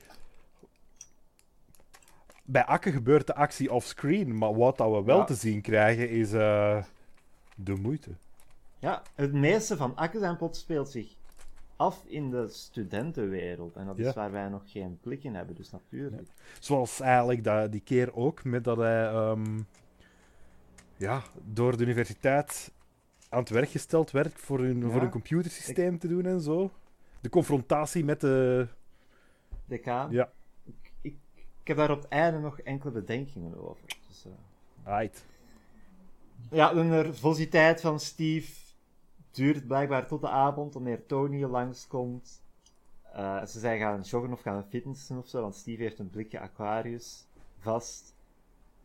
bij 2.45 2.65
Akke 2.65 2.93
gebeurt 2.93 3.27
de 3.27 3.35
actie 3.35 3.73
offscreen, 3.73 4.39
maar 4.39 4.55
wat 4.55 4.77
dat 4.77 4.91
we 4.93 5.03
wel 5.03 5.19
Ja. 5.19 5.25
te 5.25 5.35
zien 5.35 5.61
krijgen 5.61 6.11
is 6.11 6.33
eh, 6.33 6.83
de 7.57 7.75
moeite. 7.75 8.11
Ja, 8.79 9.03
het 9.15 9.33
meeste 9.33 9.77
van 9.77 9.97
Akke 9.97 10.19
zijn 10.19 10.37
plot 10.37 10.57
speelt 10.57 10.89
zich 10.91 11.15
af 11.77 12.03
in 12.07 12.31
de 12.31 12.49
studentenwereld. 12.49 13.77
En 13.77 13.87
dat 13.87 13.99
is 13.99 14.05
Ja. 14.05 14.13
waar 14.13 14.33
wij 14.33 14.49
nog 14.49 14.63
geen 14.67 14.99
blik 15.03 15.25
in 15.25 15.35
hebben, 15.35 15.55
dus 15.57 15.71
natuurlijk. 15.71 16.29
Zoals 16.61 17.01
eigenlijk 17.01 17.45
dat, 17.45 17.73
die 17.73 17.81
keer 17.81 18.15
ook, 18.17 18.45
met 18.45 18.65
dat 18.65 18.77
hij 18.77 19.05
ehm, 19.07 19.61
ja, 20.97 21.23
door 21.45 21.77
de 21.77 21.83
universiteit 21.83 22.73
aan 23.29 23.39
het 23.41 23.49
werk 23.49 23.69
gesteld 23.69 24.11
werd 24.11 24.33
voor 24.35 24.61
een, 24.61 24.91
voor 24.91 25.03
een 25.03 25.11
computersysteem 25.11 25.99
te 25.99 26.09
doen 26.09 26.27
en 26.27 26.41
zo. 26.41 26.71
De 27.21 27.29
confrontatie 27.29 28.05
met 28.05 28.21
de... 28.21 28.67
Decaan. 29.67 30.11
Ja. 30.11 30.31
Ik, 31.65 31.71
heb 31.71 31.77
daar 31.77 31.91
op 31.97 32.03
het 32.03 32.11
einde 32.11 32.39
nog 32.39 32.61
enkele 32.61 32.93
bedenkingen 32.93 33.69
over. 33.69 33.83
Dus, 34.09 34.25
eh, 34.25 34.93
Aight. 34.93 35.25
Ja, 36.51 36.73
de 36.75 36.83
nervositeit 36.83 37.81
van 37.81 38.01
Steve 38.01 38.53
duurt 39.31 39.67
blijkbaar 39.67 40.07
tot 40.07 40.21
de 40.21 40.29
avond, 40.29 40.75
wanneer 40.75 41.07
Tony 41.07 41.43
langskomt. 41.45 42.43
Eh 43.13 43.45
ze 43.45 43.59
zijn 43.59 43.79
gaan 43.79 44.01
joggen 44.01 44.33
of 44.33 44.41
gaan 44.41 44.65
fitnessen 44.65 45.19
of 45.19 45.29
zo, 45.29 45.41
want 45.41 45.55
Steve 45.55 45.83
heeft 45.83 45.99
een 45.99 46.11
blikje 46.11 46.41
Aquarius 46.41 47.27
vast. 47.59 48.15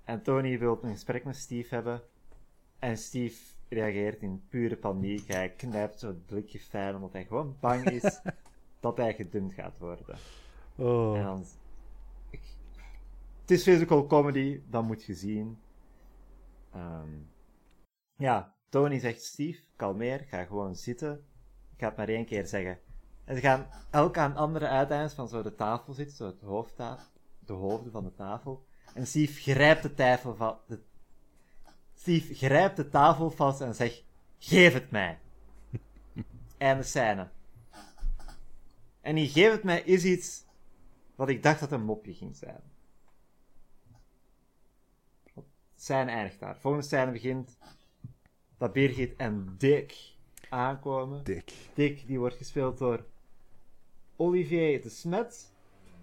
En 0.04 0.22
Tony 0.22 0.60
wil 0.60 0.80
een 0.82 0.92
gesprek 0.92 1.24
met 1.24 1.36
Steve 1.36 1.76
hebben. 1.76 2.02
En 2.80 2.98
Steve 2.98 3.38
reageert 3.70 4.22
in 4.22 4.44
pure 4.50 4.76
paniek. 4.76 5.28
Hij 5.28 5.50
knijpt 5.50 6.00
zo 6.00 6.08
het 6.08 6.26
blikje 6.26 6.60
fijn, 6.60 6.96
omdat 6.96 7.14
hij 7.14 7.26
gewoon 7.26 7.56
bang 7.60 7.86
is 7.90 8.22
dat 8.80 8.98
hij 8.98 9.14
gedumpt 9.14 9.54
gaat 9.54 9.78
worden. 9.78 10.06
En 10.78 10.86
Oh. 10.86 11.24
dan... 11.24 11.46
Het 13.50 13.58
is 13.58 13.64
physical 13.64 14.06
comedy, 14.06 14.62
dat 14.68 14.84
moet 14.84 15.04
je 15.04 15.14
zien. 15.14 15.60
Ehm, 16.72 17.10
Ja, 18.16 18.56
Tony 18.70 19.00
zegt, 19.00 19.24
Steve, 19.24 19.62
kalmeer, 19.76 20.26
ga 20.28 20.44
gewoon 20.44 20.76
zitten. 20.76 21.26
Ik 21.74 21.80
ga 21.80 21.88
het 21.88 21.98
maar 21.98 22.08
één 22.08 22.26
keer 22.26 22.46
zeggen. 22.46 22.80
En 23.26 23.36
ze 23.36 23.42
gaan 23.42 23.68
elk 23.90 24.18
aan 24.18 24.36
andere 24.36 24.68
uiteindes 24.68 25.14
van 25.14 25.28
zo 25.28 25.42
de 25.42 25.56
tafel 25.56 25.94
zitten, 25.94 26.16
zo 26.16 26.26
het 26.26 26.42
hoofdtafel, 26.42 27.08
de 27.40 27.54
hoofden 27.54 27.92
van 27.92 28.04
de 28.04 28.14
tafel. 28.14 28.66
En 28.94 29.08
Steve 29.08 29.42
grijpt 29.42 29.84
de 29.84 29.94
tafel 29.94 30.36
van... 30.36 30.58
De... 30.68 30.80
Steve 31.94 32.34
grijpt 32.34 32.76
de 32.76 32.90
tafel 32.90 33.32
vast 33.32 33.62
en 33.62 33.76
zegt, 33.76 34.06
geef 34.38 34.74
het 34.74 34.92
mij. 34.92 35.20
Einde 36.58 36.84
scène. 36.84 37.30
En 39.02 39.16
die 39.16 39.30
geef 39.30 39.52
het 39.52 39.64
mij 39.64 39.82
is 39.82 40.04
iets 40.04 40.46
wat 41.16 41.30
ik 41.30 41.44
dacht 41.44 41.60
dat 41.60 41.72
een 41.72 41.84
mopje 41.84 42.14
ging 42.14 42.36
zijn. 42.36 42.69
Scène 45.80 46.12
eindigt 46.12 46.40
daar. 46.40 46.58
Volgende 46.58 46.86
scène 46.86 47.12
begint 47.12 47.58
dat 48.58 48.74
Birgit 48.74 49.16
en 49.16 49.56
Dick 49.58 49.96
aankomen. 50.50 51.24
Dik. 51.24 51.52
Dick, 51.74 52.08
die 52.08 52.20
wordt 52.20 52.36
gespeeld 52.36 52.78
door 52.78 53.06
Olivier 54.16 54.82
de 54.82 54.90
Smet. 54.90 55.52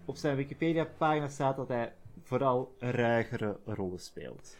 Op 0.04 0.16
zijn 0.16 0.36
Wikipedia-pagina 0.36 1.28
staat 1.28 1.56
dat 1.56 1.68
hij 1.68 1.92
vooral 2.22 2.74
ruigere 2.78 3.58
rollen 3.64 4.00
speelt. 4.00 4.56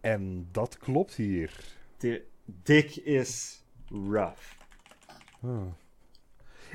En 0.00 0.48
dat 0.52 0.78
klopt 0.78 1.14
hier. 1.14 1.64
De, 1.96 2.24
Dick 2.44 2.96
is 2.96 3.62
rough. 3.88 4.42
Ah. 5.42 5.62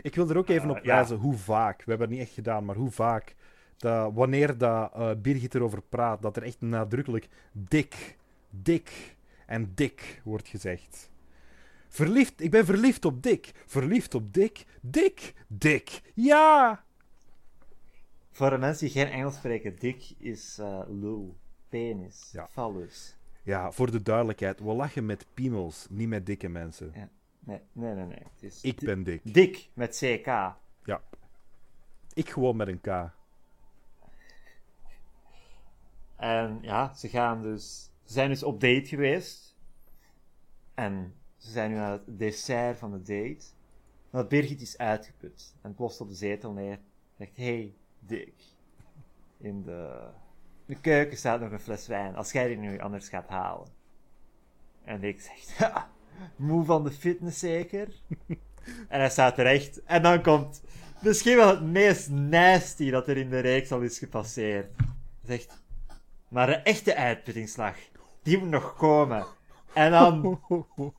Ik 0.01 0.15
wil 0.15 0.29
er 0.29 0.37
ook 0.37 0.49
even 0.49 0.69
Eh, 0.69 0.75
op 0.75 0.83
ja. 0.83 0.95
wijzen 0.95 1.17
hoe 1.17 1.37
vaak, 1.37 1.77
we 1.77 1.89
hebben 1.89 2.07
het 2.07 2.17
niet 2.17 2.25
echt 2.27 2.35
gedaan, 2.35 2.65
maar 2.65 2.75
hoe 2.75 2.91
vaak, 2.91 3.35
dat, 3.83 4.13
wanneer 4.13 4.57
dat, 4.57 4.93
eh, 4.93 5.11
Birgit 5.21 5.55
erover 5.55 5.81
praat, 5.81 6.21
dat 6.21 6.37
er 6.37 6.43
echt 6.43 6.61
nadrukkelijk 6.61 7.27
dik, 7.51 8.17
dik 8.49 9.15
en 9.45 9.71
dik 9.75 10.21
wordt 10.23 10.47
gezegd. 10.47 11.11
Verliefd, 11.87 12.41
ik 12.41 12.51
ben 12.51 12.65
verliefd 12.65 13.05
op 13.05 13.23
dik, 13.23 13.51
verliefd 13.65 14.15
op 14.15 14.33
dik, 14.33 14.65
dik, 14.81 15.33
dik, 15.47 16.01
ja! 16.15 16.83
Voor 18.31 18.49
de 18.49 18.57
mensen 18.57 18.85
die 18.87 18.95
geen 18.95 19.11
Engels 19.11 19.35
spreken, 19.35 19.75
Dick 19.79 20.13
is 20.17 20.57
eh 20.59 20.79
lul, 20.87 21.37
penis, 21.69 22.29
Ja. 22.31 22.47
phallus. 22.51 23.15
Ja, 23.43 23.71
voor 23.71 23.91
de 23.91 24.01
duidelijkheid, 24.01 24.59
we 24.59 24.73
lachen 24.73 25.05
met 25.05 25.25
piemels, 25.33 25.87
niet 25.89 26.07
met 26.07 26.25
dikke 26.25 26.49
mensen. 26.49 26.91
Ja. 26.95 27.09
Nee, 27.39 27.59
nee, 27.71 27.93
nee. 27.93 28.05
nee. 28.05 28.23
Het 28.33 28.43
is 28.43 28.61
Ik 28.61 28.79
ben 28.79 29.03
dik. 29.03 29.33
Dick 29.33 29.69
met 29.73 29.97
CK. 29.97 30.55
Ik 32.13 32.29
gewoon 32.29 32.55
met 32.55 32.67
een 32.67 32.81
K. 32.81 33.11
en 36.23 36.59
ja, 36.61 36.93
ze 36.93 37.09
gaan 37.09 37.41
dus... 37.41 37.91
Ze 38.03 38.13
zijn 38.13 38.29
dus 38.29 38.43
op 38.43 38.61
date 38.61 38.85
geweest. 38.85 39.55
En 40.73 41.13
ze 41.37 41.51
zijn 41.51 41.71
nu 41.71 41.77
aan 41.77 41.91
het 41.91 42.19
dessert 42.19 42.77
van 42.77 42.91
de 42.91 42.97
date. 42.97 43.45
Maar 44.09 44.27
Birgit 44.27 44.61
is 44.61 44.77
uitgeput. 44.77 45.55
En 45.61 45.75
ploft 45.75 46.01
op 46.01 46.09
de 46.09 46.15
zetel 46.15 46.51
neer. 46.51 46.79
Zegt, 47.17 47.37
hey, 47.37 47.73
Dick. 47.99 48.33
In 49.37 49.63
de, 49.63 50.07
in 50.65 50.73
de 50.73 50.81
keuken 50.81 51.17
staat 51.17 51.39
nog 51.39 51.51
een 51.51 51.59
fles 51.59 51.87
wijn. 51.87 52.15
Als 52.15 52.31
jij 52.31 52.47
die 52.47 52.57
nu 52.57 52.79
anders 52.79 53.09
gaat 53.09 53.27
halen. 53.27 53.67
En 54.83 54.99
Dick 54.99 55.21
zegt, 55.21 55.57
ha, 55.57 55.91
moe 56.35 56.65
van 56.65 56.83
de 56.83 56.91
fitness 56.91 57.39
zeker? 57.39 57.87
en 58.89 58.99
hij 58.99 59.09
staat 59.09 59.35
terecht. 59.35 59.83
En 59.83 60.01
dan 60.01 60.21
komt 60.21 60.61
misschien 61.01 61.35
wel 61.35 61.49
het 61.49 61.63
meest 61.63 62.09
nasty 62.09 62.89
dat 62.89 63.07
er 63.07 63.17
in 63.17 63.29
de 63.29 63.39
reeks 63.39 63.71
al 63.71 63.81
is 63.81 63.99
gepasseerd. 63.99 64.75
Hij 64.75 65.37
zegt, 65.37 65.62
maar 66.33 66.47
de 66.47 66.55
echte 66.55 66.95
uitputtingsslag, 66.95 67.75
die 68.23 68.37
moet 68.37 68.49
nog 68.49 68.75
komen. 68.75 69.25
En 69.73 69.91
dan, 69.91 70.39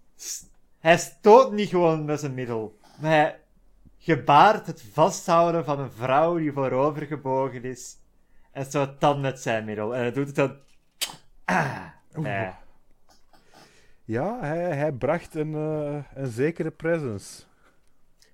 hij 0.79 0.99
stoot 0.99 1.53
niet 1.53 1.69
gewoon 1.69 2.05
met 2.05 2.21
zijn 2.21 2.35
middel, 2.35 2.79
maar 3.01 3.11
hij 3.11 3.41
gebaart 3.99 4.67
het 4.67 4.83
vasthouden 4.93 5.65
van 5.65 5.81
een 5.81 5.93
vrouw 5.93 6.37
die 6.37 6.53
voorovergebogen 6.53 7.65
is. 7.65 7.97
En 8.53 8.65
stoot 8.65 9.01
dan 9.01 9.21
met 9.21 9.41
zijn 9.41 9.65
middel. 9.65 9.95
En 9.95 10.01
hij 10.01 10.13
doet 10.13 10.27
het 10.27 10.37
dan, 10.37 10.57
ah, 11.45 11.87
eh. 12.23 12.49
Ja, 14.05 14.41
hij, 14.41 14.77
hij 14.77 14.93
bracht 14.93 15.35
een, 15.35 15.55
eh, 15.55 16.05
een 16.15 16.31
zekere 16.31 16.71
presence. 16.71 17.43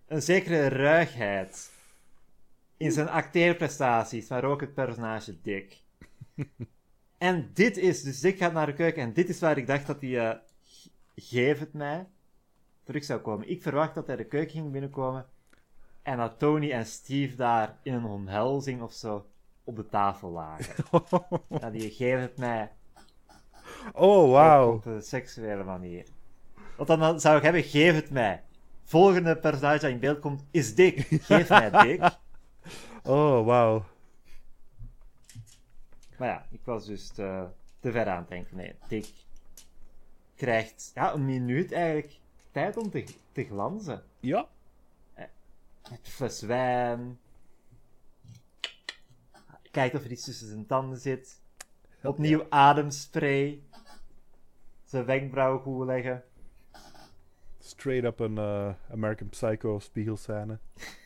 een 0.07 0.23
zekere 0.23 0.69
ruigheid 0.69 1.71
in 2.77 2.93
zijn 2.93 3.09
acteerprestaties, 3.09 4.29
maar 4.29 4.45
ook 4.45 4.61
het 4.61 4.75
personage 4.75 5.41
Dick. 5.41 5.83
en 7.21 7.51
dit 7.55 7.77
is, 7.77 8.03
dus 8.03 8.21
Dick 8.21 8.39
gaat 8.39 8.53
naar 8.53 8.67
de 8.67 8.73
keuken 8.73 9.03
en 9.03 9.13
dit 9.13 9.29
is 9.29 9.41
waar 9.41 9.59
ik 9.59 9.67
dacht 9.67 9.87
dat 9.87 10.01
hij, 10.01 10.41
g- 10.67 10.87
geef 11.15 11.59
het 11.59 11.73
mij, 11.73 12.07
terug 12.85 13.05
zou 13.05 13.21
komen. 13.21 13.51
Ik 13.51 13.63
verwacht 13.63 13.95
dat 13.95 14.07
hij 14.07 14.17
de 14.17 14.25
keuken 14.25 14.51
ging 14.51 14.73
binnenkomen 14.73 15.27
en 16.03 16.17
dat 16.17 16.39
Tony 16.39 16.71
en 16.71 16.87
Steve 16.87 17.37
daar 17.37 17.79
in 17.83 17.95
een 17.95 18.05
omhelzing 18.05 18.83
of 18.83 18.93
zo 18.93 19.27
op 19.65 19.77
de 19.77 19.89
tafel 19.89 20.31
lagen. 20.31 20.85
dat 21.61 21.73
die 21.73 21.91
geef 21.91 22.19
het 22.21 22.37
mij 22.37 22.71
Oh, 23.93 24.31
wauw. 24.31 24.73
op 24.75 24.85
een 24.87 25.03
seksuele 25.03 25.65
manier. 25.65 26.05
Want 26.77 26.89
dan- 26.89 27.01
dan 27.01 27.21
zou 27.21 27.37
ik 27.37 27.43
hebben, 27.43 27.63
geef 27.63 27.95
het 27.95 28.11
mij. 28.11 28.43
Volgende 28.85 29.37
personage 29.37 29.81
dat 29.81 29.91
in 29.91 29.99
beeld 29.99 30.19
komt 30.21 30.45
is 30.51 30.75
Dick. 30.75 31.07
Geef 31.23 31.49
mij 31.49 31.71
Dick. 31.71 32.03
Oh, 33.03 33.47
wauw. 33.47 33.85
Maar 36.21 36.29
ja, 36.29 36.47
ik 36.51 36.61
was 36.65 36.87
dus 36.87 37.09
te, 37.09 37.49
te 37.79 37.93
ver 37.93 38.09
aan 38.09 38.19
het 38.19 38.29
denken. 38.29 38.57
Nee, 38.57 38.75
Dick 38.89 39.13
krijgt 40.35 40.91
ja, 40.95 41.15
een 41.15 41.25
minuut 41.25 41.73
eigenlijk 41.73 42.21
tijd 42.51 42.77
om 42.77 42.91
te, 42.91 43.05
te 43.33 43.45
glanzen. 43.45 44.03
Ja. 44.19 44.49
Met 45.91 46.01
een 46.03 46.11
fles 46.11 46.41
wijn. 46.41 47.19
Kijkt 49.71 49.95
of 49.95 50.05
er 50.05 50.11
iets 50.11 50.25
tussen 50.25 50.49
zijn 50.49 50.67
tanden 50.67 50.99
zit. 50.99 51.43
Opnieuw 52.03 52.47
ademspray. 52.49 53.63
Zijn 54.85 55.05
wenkbrauwen 55.05 55.61
goed 55.61 55.87
leggen. 55.87 56.25
Straight 57.59 58.05
up 58.05 58.19
een 58.19 58.39
eh, 58.39 58.75
American 58.91 59.29
Psycho 59.29 59.79
spiegelscène. 59.79 60.59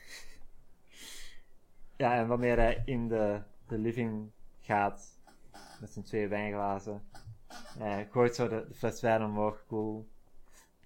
Ja, 1.97 2.17
en 2.17 2.27
wanneer 2.27 2.57
hij 2.57 2.83
in 2.85 3.09
de, 3.09 3.43
de 3.67 3.79
living 3.79 4.33
gaat 4.65 5.19
met 5.81 5.93
zijn 5.93 6.05
twee 6.05 6.29
wijnglazen, 6.29 7.03
hij 7.79 8.09
gooit 8.11 8.35
zo 8.35 8.49
de, 8.49 8.65
de 8.69 8.75
fles 8.75 9.01
wijn 9.01 9.23
omhoog, 9.23 9.65
cool. 9.69 10.09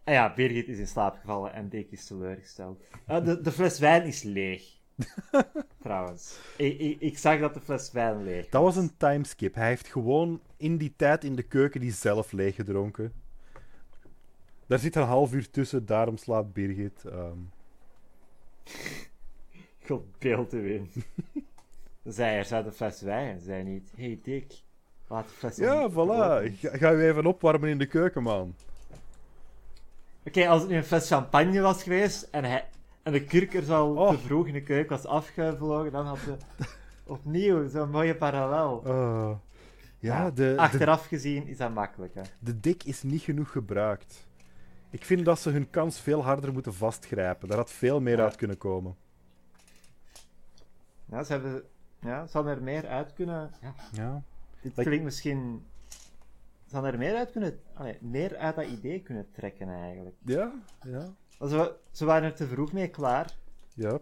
En 0.04 0.12
ja, 0.12 0.34
Birgit 0.34 0.68
is 0.68 0.78
in 0.78 0.86
slaap 0.86 1.16
gevallen 1.20 1.52
en 1.52 1.68
Dick 1.68 1.90
is 1.90 2.06
teleurgesteld. 2.06 2.84
Eh, 3.06 3.24
de, 3.24 3.40
de 3.40 3.52
fles 3.52 3.78
wijn 3.78 4.02
is 4.02 4.22
leeg. 4.22 4.76
Trouwens. 5.82 6.38
Ik, 6.56 6.78
ik, 6.78 7.00
ik 7.00 7.18
zag 7.18 7.40
dat 7.40 7.54
de 7.54 7.60
fles 7.60 7.92
wijn 7.92 8.22
leeg 8.22 8.48
Dat 8.48 8.62
was 8.62 8.76
een 8.76 8.96
timeskip. 8.96 9.54
Hij 9.54 9.68
heeft 9.68 9.88
gewoon 9.88 10.40
in 10.56 10.76
die 10.76 10.92
tijd 10.96 11.24
in 11.24 11.36
de 11.36 11.42
keuken 11.42 11.80
die 11.80 11.92
zelf 11.92 12.32
leeggedronken. 12.32 13.12
Daar 14.66 14.78
zit 14.78 14.96
een 14.96 15.02
half 15.02 15.32
uur 15.32 15.50
tussen, 15.50 15.86
daarom 15.86 16.16
slaapt 16.16 16.52
Birgit. 16.52 17.04
ehm. 17.04 17.38
God, 19.86 20.18
beeld 20.18 20.54
u 20.54 20.74
in. 20.74 20.90
zei 22.08 22.36
er 22.36 22.44
staat 22.44 22.66
een 22.66 22.72
fles 22.72 23.00
wijn 23.00 23.40
zei 23.40 23.62
niet, 23.64 23.92
hey 23.96 24.18
Dick, 24.22 24.52
laat 25.08 25.24
de 25.28 25.34
fles 25.34 25.56
Ja, 25.56 25.90
voilà. 25.90 25.94
open." 25.94 26.52
Ga, 26.52 26.76
ga 26.76 26.90
je 26.90 27.06
even 27.08 27.26
opwarmen 27.26 27.68
in 27.68 27.78
de 27.78 27.86
keuken, 27.86 28.22
man. 28.22 28.54
Oké, 30.26 30.48
als 30.48 30.60
het 30.60 30.70
nu 30.70 30.76
een 30.76 30.84
fles 30.84 31.08
champagne 31.08 31.60
was 31.60 31.82
geweest 31.82 32.22
en, 32.30 32.44
hij, 32.44 32.68
en 33.02 33.12
de 33.12 33.24
kurk 33.24 33.54
er 33.54 33.62
zo 33.62 33.86
Oh. 33.86 34.10
te 34.10 34.18
vroeg 34.18 34.46
in 34.46 34.52
de 34.52 34.62
keuken 34.62 34.96
was 34.96 35.04
afgevlogen, 35.06 35.92
dan 35.92 36.06
had 36.06 36.18
ze 36.18 36.36
opnieuw 37.06 37.68
zo'n 37.68 37.90
mooie 37.90 38.14
parallel. 38.16 38.82
Oh. 38.86 39.30
ja, 39.98 40.30
de, 40.30 40.34
de, 40.34 40.54
Achteraf 40.56 41.06
gezien 41.06 41.46
is 41.46 41.56
dat 41.56 41.74
makkelijk, 41.74 42.14
hè. 42.14 42.22
de 42.38 42.60
dik 42.60 42.84
is 42.84 43.02
niet 43.02 43.22
genoeg 43.22 43.50
gebruikt. 43.50 44.26
Ik 44.90 45.04
vind 45.04 45.24
dat 45.24 45.38
ze 45.40 45.50
hun 45.50 45.70
kans 45.70 46.00
veel 46.00 46.24
harder 46.24 46.52
moeten 46.52 46.74
vastgrijpen. 46.74 47.48
Daar 47.48 47.58
had 47.58 47.70
veel 47.70 48.00
meer 48.00 48.16
Ja. 48.16 48.22
uit 48.22 48.36
kunnen 48.36 48.58
komen. 48.58 48.96
Ja, 51.04 51.22
ze 51.22 51.32
hebben... 51.32 51.62
Ja, 52.00 52.26
ze 52.26 52.32
hadden 52.36 52.56
er 52.56 52.62
meer 52.62 52.86
uit 52.86 53.12
kunnen... 53.12 53.50
Ja, 53.60 53.74
Ja. 53.92 54.22
dit 54.60 54.76
Like- 54.76 54.82
klinkt 54.88 55.04
misschien... 55.04 55.66
Ze 56.66 56.74
hadden 56.74 56.92
er 56.92 56.98
meer 56.98 57.16
uit 57.16 57.30
kunnen... 57.30 57.60
allee, 57.74 57.98
meer 58.00 58.36
uit 58.36 58.54
dat 58.56 58.66
idee 58.66 59.00
kunnen 59.02 59.30
trekken, 59.32 59.68
eigenlijk. 59.68 60.16
Ja, 60.24 60.52
ja, 60.82 61.06
Ze, 61.48 61.74
ze 61.90 62.04
waren 62.04 62.22
er 62.30 62.34
te 62.34 62.46
vroeg 62.46 62.72
mee 62.72 62.88
klaar. 62.88 63.34
ja. 63.74 63.92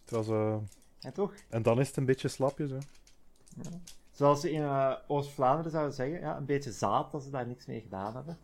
Het 0.00 0.10
was, 0.16 0.28
eh, 0.28 0.56
En 1.00 1.12
toch? 1.12 1.34
En 1.48 1.62
dan 1.62 1.80
is 1.80 1.86
het 1.88 1.96
een 1.96 2.04
beetje 2.04 2.28
slapjes, 2.28 2.70
hè. 2.70 2.78
Zoals 4.10 4.40
ze 4.40 4.50
in 4.50 4.62
eh, 4.62 4.92
Oost-Vlaanderen 5.06 5.70
zouden 5.70 5.94
zeggen, 5.94 6.20
ja, 6.20 6.36
een 6.36 6.44
beetje 6.44 6.72
zaad 6.72 7.12
dat 7.12 7.22
ze 7.22 7.30
daar 7.30 7.46
niks 7.46 7.66
mee 7.66 7.80
gedaan 7.80 8.14
hebben. 8.14 8.38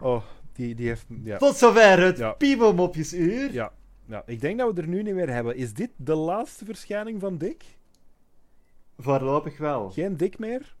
Oh, 0.00 0.22
die, 0.52 0.74
die 0.74 0.88
heeft... 0.88 1.06
Ja. 1.22 1.38
Tot 1.38 1.56
zover 1.56 1.98
het 2.00 2.18
Ja. 2.18 2.32
Piebelmopjesuur. 2.32 3.52
Ja, 3.52 3.72
ja, 4.06 4.22
ik 4.26 4.40
denk 4.40 4.58
dat 4.58 4.74
we 4.74 4.80
er 4.80 4.88
nu 4.88 5.02
niet 5.02 5.14
meer 5.14 5.30
hebben. 5.30 5.56
Is 5.56 5.72
dit 5.74 5.90
de 5.96 6.14
laatste 6.14 6.64
verschijning 6.64 7.20
van 7.20 7.38
Dick? 7.38 7.64
Voorlopig 8.98 9.58
wel. 9.58 9.90
Geen 9.90 10.16
Dick 10.16 10.38
meer? 10.38 10.76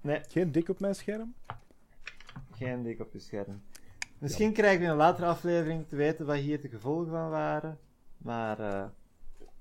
Nee, 0.00 0.20
Geen 0.28 0.52
Dick 0.52 0.68
op 0.68 0.80
mijn 0.80 0.94
scherm? 0.94 1.34
geen 2.58 2.82
dik 2.82 3.00
op 3.00 3.12
je 3.12 3.18
scherm. 3.18 3.62
Misschien 4.18 4.52
krijgen 4.52 4.78
we 4.78 4.84
in 4.84 4.90
een 4.90 4.96
latere 4.96 5.26
aflevering 5.26 5.88
te 5.88 5.96
weten 5.96 6.26
wat 6.26 6.36
hier 6.36 6.60
de 6.60 6.68
gevolgen 6.68 7.10
van 7.10 7.30
waren. 7.30 7.78
Maar 8.16 8.60
eh, 8.60 8.88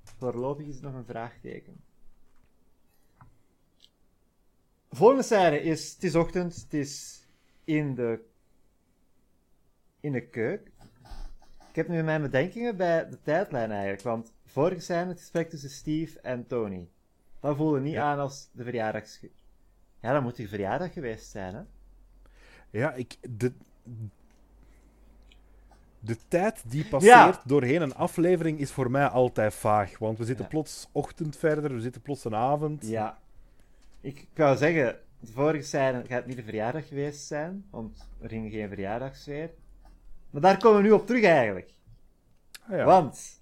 voorlopig 0.04 0.66
is 0.66 0.74
het 0.74 0.84
nog 0.84 0.94
een 0.94 1.06
vraagteken. 1.06 1.76
Volgende 4.90 5.24
scène 5.24 5.62
is, 5.62 5.94
het 5.94 6.04
is 6.04 6.16
ochtend, 6.16 6.56
het 6.56 6.74
is 6.74 7.26
in 7.64 7.96
de, 7.96 8.20
in 10.00 10.12
de 10.12 10.28
keuk. 10.28 10.72
Ik 11.78 11.84
heb 11.88 11.96
nu 11.96 12.04
mijn 12.04 12.22
bedenkingen 12.22 12.78
bij 12.78 13.10
de 13.10 13.22
tijdlijn 13.22 13.72
eigenlijk, 13.72 14.02
want 14.02 14.34
vorige 14.46 14.82
scène 14.82 15.08
het 15.10 15.20
gesprek 15.20 15.50
tussen 15.50 15.70
Steve 15.70 16.20
en 16.20 16.48
Tony. 16.48 16.90
Dat 17.40 17.56
voelde 17.56 17.80
niet 17.80 17.94
Ja. 17.94 18.04
aan 18.04 18.20
als 18.20 18.50
de 18.52 18.64
verjaardags... 18.64 19.20
Ja, 20.00 20.14
dat 20.14 20.22
moet 20.22 20.36
de 20.36 20.48
verjaardag 20.48 20.94
geweest 20.94 21.30
zijn, 21.30 21.56
hè? 21.56 21.62
Ja, 22.70 22.94
ik... 22.94 23.18
De, 23.30 23.54
de 26.00 26.18
tijd 26.28 26.64
die 26.68 26.86
passeert 26.88 27.40
doorheen 27.50 27.82
een 27.82 27.96
aflevering 27.96 28.60
is 28.60 28.72
voor 28.72 28.92
mij 28.92 29.08
altijd 29.08 29.54
vaag. 29.54 29.98
Want 29.98 30.18
we 30.18 30.26
zitten 30.26 30.44
Ja. 30.46 30.52
plots 30.52 30.90
ochtend 30.92 31.38
verder, 31.38 31.74
we 31.74 31.82
zitten 31.82 32.02
plots 32.02 32.26
een 32.26 32.36
avond. 32.36 32.88
Ja. 32.88 33.20
Ik, 34.02 34.28
wou 34.34 34.58
zeggen, 34.58 35.00
de 35.20 35.32
vorige 35.32 35.64
scène 35.64 36.04
gaat 36.08 36.26
niet 36.26 36.38
de 36.38 36.44
verjaardag 36.44 36.88
geweest 36.88 37.26
zijn, 37.26 37.66
want 37.70 38.10
er 38.22 38.30
ging 38.30 38.52
geen 38.52 38.68
verjaardagsfeer. 38.70 39.50
Maar 40.38 40.52
daar 40.52 40.62
komen 40.62 40.82
we 40.82 40.88
nu 40.88 40.94
op 40.94 41.06
terug 41.06 41.24
eigenlijk. 41.24 41.74
Ah, 42.62 42.78
ja. 42.78 42.86
Want 42.86 43.42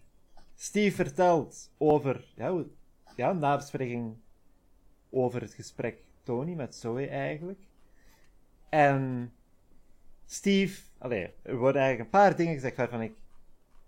Steve 0.56 0.96
vertelt 0.96 1.72
over 1.78 2.26
ja, 2.36 2.64
ja, 3.16 3.30
een 3.30 3.38
nabespreking 3.38 4.18
over 5.10 5.42
het 5.42 5.54
gesprek 5.54 5.98
Tony 6.24 6.54
met 6.54 6.76
Zoe 6.76 7.08
eigenlijk. 7.08 7.60
En 8.70 9.34
Steve, 10.26 10.82
allee, 10.98 11.34
er 11.42 11.58
worden 11.58 11.82
eigenlijk 11.82 12.14
een 12.14 12.20
paar 12.20 12.36
dingen 12.36 12.54
gezegd 12.54 12.76
waarvan 12.76 13.02
ik 13.02 13.16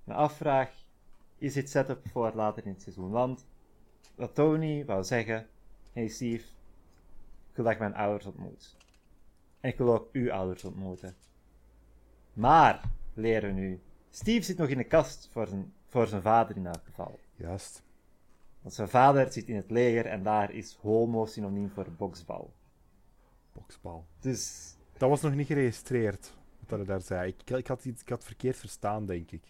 me 0.03 0.13
afvraag, 0.13 0.71
is 1.37 1.53
dit 1.53 1.69
setup 1.69 2.07
voor 2.07 2.31
later 2.35 2.65
in 2.65 2.71
het 2.71 2.81
seizoen? 2.81 3.09
Want 3.09 3.45
wat 4.15 4.35
Tony 4.35 4.85
wou 4.85 5.03
zeggen, 5.03 5.47
hey 5.93 6.07
Steve, 6.07 6.43
ik 7.49 7.55
wil 7.55 7.63
dat 7.63 7.73
ik 7.73 7.79
mijn 7.79 7.95
ouders 7.95 8.25
ontmoet. 8.25 8.75
En 9.59 9.69
ik 9.69 9.77
wil 9.77 9.93
ook 9.93 10.09
uw 10.11 10.31
ouders 10.31 10.63
ontmoeten. 10.63 11.15
Maar, 12.33 12.81
leren 13.17 13.55
nu, 13.55 13.81
Steve 14.09 14.45
zit 14.45 14.57
nog 14.57 14.67
in 14.67 14.77
de 14.77 14.83
kast 14.83 15.29
voor 15.31 15.47
zijn, 15.47 15.73
voor 15.87 16.07
zijn 16.07 16.21
vader 16.21 16.55
in 16.55 16.65
elk 16.65 16.81
geval. 16.85 17.19
Juist. 17.35 17.83
Want 18.61 18.73
zijn 18.73 18.89
vader 18.89 19.31
zit 19.31 19.47
in 19.47 19.55
het 19.55 19.71
leger 19.71 20.05
en 20.05 20.23
daar 20.23 20.51
is 20.51 20.77
homo 20.81 21.25
synoniem 21.25 21.69
voor 21.69 21.85
boksbal. 21.97 22.53
Boksbal. 23.53 24.05
Dus 24.19 24.73
Dat 24.97 25.09
was 25.09 25.21
nog 25.21 25.35
niet 25.35 25.47
geregistreerd, 25.47 26.33
wat 26.67 26.77
hij 26.77 26.87
daar 26.87 27.01
zei. 27.01 27.27
Ik, 27.37 27.57
ik, 27.57 27.67
had, 27.67 27.85
ik 27.85 28.09
had 28.09 28.23
verkeerd 28.23 28.57
verstaan, 28.57 29.05
denk 29.05 29.31
ik. 29.31 29.43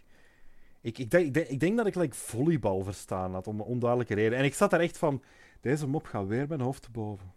Ik, 0.81 0.97
ik, 0.97 1.11
denk, 1.11 1.25
ik, 1.25 1.33
denk, 1.33 1.47
ik 1.47 1.59
denk 1.59 1.77
dat 1.77 1.87
ik 1.87 1.95
like, 1.95 2.15
volleybal 2.15 2.83
verstaan 2.83 3.33
had, 3.33 3.47
om 3.47 3.59
een 3.59 3.65
onduidelijke 3.65 4.13
reden. 4.13 4.37
En 4.37 4.43
ik 4.43 4.53
zat 4.53 4.69
daar 4.69 4.79
echt 4.79 4.97
van, 4.97 5.21
deze 5.61 5.87
mop 5.87 6.05
gaat 6.05 6.27
weer 6.27 6.47
mijn 6.47 6.61
hoofd 6.61 6.81
te 6.81 6.91
boven. 6.91 7.33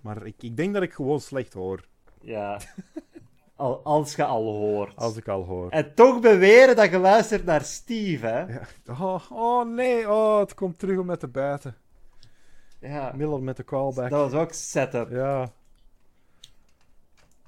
Maar 0.00 0.26
ik, 0.26 0.42
ik 0.42 0.56
denk 0.56 0.74
dat 0.74 0.82
ik 0.82 0.92
gewoon 0.92 1.20
slecht 1.20 1.52
hoor, 1.52 1.88
ja, 2.20 2.60
al, 3.56 3.82
als 3.82 4.14
je 4.14 4.24
al 4.24 4.44
hoort. 4.44 4.96
als 4.96 5.16
ik 5.16 5.28
al 5.28 5.44
hoor. 5.44 5.70
En 5.70 5.94
toch 5.94 6.20
beweren 6.20 6.76
dat 6.76 6.90
je 6.90 6.98
luistert 6.98 7.44
naar 7.44 7.62
Steve, 7.62 8.26
hè? 8.26 8.40
Ja. 8.40 8.66
Oh, 8.86 9.30
oh 9.30 9.66
nee, 9.66 10.10
oh, 10.10 10.38
het 10.38 10.54
komt 10.54 10.78
terug 10.78 10.98
om 10.98 11.06
met 11.06 11.20
te 11.20 11.28
bijten. 11.28 11.76
Ja, 12.78 13.12
Miller 13.14 13.42
met 13.42 13.56
de 13.56 13.64
callback. 13.64 14.10
dat 14.10 14.30
was 14.30 14.40
ook 14.40 14.52
setup. 14.52 15.10
Ja, 15.10 15.52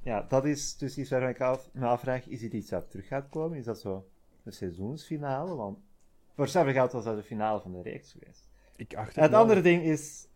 Ja, 0.03 0.25
dat 0.29 0.45
is 0.45 0.77
dus 0.77 0.99
iets 0.99 1.11
waarvan 1.11 1.29
ik 1.29 1.41
af, 1.41 1.69
me 1.73 1.87
afvraag, 1.87 2.27
is 2.27 2.41
dit 2.41 2.53
iets 2.53 2.71
dat 2.71 2.91
terug 2.91 3.07
gaat 3.07 3.29
komen? 3.29 3.59
Is 3.59 3.65
dat 3.65 3.81
zo 3.81 4.09
de 4.43 4.51
seizoensfinale? 4.51 5.55
Want 5.55 5.79
voor 6.35 6.49
geld 6.49 6.93
was 6.93 7.05
dat 7.05 7.17
de 7.17 7.23
finale 7.23 7.61
van 7.61 7.73
de 7.73 7.83
reeks 7.83 8.13
geweest. 8.13 8.49
ik 8.77 8.95
acht 8.95 9.17
het 9.17 9.33
andere 9.33 9.61
ding 9.61 9.83
is, 9.83 10.27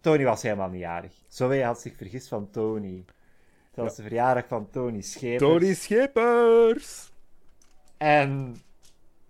Tony 0.00 0.24
was 0.24 0.42
helemaal 0.42 0.68
niet 0.68 0.80
jarig. 0.80 1.22
Zoe 1.28 1.62
had 1.62 1.80
zich 1.80 1.96
vergist 1.96 2.28
van 2.28 2.50
Tony. 2.50 3.04
Het 3.74 3.84
was 3.84 3.96
de 3.96 4.02
verjaardag 4.02 4.46
van 4.46 4.70
Tony 4.70 5.00
Schepers. 5.00 5.50
Tony 5.50 5.74
Schippers! 5.74 7.12
En 7.96 8.56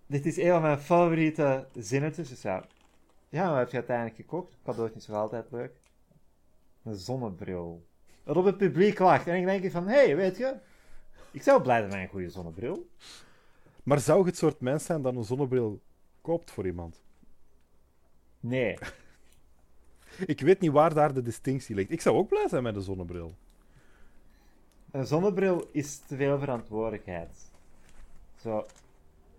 dit 0.07 0.27
is 0.27 0.37
een 0.37 0.51
van 0.51 0.63
mijn 0.63 0.79
favoriete 0.79 1.67
zinnetjes. 1.75 2.29
Dus 2.29 2.43
ja, 2.43 2.65
ja 3.29 3.49
wat 3.49 3.59
heb 3.59 3.71
je 3.71 3.77
uiteindelijk 3.77 4.17
gekocht? 4.17 4.57
Cadeautjes 4.65 5.03
is 5.03 5.09
nog 5.09 5.17
altijd 5.17 5.51
leuk. 5.51 5.73
Een 6.85 6.95
zonnebril. 6.95 7.87
Dat 8.25 8.37
op 8.37 8.45
het 8.45 8.57
publiek 8.57 8.99
lacht. 8.99 9.27
En 9.27 9.37
ik 9.37 9.45
denk 9.45 9.73
van, 9.73 9.87
hé, 9.87 10.05
hey, 10.05 10.17
weet 10.17 10.37
je, 10.37 10.55
ik 11.31 11.43
zou 11.43 11.63
blij 11.63 11.79
zijn 11.79 11.91
met 11.91 12.01
een 12.01 12.09
goede 12.09 12.31
zonnebril. 12.31 12.89
Maar 13.83 14.01
zou 14.01 14.19
je 14.19 14.27
het 14.27 14.37
soort 14.37 14.61
mens 14.61 14.85
zijn 14.85 15.03
dat 15.03 15.17
een 15.17 15.25
zonnebril 15.25 15.81
koopt 16.21 16.51
voor 16.51 16.67
iemand? 16.67 17.03
Nee. 18.41 18.79
Ik 20.27 20.41
weet 20.41 20.61
niet 20.61 20.73
waar 20.73 20.95
daar 20.95 21.15
de 21.15 21.23
distinctie 21.23 21.75
ligt. 21.75 21.91
Ik 21.91 22.01
zou 22.01 22.17
ook 22.17 22.29
blij 22.29 22.49
zijn 22.49 22.63
met 22.63 22.77
een 22.77 22.83
zonnebril. 22.83 23.35
Een 24.93 25.07
zonnebril 25.07 25.69
is 25.73 25.99
te 25.99 26.17
veel 26.17 26.39
verantwoordelijkheid. 26.39 27.51
Zo, 28.37 28.67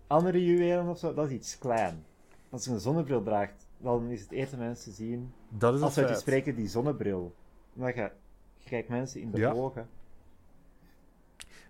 andere 0.06 0.44
juwelen 0.44 0.88
of 0.88 0.98
zo, 0.98 1.14
dat 1.14 1.26
is 1.26 1.32
iets 1.32 1.58
klein. 1.58 2.04
Als 2.50 2.64
je 2.64 2.70
een 2.70 2.80
zonnebril 2.80 3.22
draagt, 3.22 3.66
dan 3.78 4.10
is 4.10 4.20
het 4.20 4.30
eerste 4.30 4.56
mensen 4.56 4.92
zien, 4.92 5.32
Dat 5.48 5.74
is 5.74 5.80
als 5.80 5.96
een 5.96 6.06
we 6.06 6.14
spreken, 6.14 6.54
die 6.54 6.68
zonnebril. 6.68 7.34
Maar 7.72 7.96
je, 7.96 8.10
je 8.58 8.68
kijkt 8.68 8.88
mensen 8.88 9.20
in 9.20 9.30
de 9.30 9.38
Ja. 9.38 9.52
ogen. 9.52 9.88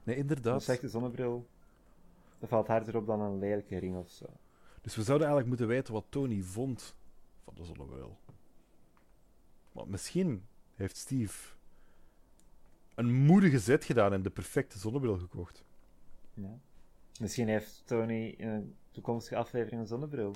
Nee, 0.02 0.14
Een 0.14 0.20
inderdaad. 0.20 0.62
slechte 0.62 0.88
zonnebril, 0.88 1.46
dat 2.38 2.48
valt 2.48 2.66
harder 2.66 2.96
op 2.96 3.06
dan 3.06 3.20
een 3.20 3.38
lelijke 3.38 3.78
ring 3.78 3.96
of 3.96 4.10
zo. 4.10 4.26
Dus 4.82 4.96
we 4.96 5.02
zouden 5.02 5.26
eigenlijk 5.26 5.48
moeten 5.58 5.76
weten 5.76 5.92
wat 5.94 6.04
Tony 6.08 6.40
vond 6.42 6.96
van 7.44 7.54
de 7.56 7.64
zonnebril. 7.64 8.18
Maar 9.72 9.88
misschien 9.88 10.44
heeft 10.74 10.96
Steve 10.96 11.53
een 12.94 13.12
moedige 13.12 13.58
zet 13.58 13.84
gedaan 13.84 14.12
en 14.12 14.22
de 14.22 14.30
perfecte 14.30 14.78
zonnebril 14.78 15.18
gekocht. 15.18 15.64
Ja. 16.34 16.58
Misschien 17.20 17.48
heeft 17.48 17.82
Tony 17.84 18.34
in 18.36 18.48
een 18.48 18.74
toekomstige 18.90 19.36
aflevering 19.36 19.80
een 19.80 19.86
zonnebril. 19.86 20.34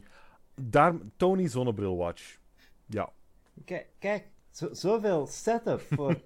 Daar, 0.55 0.95
Tony 1.17 1.49
Zonnebril 1.49 1.97
Watch. 1.97 2.39
Ja. 2.87 3.13
Kijk, 3.65 3.87
kijk 3.99 4.29
zo, 4.51 4.69
zoveel 4.73 5.27
setup 5.27 5.81
voor 5.81 6.21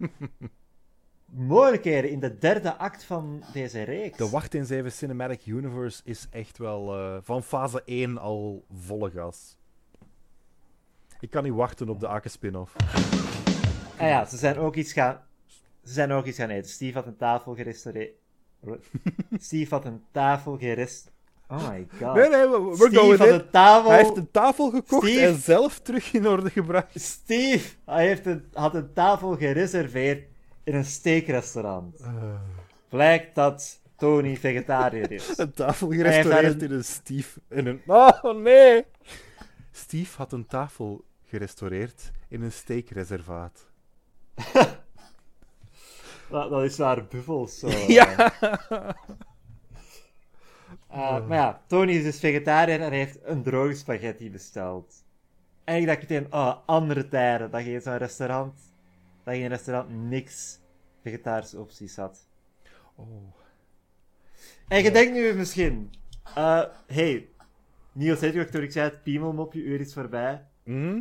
mogelijkheden 1.25 2.11
in 2.11 2.21
de 2.21 2.39
derde 2.39 2.77
act 2.77 3.05
van 3.05 3.45
deze 3.53 3.83
reeks. 3.83 4.19
De 4.19 4.29
Wacht 4.29 4.55
in 4.55 4.67
7 4.67 4.93
Cinematic 4.93 5.47
Universe 5.47 6.01
is 6.05 6.27
echt 6.31 6.59
wel 6.59 6.99
eh, 6.99 7.19
van 7.23 7.43
fase 7.43 7.83
1 7.85 8.19
al 8.19 8.65
volle 8.73 9.11
gas. 9.11 9.57
Ik 11.21 11.31
kan 11.31 11.43
niet 11.43 11.53
wachten 11.53 11.89
op 11.89 12.01
de 12.01 12.07
Akke 12.07 12.29
spin-off. 12.29 12.77
Ah 13.99 14.09
ja, 14.09 14.25
ze 14.25 14.37
zijn 14.37 14.59
ook 14.59 14.77
iets 14.77 14.93
gaan... 14.93 15.21
Ze 15.85 15.93
zijn 15.93 16.13
ook 16.13 16.27
iets 16.27 16.39
gaan 16.39 16.49
eten. 16.51 16.71
Steve 16.71 16.95
had 16.99 17.07
een 17.07 17.17
tafel 17.17 17.55
gerestaureerd. 17.55 18.13
Steve 19.39 19.75
had 19.75 19.85
een 19.85 20.03
tafel 20.13 20.57
gerest... 20.59 21.11
Oh 21.49 21.69
my 21.69 21.87
god. 22.01 22.15
Nee, 22.15 22.29
nee, 22.29 22.49
we- 22.49 22.61
we're 22.61 22.77
Steve 22.77 22.95
going 22.97 23.19
had 23.19 23.29
in. 23.29 23.35
een 23.35 23.51
tafel... 23.51 23.91
Hij 23.91 23.99
heeft 24.03 24.17
een 24.17 24.31
tafel 24.31 24.71
gekocht 24.71 25.07
Steve- 25.07 25.27
en 25.27 25.35
zelf 25.39 25.79
terug 25.81 26.13
in 26.13 26.29
orde 26.29 26.51
gebracht. 26.51 27.01
Steve 27.01 27.75
hij 27.85 28.07
heeft 28.07 28.27
een, 28.27 28.45
had 28.53 28.75
een 28.75 28.93
tafel 28.93 29.37
gereserveerd 29.37 30.29
in 30.65 30.75
een 30.75 30.85
steakrestaurant. 30.85 32.01
Blijkt 32.89 33.35
dat 33.35 33.81
Tony 33.97 34.37
vegetariër 34.37 35.11
is. 35.11 35.33
Een 35.39 35.53
tafel 35.53 35.89
gerestaureerd 35.91 36.63
een- 36.63 36.69
in 36.69 36.75
een 36.77 36.85
Steve. 36.85 37.41
In 37.49 37.67
een... 37.67 37.81
Oh 37.87 38.23
nee! 38.43 38.85
Steve 39.73 40.17
had 40.17 40.33
een 40.33 40.47
tafel 40.47 41.05
gerestaureerd 41.27 42.11
in 42.29 42.43
een 42.43 42.53
steekreservaat. 42.53 43.67
Dat, 46.33 46.51
dat 46.51 46.63
is 46.63 46.79
waar 46.79 47.05
buffels 47.07 47.59
zo. 47.59 47.69
Ja. 47.99 48.33
Eh, 50.89 51.27
maar 51.27 51.39
ja, 51.39 51.63
Tony 51.67 51.93
is 51.93 52.03
dus 52.03 52.19
vegetariër 52.21 52.81
en 52.81 52.89
hij 52.89 52.99
heeft 52.99 53.19
een 53.23 53.43
droge 53.43 53.75
spaghetti 53.75 54.31
besteld. 54.31 55.05
En 55.65 55.77
ik 55.77 55.87
dacht 55.87 56.01
meteen, 56.01 56.33
oh, 56.33 56.57
andere 56.67 57.09
tijden, 57.09 57.51
dat 57.51 57.65
je 57.65 57.71
in 57.73 57.81
zo'n 57.81 57.97
restaurant, 57.97 58.55
dat 59.25 59.35
je 59.35 59.39
in 59.41 59.45
een 59.45 59.51
restaurant 59.51 59.91
niks 59.91 60.59
vegetarische 61.03 61.59
opties 61.59 61.97
had. 61.97 62.27
Oh. 62.95 63.07
En 64.69 64.83
je 64.83 64.91
denkt 64.91 65.13
nu 65.13 65.35
misschien, 65.35 65.91
eh, 66.35 66.63
hey, 66.87 67.29
Niels 67.93 68.21
Hedgehoog, 68.21 68.49
toen 68.49 68.63
ik 68.63 68.73
zei 68.73 68.89
het 68.91 69.03
piemelmopje 69.03 69.63
uur 69.63 69.81
is 69.81 69.93
voorbij, 69.93 70.47
Hm? 70.65 70.95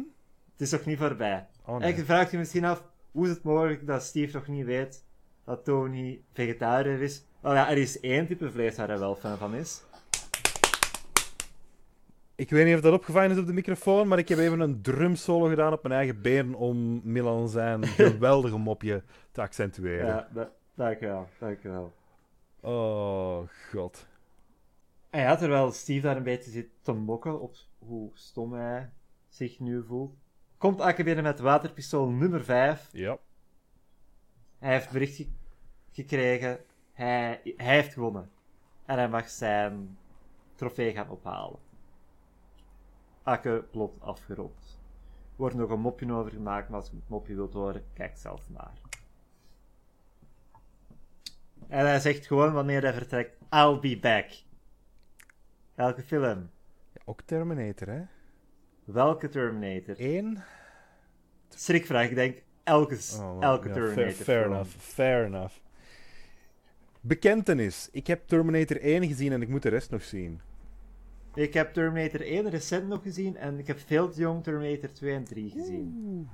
het 0.51 0.61
is 0.61 0.71
nog 0.71 0.85
niet 0.85 0.97
voorbij. 0.97 1.47
Oh, 1.65 1.75
En 1.75 1.81
nee. 1.81 1.95
je 1.95 2.05
vraagt 2.05 2.31
je 2.31 2.37
misschien 2.37 2.65
af, 2.65 2.83
hoe 3.11 3.23
is 3.25 3.29
het 3.33 3.43
mogelijk 3.43 3.87
dat 3.87 4.03
Steve 4.03 4.37
nog 4.37 4.47
niet 4.47 4.65
weet 4.65 5.03
dat 5.45 5.65
Tony 5.65 6.21
vegetariër 6.33 7.01
is? 7.01 7.25
Wel 7.39 7.53
ja, 7.53 7.69
er 7.69 7.77
is 7.77 7.99
één 7.99 8.27
type 8.27 8.51
vlees 8.51 8.77
waar 8.77 8.87
hij 8.87 8.99
wel 8.99 9.15
fan 9.15 9.37
van 9.37 9.55
is. 9.55 9.83
Ik 12.35 12.49
weet 12.49 12.65
niet 12.65 12.75
of 12.75 12.81
dat 12.81 12.93
opgevangen 12.93 13.31
is 13.31 13.37
op 13.37 13.45
de 13.45 13.53
microfoon, 13.53 14.07
maar 14.07 14.17
ik 14.17 14.29
heb 14.29 14.37
even 14.37 14.59
een 14.59 14.81
drumsolo 14.81 15.47
gedaan 15.47 15.73
op 15.73 15.83
mijn 15.83 15.95
eigen 15.95 16.21
been 16.21 16.55
om 16.55 17.01
Milan 17.03 17.49
zijn 17.49 17.87
geweldige 18.07 18.57
mopje 18.57 19.03
te 19.31 19.41
accentueren. 19.41 20.05
Ja, 20.05 20.27
da 20.33 20.51
dankjewel, 20.73 21.27
dankjewel. 21.39 21.93
Oh, 22.59 23.41
god. 23.69 24.05
En 25.09 25.21
ja, 25.21 25.35
terwijl 25.35 25.71
Steve 25.71 26.01
daar 26.01 26.17
een 26.17 26.23
beetje 26.23 26.51
zit 26.51 26.67
te 26.81 26.93
mokken 26.93 27.41
op 27.41 27.55
hoe 27.79 28.11
stom 28.13 28.53
hij 28.53 28.89
zich 29.29 29.59
nu 29.59 29.83
voelt, 29.83 30.13
komt 30.57 30.95
binnen 30.95 31.23
met 31.23 31.39
waterpistool 31.39 32.09
nummer 32.09 32.43
5. 32.43 32.89
Ja. 32.91 33.17
Hij 34.61 34.71
heeft 34.73 34.91
bericht 34.91 35.15
ge- 35.15 35.29
gekregen, 35.91 36.59
hij, 36.93 37.41
hij 37.57 37.75
heeft 37.75 37.93
gewonnen. 37.93 38.31
En 38.85 38.97
hij 38.97 39.09
mag 39.09 39.29
zijn 39.29 39.97
trofee 40.55 40.93
gaan 40.93 41.09
ophalen. 41.09 41.59
Akke 43.23 43.65
plot 43.71 44.01
afgerond. 44.01 44.79
Er 45.31 45.37
wordt 45.37 45.55
nog 45.55 45.69
een 45.69 45.79
mopje 45.79 46.13
over 46.13 46.31
gemaakt, 46.31 46.69
maar 46.69 46.79
als 46.79 46.89
je 46.89 46.95
het 46.95 47.09
mopje 47.09 47.35
wilt 47.35 47.53
horen, 47.53 47.83
kijk 47.93 48.17
zelf 48.17 48.49
naar. 48.49 48.73
En 51.67 51.85
hij 51.85 51.99
zegt 51.99 52.27
gewoon 52.27 52.53
wanneer 52.53 52.81
hij 52.81 52.93
vertrekt, 52.93 53.37
I'll 53.49 53.79
be 53.79 53.99
back. 53.99 54.29
Welke 55.75 56.01
film? 56.01 56.49
Ook 57.05 57.21
Terminator, 57.21 57.87
hè? 57.87 58.03
Welke 58.83 59.29
Terminator? 59.29 59.95
Eén? 59.97 60.43
Schrikvraag, 61.49 62.09
ik 62.09 62.15
denk 62.15 62.43
elke, 62.63 62.97
Oh, 63.19 63.37
elke 63.43 63.67
ja, 63.67 63.73
Terminator 63.73 64.11
Fair, 64.23 64.45
enough, 64.45 64.69
fair 64.77 65.25
enough. 65.25 65.53
Bekentenis. 67.01 67.89
Ik 67.91 68.07
heb 68.07 68.27
Terminator 68.27 68.81
1 68.81 69.07
gezien 69.07 69.31
en 69.31 69.41
ik 69.41 69.49
moet 69.49 69.61
de 69.61 69.69
rest 69.69 69.89
nog 69.91 70.03
zien. 70.03 70.41
Ik 71.33 71.53
heb 71.53 71.73
Terminator 71.73 72.21
1 72.21 72.49
recent 72.49 72.87
nog 72.87 73.01
gezien 73.01 73.37
en 73.37 73.59
ik 73.59 73.67
heb 73.67 73.79
veel 73.79 74.09
te 74.09 74.19
jong 74.19 74.43
Terminator 74.43 74.91
2 74.93 75.13
en 75.13 75.23
3 75.23 75.49
gezien. 75.49 76.29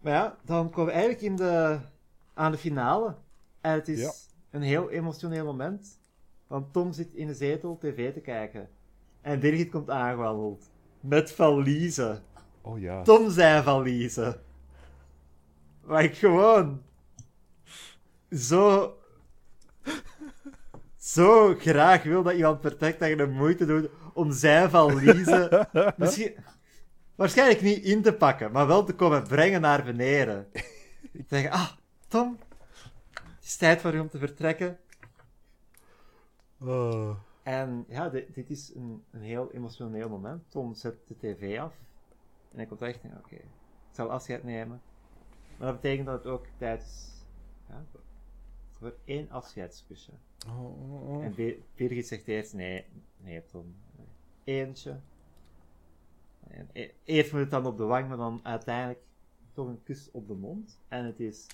Maar 0.00 0.12
ja, 0.12 0.36
dan 0.44 0.70
komen 0.70 0.86
we 0.86 0.90
eigenlijk 1.00 1.22
in 1.22 1.36
de, 1.36 1.78
aan 2.34 2.52
de 2.52 2.58
finale. 2.58 3.14
En 3.60 3.72
het 3.72 3.88
is 3.88 4.00
Ja. 4.00 4.10
een 4.50 4.62
heel 4.62 4.90
emotioneel 4.90 5.44
moment. 5.44 5.98
Want 6.46 6.72
Tom 6.72 6.92
zit 6.92 7.12
in 7.14 7.26
de 7.26 7.34
zetel 7.34 7.78
tv 7.78 8.12
te 8.12 8.20
kijken. 8.20 8.68
En 9.20 9.40
Birgit 9.40 9.70
komt 9.70 9.90
aangewandeld. 9.90 10.70
Met 11.00 11.32
valiezen. 11.32 12.22
Oh 12.60 12.80
ja. 12.80 13.02
Tom 13.02 13.30
zijn 13.30 13.62
valiezen. 13.62 14.40
Waar 15.80 16.04
ik 16.04 16.14
gewoon 16.16 16.82
zo 18.30 18.92
zo 20.96 21.54
graag 21.54 22.02
wil 22.02 22.22
dat 22.22 22.34
iemand 22.34 22.60
vertrekt 22.60 23.00
dat 23.00 23.08
je 23.08 23.16
de 23.16 23.26
moeite 23.26 23.66
doet 23.66 23.88
om 24.12 24.32
zijn 24.32 24.70
valiezen 24.70 25.68
misschien, 25.96 26.34
waarschijnlijk 27.14 27.62
niet 27.62 27.84
in 27.84 28.02
te 28.02 28.12
pakken, 28.12 28.52
maar 28.52 28.66
wel 28.66 28.84
te 28.84 28.94
komen 28.94 29.22
brengen 29.22 29.60
naar 29.60 29.84
beneden. 29.84 30.48
Ik 31.12 31.24
zeg, 31.28 31.50
ah, 31.50 31.68
Tom, 32.08 32.38
het 33.10 33.44
is 33.44 33.56
tijd 33.56 33.80
voor 33.80 33.94
u 33.94 33.98
om 33.98 34.08
te 34.08 34.18
vertrekken. 34.18 34.78
Oh. 36.60 37.10
En 37.48 37.84
ja, 37.88 38.08
dit, 38.08 38.34
dit 38.34 38.50
is 38.50 38.74
een, 38.74 39.04
een 39.10 39.20
heel 39.20 39.52
emotioneel 39.52 40.08
moment. 40.08 40.50
Tom 40.50 40.74
zet 40.74 40.96
de 41.06 41.16
tv 41.16 41.58
af. 41.58 41.74
En 42.50 42.56
hij 42.56 42.66
komt 42.66 42.82
echt 42.82 43.00
oké, 43.04 43.34
ik 43.34 43.44
zal 43.90 44.10
afscheid 44.10 44.44
nemen. 44.44 44.80
Maar 45.56 45.72
dat 45.72 45.80
betekent 45.80 46.06
dat 46.06 46.24
het 46.24 46.32
ook 46.32 46.46
tijd 46.56 46.82
is 46.82 47.24
ja, 47.68 47.84
voor, 48.70 48.94
één 49.04 49.30
afscheidskusje. 49.30 50.12
Oh. 50.48 51.24
En 51.24 51.34
Be- 51.34 51.58
Birgit 51.74 52.06
zegt 52.06 52.26
eerst, 52.28 52.54
nee, 52.54 52.84
nee 53.16 53.44
Tom, 53.44 53.76
eentje. 54.44 55.00
En 56.48 56.68
e- 56.72 56.90
eerst 57.04 57.32
moet 57.32 57.40
het 57.40 57.50
dan 57.50 57.66
op 57.66 57.76
de 57.76 57.84
wang, 57.84 58.08
maar 58.08 58.16
dan 58.16 58.40
uiteindelijk 58.42 59.02
toch 59.52 59.68
een 59.68 59.82
kus 59.82 60.10
op 60.10 60.28
de 60.28 60.34
mond. 60.34 60.78
En 60.88 61.04
het 61.04 61.20
is 61.20 61.46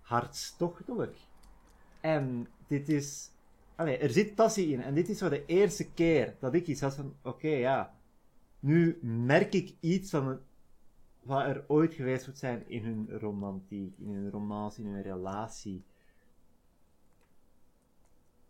hartstochtelijk. 0.00 1.16
En 2.00 2.48
dit 2.66 2.88
is... 2.88 3.30
Allee, 3.76 3.96
er 3.96 4.10
zit 4.10 4.34
passie 4.34 4.72
in. 4.72 4.82
En 4.82 4.94
dit 4.94 5.08
is 5.08 5.18
voor 5.18 5.30
de 5.30 5.46
eerste 5.46 5.90
keer 5.90 6.36
dat 6.40 6.54
ik 6.54 6.66
iets 6.66 6.80
had 6.80 6.94
van... 6.94 7.14
Oké, 7.22 7.48
ja. 7.48 7.94
Nu 8.60 8.98
merk 9.02 9.54
ik 9.54 9.74
iets 9.80 10.10
van 10.10 10.26
het, 10.28 10.40
wat 11.22 11.42
er 11.42 11.64
ooit 11.66 11.94
geweest 11.94 12.26
moet 12.26 12.38
zijn 12.38 12.68
in 12.68 12.84
hun 12.84 13.18
romantiek, 13.18 13.98
in 13.98 14.14
hun 14.14 14.30
romance, 14.30 14.80
in 14.82 14.86
hun 14.86 15.02
relatie. 15.02 15.84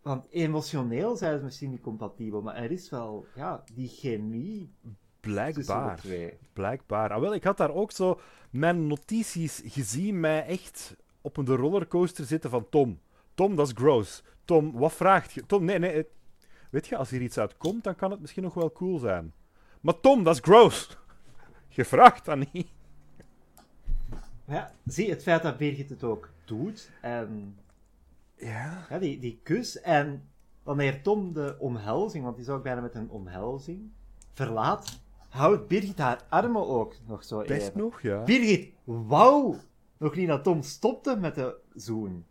Want 0.02 0.26
emotioneel 0.30 1.16
zijn 1.16 1.38
ze 1.38 1.44
misschien 1.44 1.70
niet 1.70 1.80
compatibel, 1.80 2.42
maar 2.42 2.54
er 2.54 2.70
is 2.70 2.90
wel, 2.90 3.26
ja, 3.34 3.64
die 3.74 3.88
chemie 3.88 4.70
Blijkbaar. 5.22 5.96
twee. 5.96 6.38
Blijkbaar. 6.52 7.10
Ah, 7.10 7.20
wel, 7.20 7.34
ik 7.34 7.44
had 7.44 7.56
daar 7.56 7.74
ook 7.74 7.92
zo 7.92 8.20
mijn 8.50 8.86
notities 8.86 9.62
gezien 9.64 10.20
mij 10.20 10.46
echt 10.46 10.96
op 11.20 11.36
een 11.36 11.44
de 11.44 11.54
rollercoaster 11.54 12.24
zitten 12.24 12.50
van 12.50 12.68
Tom. 12.68 13.00
Tom, 13.34 13.56
dat 13.56 13.66
is 13.66 13.72
gross. 13.76 14.22
Tom, 14.44 14.72
wat 14.72 14.92
vraagt 14.92 15.32
je? 15.32 15.46
Tom, 15.46 15.64
nee, 15.64 15.78
nee. 15.78 15.94
het- 15.96 16.06
Weet 16.70 16.86
je, 16.86 16.96
als 16.96 17.10
hier 17.10 17.20
iets 17.20 17.38
uitkomt, 17.38 17.84
dan 17.84 17.94
kan 17.94 18.10
het 18.10 18.20
misschien 18.20 18.42
nog 18.42 18.54
wel 18.54 18.72
cool 18.72 18.98
zijn. 18.98 19.32
Maar 19.80 20.00
Tom, 20.00 20.24
dat 20.24 20.34
is 20.34 20.40
gross. 20.40 20.96
Je 21.68 21.84
vraagt 21.84 22.24
dat 22.24 22.52
niet. 22.52 22.68
Ja, 24.44 24.72
zie, 24.86 25.10
het 25.10 25.22
feit 25.22 25.42
dat 25.42 25.56
Birgit 25.56 25.90
het 25.90 26.04
ook 26.04 26.30
doet, 26.44 26.90
en 27.00 27.58
Ja. 28.36 28.86
ja, 28.90 28.98
die, 28.98 29.18
die 29.18 29.40
kus, 29.42 29.80
en 29.80 30.28
wanneer 30.62 31.02
Tom 31.02 31.32
de 31.32 31.56
omhelzing, 31.58 32.24
want 32.24 32.36
die 32.36 32.44
is 32.44 32.50
ook 32.50 32.62
bijna 32.62 32.80
met 32.80 32.94
een 32.94 33.10
omhelzing, 33.10 33.90
verlaat, 34.32 35.00
houdt 35.28 35.68
Birgit 35.68 35.98
haar 35.98 36.22
armen 36.28 36.66
ook 36.66 36.94
nog 37.06 37.24
zo 37.24 37.38
Best 37.42 37.68
even. 37.68 37.78
nog, 37.80 38.00
ja. 38.02 38.22
Birgit, 38.22 38.72
wauw! 38.84 39.56
Nog 39.98 40.14
niet 40.14 40.28
dat 40.28 40.44
Tom 40.44 40.62
stopte 40.62 41.16
met 41.16 41.34
de 41.34 41.56
zoen. 41.74 42.24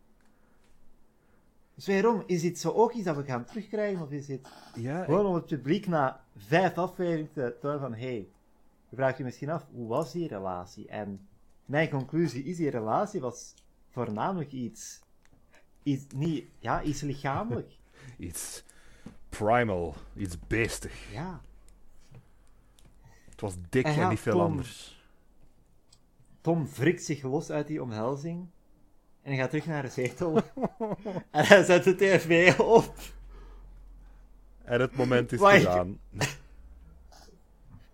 Dus 1.86 2.01
waarom? 2.01 2.23
Is 2.25 2.41
dit 2.41 2.59
zo 2.59 2.69
ook 2.71 2.93
iets 2.93 3.05
dat 3.05 3.15
we 3.15 3.23
gaan 3.23 3.45
terugkrijgen? 3.45 4.01
Of 4.03 4.11
is 4.11 4.25
dit 4.25 4.47
Ja, 4.75 5.03
gewoon 5.03 5.25
om 5.25 5.34
het 5.36 5.45
publiek 5.45 5.88
na 5.88 6.23
vijf 6.38 6.77
afleveringen 6.77 7.32
te 7.34 7.57
tonen 7.61 7.79
van 7.79 7.93
hé, 7.93 7.99
hey, 7.99 8.27
je 8.89 8.95
vraagt 8.95 9.17
je 9.17 9.23
misschien 9.23 9.49
af, 9.49 9.65
hoe 9.71 9.88
was 9.88 10.11
die 10.11 10.27
relatie? 10.27 10.88
En 10.88 11.27
mijn 11.65 11.89
conclusie 11.89 12.43
is, 12.43 12.57
die 12.57 12.69
relatie 12.69 13.21
was 13.21 13.53
voornamelijk 13.89 14.51
iets, 14.51 14.99
iets 15.84 16.05
niet, 16.15 16.45
ja, 16.59 16.82
iets 16.82 17.01
lichamelijk. 17.01 17.77
iets 18.17 18.63
primal, 19.29 19.95
iets 20.15 20.39
beestig. 20.47 21.11
ja. 21.11 21.41
Het 23.29 23.41
was 23.41 23.55
dik 23.69 23.86
En 23.86 24.09
niet 24.09 24.19
veel 24.19 24.34
Tom- 24.34 24.41
anders. 24.41 25.05
Tom 26.41 26.67
wrikt 26.67 27.03
zich 27.03 27.23
los 27.23 27.49
uit 27.49 27.67
die 27.67 27.82
omhelzing 27.82 28.47
en 29.22 29.32
hij 29.32 29.38
gaat 29.38 29.49
terug 29.49 29.65
naar 29.65 29.82
de 29.82 29.89
zetel. 29.89 30.36
en 31.32 31.45
hij 31.45 31.63
zet 31.63 31.84
de 31.84 31.95
tv 31.95 32.59
op. 32.59 32.93
En 34.63 34.82
het 34.82 34.95
moment 34.95 35.32
is 35.32 35.39
gedaan. 35.41 35.99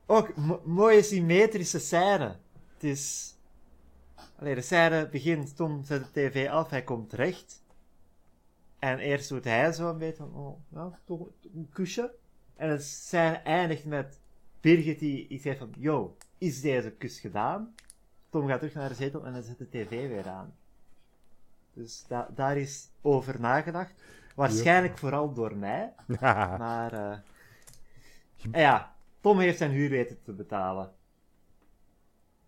Ook 0.05 0.35
mo- 0.35 0.61
mooie 0.65 1.03
symmetrische 1.03 1.79
scène. 1.79 2.35
Het 2.73 2.83
is. 2.83 3.35
Allee, 4.39 4.55
de 4.55 4.61
scène 4.61 5.09
begint, 5.09 5.55
Tom 5.55 5.83
zet 5.83 6.03
de 6.03 6.11
tv 6.11 6.49
af, 6.49 6.69
hij 6.69 6.83
komt 6.83 7.13
recht. 7.13 7.61
En 8.79 8.99
eerst 8.99 9.29
doet 9.29 9.43
hij 9.43 9.71
zo 9.71 9.89
een 9.89 9.97
beetje 9.97 10.15
van, 10.15 10.35
oh, 10.35 10.59
ja, 10.69 10.99
toch 11.05 11.27
een 11.53 11.69
kusje. 11.73 12.13
En 12.55 12.69
de 12.69 12.79
scène 12.79 13.35
eindigt 13.35 13.85
met 13.85 14.19
Birgit 14.61 14.99
die 14.99 15.27
iets 15.27 15.43
zegt 15.43 15.57
van, 15.57 15.73
yo, 15.77 16.17
is 16.37 16.61
deze 16.61 16.91
kus 16.91 17.19
gedaan? 17.19 17.75
Tom 18.29 18.47
gaat 18.47 18.59
terug 18.59 18.73
naar 18.73 18.89
de 18.89 18.95
zetel 18.95 19.25
en 19.25 19.33
hij 19.33 19.41
zet 19.41 19.57
de 19.57 19.69
tv 19.69 19.89
weer 19.89 20.27
aan. 20.27 20.55
Dus 21.77 22.05
da- 22.07 22.29
daar 22.35 22.57
is 22.57 22.89
over 23.01 23.39
nagedacht. 23.39 23.93
Waarschijnlijk 24.35 24.97
vooral 24.97 25.33
door 25.33 25.55
mij. 25.57 25.93
Maar, 26.57 26.93
en 28.51 28.59
ja, 28.59 28.95
Tom 29.21 29.39
heeft 29.39 29.57
zijn 29.57 29.71
huur 29.71 29.89
weten 29.89 30.21
te 30.23 30.33
betalen. 30.33 30.91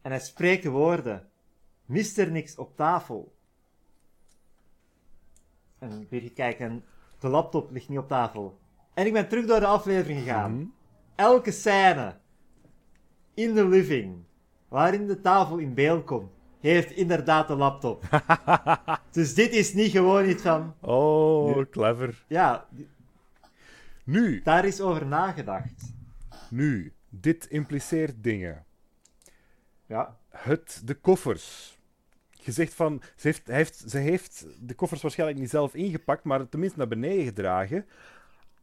En 0.01 0.11
hij 0.11 0.19
spreekt 0.19 0.63
de 0.63 0.69
woorden: 0.69 1.29
Mister 1.85 2.31
niks 2.31 2.55
op 2.55 2.75
tafel. 2.75 3.35
En 5.79 6.07
Birgit 6.09 6.33
kijkt 6.33 6.59
en 6.59 6.83
de 7.19 7.27
laptop 7.27 7.71
ligt 7.71 7.89
niet 7.89 7.97
op 7.97 8.07
tafel. 8.07 8.59
En 8.93 9.05
ik 9.05 9.13
ben 9.13 9.27
terug 9.27 9.45
door 9.45 9.59
de 9.59 9.65
aflevering 9.65 10.19
gegaan. 10.19 10.53
Mhm. 10.55 10.65
Elke 11.15 11.51
scène 11.51 12.17
in 13.33 13.53
de 13.53 13.67
living 13.67 14.23
waarin 14.67 15.07
de 15.07 15.21
tafel 15.21 15.57
in 15.57 15.73
beeld 15.73 16.05
komt, 16.05 16.31
heeft 16.59 16.91
inderdaad 16.91 17.47
de 17.47 17.55
laptop. 17.55 18.03
dus 19.11 19.33
dit 19.33 19.51
is 19.51 19.73
niet 19.73 19.91
gewoon 19.91 20.29
iets 20.29 20.41
van, 20.41 20.75
Oh, 20.81 21.55
Nu- 21.55 21.65
clever. 21.69 22.23
ja, 22.27 22.67
Nu, 24.03 24.41
daar 24.43 24.65
is 24.65 24.81
over 24.81 25.05
nagedacht. 25.05 25.93
nu, 26.49 26.93
dit 27.09 27.45
impliceert 27.45 28.23
dingen. 28.23 28.63
Ja, 29.85 30.17
Het, 30.29 30.81
de 30.85 30.93
koffers. 30.93 31.77
Je 32.31 32.51
zegt 32.51 32.73
van, 32.73 33.01
ze 33.15 33.27
heeft, 33.27 33.47
hij 33.47 33.55
heeft, 33.55 33.83
ze 33.87 33.97
heeft 33.97 34.45
de 34.59 34.73
koffers 34.73 35.01
waarschijnlijk 35.01 35.39
niet 35.39 35.49
zelf 35.49 35.73
ingepakt, 35.73 36.23
maar 36.23 36.49
tenminste 36.49 36.77
naar 36.77 36.87
beneden 36.87 37.25
gedragen. 37.25 37.85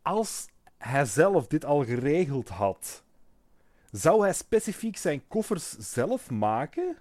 Als 0.02 0.46
hij 0.78 1.04
zelf 1.04 1.46
dit 1.46 1.64
al 1.64 1.84
geregeld 1.84 2.48
had, 2.48 3.04
zou 3.90 4.22
hij 4.22 4.32
specifiek 4.32 4.96
zijn 4.96 5.22
koffers 5.28 5.70
zelf 5.70 6.30
maken 6.30 6.96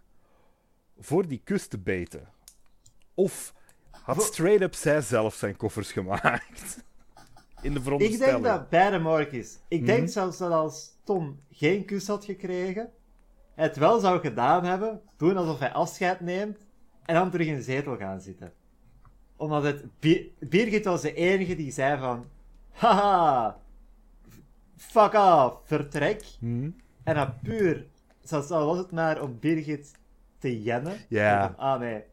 voor 1.00 1.28
die 1.28 1.42
kus 1.44 1.68
te 1.68 1.78
beten? 1.78 2.28
Of 3.14 3.54
had 3.92 4.16
Voor- 4.16 4.26
straight-up 4.26 4.74
zij 4.76 5.02
zelf 5.02 5.34
zijn 5.36 5.56
koffers 5.58 5.92
gemaakt? 5.92 6.84
In 7.62 7.74
de 7.74 7.96
Ik 7.98 8.18
denk 8.18 8.44
dat 8.44 8.70
beide 8.70 9.00
mogelijk 9.00 9.32
is. 9.32 9.58
Ik 9.68 9.78
Mhm. 9.80 9.86
denk 9.88 10.10
zelfs 10.10 10.38
dat 10.38 10.52
als 10.52 10.92
Tom 11.04 11.40
geen 11.52 11.86
kus 11.86 12.08
had 12.08 12.26
gekregen, 12.26 12.90
hij 13.54 13.66
het 13.66 13.78
wel 13.78 14.00
zou 14.00 14.20
gedaan 14.20 14.66
hebben, 14.66 15.02
doen 15.18 15.38
alsof 15.38 15.60
hij 15.60 15.74
afscheid 15.74 16.20
neemt, 16.20 16.58
en 17.06 17.16
dan 17.16 17.32
terug 17.32 17.48
in 17.48 17.56
de 17.56 17.62
zetel 17.62 17.98
gaan 17.98 18.22
zitten. 18.22 18.54
Omdat 19.36 19.64
het... 19.64 20.00
Bi- 20.00 20.34
Birgit 20.40 20.86
was 20.86 21.02
de 21.02 21.14
enige 21.14 21.56
die 21.56 21.72
zei 21.72 22.00
van... 22.00 22.26
Haha! 22.72 23.60
Fuck 24.78 25.14
off! 25.14 25.58
Vertrek! 25.64 26.24
Hm? 26.40 26.70
En 27.04 27.16
dat 27.16 27.42
puur... 27.42 27.86
Zelfs 28.24 28.52
al 28.52 28.66
was 28.66 28.78
het 28.78 28.92
maar 28.92 29.22
om 29.22 29.40
Birgit 29.40 29.92
te 30.46 30.62
jennen. 30.62 30.98
Ja. 31.10 31.48
Van, 31.48 31.58
ah 31.58 31.80
nee. 31.80 32.04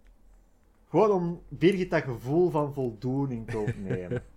Gewoon 0.89 1.11
om 1.11 1.43
Birgit 1.49 1.91
dat 1.91 2.03
gevoel 2.03 2.51
van 2.51 2.75
voldoening 2.75 3.51
te 3.51 3.59
ontnemen. 3.59 4.23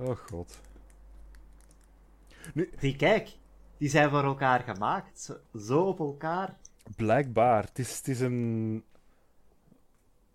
Oh 0.00 0.16
god. 0.16 0.60
Die 2.78 2.96
kijk, 2.96 3.36
die 3.76 3.88
zijn 3.88 4.10
voor 4.10 4.24
elkaar 4.24 4.60
gemaakt. 4.60 5.20
Zo, 5.20 5.36
zo 5.58 5.82
op 5.82 5.98
elkaar. 5.98 6.56
Blijkbaar. 6.96 7.64
Het 7.64 7.78
is, 7.78 7.96
het 7.96 8.08
is 8.08 8.20
een. 8.20 8.84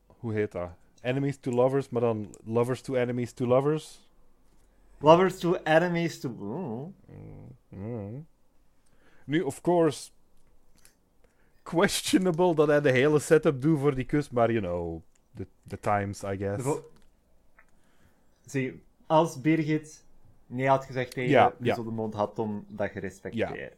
Hoe 0.08 0.34
heet 0.34 0.52
dat? 0.52 0.70
Enemies 1.02 1.38
to 1.38 1.52
lovers, 1.52 1.90
maar 1.90 2.02
dan 2.02 2.36
lovers 2.44 2.82
to 2.82 2.96
enemies 2.96 3.34
to 3.34 3.46
lovers. 3.46 4.08
Lovers 4.98 5.40
to 5.40 5.56
enemies 5.56 6.20
to... 6.20 6.30
Mm. 6.30 6.94
Mm. 7.70 8.28
Nu, 9.26 9.42
of 9.42 9.62
course. 9.62 10.12
Questionable 11.64 12.56
dat 12.56 12.68
hij 12.68 12.82
de 12.82 12.92
hele 12.92 13.20
setup 13.20 13.62
doet 13.62 13.80
voor 13.80 13.96
die 13.96 14.06
kus, 14.06 14.30
maar 14.30 14.52
you 14.52 14.62
know. 14.64 15.02
The, 15.36 15.48
the 15.68 15.80
times, 15.80 16.24
I 16.24 16.38
guess. 16.38 16.80
Zie, 18.46 18.84
als 19.08 19.42
Birgit 19.42 20.06
nee 20.48 20.68
had 20.68 20.86
gezegd 20.86 21.12
tegen 21.12 21.30
Ja, 21.30 21.54
ja. 21.60 21.76
op 21.78 21.86
de 21.86 21.92
mond, 21.92 22.14
had 22.14 22.36
Tom 22.36 22.66
dat 22.68 22.90
gerespecteerd. 22.92 23.76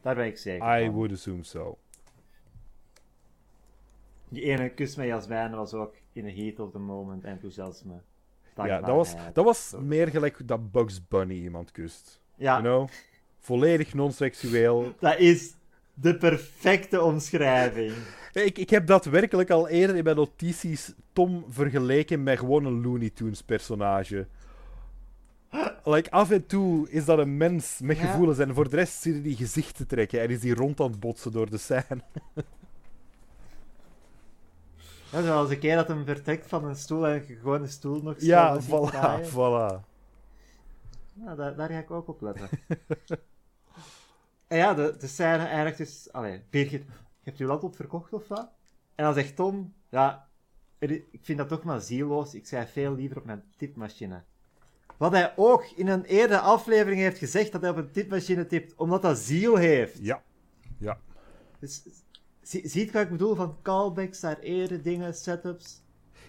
Daar 0.00 0.14
ben 0.14 0.26
ik 0.26 0.38
zeker 0.38 0.80
I 0.80 0.84
van. 0.84 0.94
would 0.94 1.12
assume 1.12 1.42
so. 1.42 1.78
Die 4.28 4.42
ene 4.42 4.68
kus 4.68 4.96
met 4.96 5.06
Jasmijn 5.06 5.50
was 5.54 5.74
ook 5.74 5.94
in 6.12 6.24
the 6.24 6.30
heat 6.42 6.60
of 6.60 6.70
the 6.70 6.78
moment 6.78 7.24
enthousiasme. 7.24 8.00
Ja, 8.54 8.80
dat 8.80 8.96
was, 8.96 9.14
dat 9.32 9.44
was 9.44 9.74
meer 9.80 10.08
gelijk 10.08 10.48
dat 10.48 10.72
Bugs 10.72 11.08
Bunny 11.08 11.34
iemand 11.34 11.70
kust. 11.70 12.20
Ja, 12.36 12.60
You 12.60 12.62
know? 12.62 12.88
Volledig 13.38 13.94
non-seksueel. 13.94 14.94
dat 14.98 15.18
is 15.18 15.54
de 16.00 16.16
perfecte 16.16 17.02
omschrijving. 17.02 17.92
Ik, 18.32 18.58
ik 18.58 18.70
heb 18.70 18.86
daadwerkelijk 18.86 19.50
al 19.50 19.68
eerder 19.68 19.96
in 19.96 20.04
mijn 20.04 20.16
notities 20.16 20.94
Tom 21.12 21.44
vergeleken 21.48 22.22
met 22.22 22.38
gewoon 22.38 22.64
een 22.64 22.82
Looney 22.82 23.10
Tunes 23.10 23.42
personage. 23.42 24.26
Like, 25.84 26.10
af 26.10 26.30
en 26.30 26.46
toe 26.46 26.90
is 26.90 27.04
dat 27.04 27.18
een 27.18 27.36
mens 27.36 27.78
met 27.82 27.96
Ja. 27.98 28.06
gevoelens 28.06 28.38
en 28.38 28.54
voor 28.54 28.68
de 28.68 28.76
rest 28.76 29.00
zie 29.02 29.14
je 29.14 29.22
die 29.22 29.36
gezichten 29.36 29.86
trekken 29.86 30.20
en 30.20 30.30
is 30.30 30.40
die 30.40 30.54
rond 30.54 30.80
aan 30.80 30.90
het 30.90 31.00
botsen 31.00 31.32
door 31.32 31.50
de 31.50 31.58
scène. 31.58 32.02
Ja, 35.12 35.22
zoals 35.22 35.50
een 35.50 35.58
keer 35.58 35.76
dat 35.76 35.88
hem 35.88 36.04
vertrekt 36.04 36.46
van 36.46 36.64
een 36.64 36.76
stoel 36.76 37.06
en 37.06 37.22
gewoon 37.40 37.62
een 37.62 37.68
stoel 37.68 38.02
nog 38.02 38.14
Ja, 38.18 38.60
voilà, 38.62 39.28
voilà. 39.30 39.86
Ja, 41.24 41.34
daar, 41.36 41.56
daar 41.56 41.68
ga 41.68 41.78
ik 41.78 41.90
ook 41.90 42.08
op 42.08 42.20
letten. 42.20 42.48
en 44.48 44.56
ja, 44.56 44.74
de, 44.74 44.96
de 44.98 45.06
scène 45.06 45.44
eigenlijk 45.44 45.76
dus... 45.76 46.12
Allee, 46.12 46.42
Birgit, 46.50 46.82
je 46.82 47.24
hebt 47.24 47.38
je 47.38 47.44
laptop 47.44 47.76
verkocht 47.76 48.12
of 48.12 48.28
wat? 48.28 48.50
En 48.94 49.04
dan 49.04 49.14
zegt 49.14 49.36
Tom, 49.36 49.74
ja, 49.88 50.28
ik 50.78 51.20
vind 51.22 51.38
dat 51.38 51.48
toch 51.48 51.62
maar 51.62 51.80
zieloos. 51.80 52.34
Ik 52.34 52.46
schrijf 52.46 52.72
veel 52.72 52.94
liever 52.94 53.16
op 53.16 53.24
mijn 53.24 53.44
tipmachine. 53.56 54.22
Wat 54.96 55.12
hij 55.12 55.32
ook 55.36 55.64
in 55.64 55.88
een 55.88 56.04
eerdere 56.04 56.40
aflevering 56.40 57.00
heeft 57.00 57.18
gezegd, 57.18 57.52
dat 57.52 57.60
hij 57.60 57.70
op 57.70 57.76
een 57.76 57.90
tipmachine 57.90 58.46
tipt, 58.46 58.74
omdat 58.74 59.02
dat 59.02 59.18
ziel 59.18 59.56
heeft. 59.56 59.98
Ja. 59.98 60.22
Ja. 60.78 61.00
Dus, 61.58 61.82
zie, 62.42 62.68
ziet 62.68 62.92
wat 62.92 63.02
ik 63.02 63.10
bedoel 63.10 63.34
van 63.34 63.56
callbacks 63.62 64.20
naar 64.20 64.38
eerdere 64.38 64.80
dingen, 64.80 65.14
setups. 65.14 65.82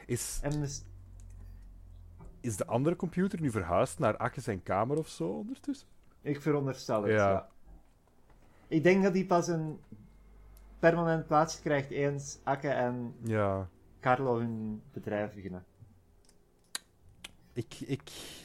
Is, 0.05 0.39
En 0.41 0.59
dus, 0.61 0.83
is 2.41 2.57
de 2.57 2.65
andere 2.65 2.95
computer 2.95 3.41
nu 3.41 3.51
verhuisd 3.51 3.99
naar 3.99 4.17
Akke 4.17 4.41
zijn 4.41 4.63
kamer 4.63 4.97
of 4.97 5.07
zo 5.07 5.27
ondertussen? 5.27 5.87
ik 6.21 6.41
veronderstel 6.41 7.03
het, 7.03 7.11
Ja. 7.11 7.29
ja. 7.29 7.49
Ik 8.69 8.83
denk 8.83 9.03
dat 9.03 9.13
hij 9.13 9.25
pas 9.25 9.47
een 9.47 9.79
permanent 10.79 11.27
plaatsje 11.27 11.61
krijgt 11.61 11.89
eens 11.89 12.39
Akke 12.43 12.67
en 12.69 13.13
Ja. 13.23 13.67
Carlo 13.99 14.37
hun 14.37 14.81
bedrijf 14.93 15.33
beginnen. 15.33 15.63
Ik, 17.53 17.73
ik, 17.79 18.01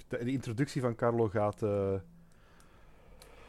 de, 0.08 0.24
de 0.24 0.30
introductie 0.32 0.80
van 0.80 0.94
Carlo 0.94 1.28
gaat... 1.28 1.62
eh, 1.62 1.94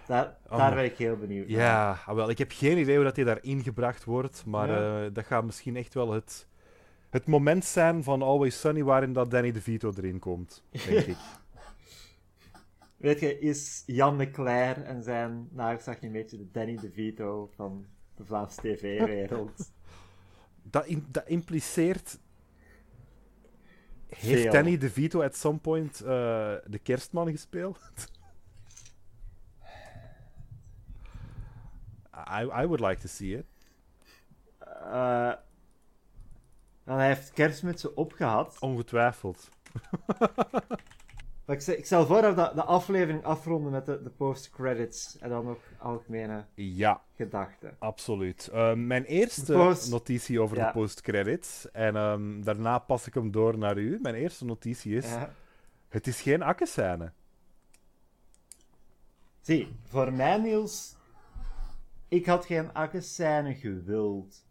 Daar, 0.07 0.38
Oh. 0.49 0.57
daar 0.57 0.73
ben 0.76 0.84
ik 0.84 0.97
heel 0.97 1.17
benieuwd 1.17 1.47
naar. 1.47 1.57
Ja, 1.59 1.99
ah, 2.05 2.15
wel, 2.15 2.30
ik 2.30 2.38
heb 2.38 2.51
geen 2.51 2.78
idee 2.78 2.95
hoe 2.95 3.03
dat 3.03 3.15
hij 3.15 3.26
daar 3.26 3.43
ingebracht 3.43 4.03
wordt, 4.03 4.45
maar 4.45 4.69
Ja. 4.69 5.05
eh, 5.05 5.13
dat 5.13 5.26
gaat 5.26 5.43
misschien 5.45 5.76
echt 5.76 5.93
wel 5.93 6.11
het, 6.11 6.47
het 7.09 7.26
moment 7.28 7.65
zijn 7.65 8.03
van 8.03 8.21
Always 8.21 8.59
Sunny 8.59 8.84
waarin 8.84 9.13
dat 9.13 9.32
Danny 9.32 9.51
DeVito 9.51 9.91
erin 9.97 10.19
komt, 10.19 10.63
denk 10.71 11.05
ik. 11.13 11.17
Weet 13.06 13.20
je, 13.20 13.39
is 13.39 13.84
Jan 13.86 14.16
Leclerc 14.16 14.78
en 14.78 15.03
zijn 15.03 15.49
nageslag 15.51 16.01
een 16.01 16.12
beetje 16.12 16.38
de 16.38 16.51
Danny 16.51 16.76
DeVito 16.76 17.49
van 17.56 17.86
de 18.16 18.26
Vlaamse 18.26 18.62
tv-wereld? 18.62 19.72
Dat, 20.72 20.86
im- 20.86 21.06
dat 21.12 21.28
impliceert... 21.28 22.20
Heeft 24.08 24.41
Veel. 24.41 24.51
Danny 24.51 24.78
DeVito 24.78 25.22
at 25.22 25.36
some 25.36 25.58
point 25.58 26.01
eh, 26.01 26.08
de 26.66 26.80
kerstman 26.84 27.30
gespeeld? 27.30 27.80
I, 32.14 32.41
I 32.41 32.66
would 32.66 32.80
like 32.80 33.01
to 33.01 33.08
see 33.08 33.38
it. 33.38 33.45
Dan 36.84 36.97
hij 36.97 37.08
heeft 37.08 37.32
kerstmutsen 37.34 37.97
opgehad. 37.97 38.60
Ongetwijfeld. 38.60 39.49
Maar 41.45 41.55
ik, 41.55 41.61
stel- 41.61 41.75
ik 41.77 41.85
stel 41.85 42.05
voor 42.05 42.21
dat 42.21 42.35
we 42.35 42.41
de, 42.41 42.51
de 42.55 42.63
aflevering 42.63 43.23
afronden 43.23 43.71
met 43.71 43.85
de, 43.85 44.03
de 44.03 44.09
post-credits 44.09 45.17
en 45.17 45.29
dan 45.29 45.45
nog 45.45 45.57
algemene 45.79 46.45
Ja, 46.53 47.01
gedachten. 47.15 47.75
Absoluut. 47.79 48.47
Eh, 48.47 48.73
mijn 48.73 49.03
eerste 49.03 49.53
Post- 49.53 49.91
notitie 49.91 50.39
over 50.41 50.57
Ja. 50.57 50.65
de 50.67 50.71
postcredits. 50.71 51.71
En 51.71 51.95
ehm, 51.95 52.41
daarna 52.41 52.79
pas 52.79 53.07
ik 53.07 53.13
hem 53.13 53.31
door 53.31 53.57
naar 53.57 53.77
u. 53.77 53.99
Mijn 54.01 54.15
eerste 54.15 54.45
notitie 54.45 54.95
is: 54.95 55.09
Ja. 55.09 55.33
het 55.89 56.07
is 56.07 56.21
geen 56.21 56.41
akkescène. 56.41 57.11
Zie, 59.41 59.75
voor 59.83 60.13
mij 60.13 60.37
Niels, 60.37 60.95
ik 62.07 62.25
had 62.25 62.45
geen 62.45 62.73
akkescène 62.73 63.53
gewild. 63.55 64.43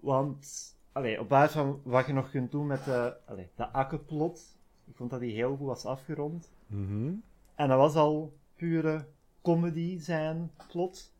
Want, 0.00 0.74
allee, 0.92 1.20
op 1.20 1.28
basis 1.28 1.52
van 1.52 1.80
wat 1.84 2.06
je 2.06 2.12
nog 2.12 2.30
kunt 2.30 2.50
doen 2.50 2.66
met 2.66 2.84
de, 2.84 3.16
allee, 3.26 3.50
de 3.56 3.72
ik 4.86 4.96
vond 4.96 5.10
dat 5.10 5.20
die 5.20 5.34
heel 5.34 5.56
goed 5.56 5.66
was 5.66 5.84
afgerond. 5.84 6.50
Mhm. 6.66 7.12
En 7.54 7.68
dat 7.68 7.78
was 7.78 7.94
al 7.94 8.36
pure 8.56 9.06
comedy 9.42 9.98
zijn 10.00 10.50
plot. 10.68 11.12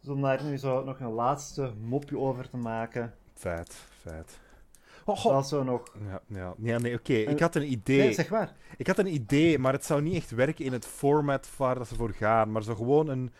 Dus 0.00 0.08
om 0.10 0.22
daar 0.22 0.44
nu 0.44 0.56
zo 0.58 0.84
nog 0.84 1.00
een 1.00 1.12
laatste 1.12 1.72
mopje 1.80 2.18
over 2.18 2.48
te 2.48 2.56
maken, 2.56 3.14
Feit, 3.34 3.72
feit. 4.00 4.38
Oh, 5.00 5.14
dat 5.14 5.18
goh. 5.18 5.32
was 5.32 5.48
zo 5.48 5.62
nog... 5.62 5.82
Ja, 6.08 6.20
ja. 6.26 6.54
ja, 6.58 6.78
nee, 6.78 6.94
oké. 6.94 7.12
Ik 7.12 7.28
Eh, 7.34 7.40
had 7.40 7.54
een 7.54 7.70
idee. 7.72 7.98
Nee, 7.98 8.12
zeg 8.12 8.30
maar. 8.30 8.56
Ik 8.76 8.86
had 8.86 8.98
een 8.98 9.14
idee, 9.14 9.58
maar 9.58 9.72
het 9.72 9.84
zou 9.84 10.02
niet 10.02 10.14
echt 10.14 10.30
werken 10.30 10.64
in 10.64 10.72
het 10.72 10.86
format 10.86 11.56
waar 11.56 11.74
dat 11.74 11.88
ze 11.88 11.94
voor 11.94 12.12
gaan. 12.12 12.52
Maar 12.52 12.62
zo 12.62 12.74
gewoon 12.74 13.08
een, 13.08 13.32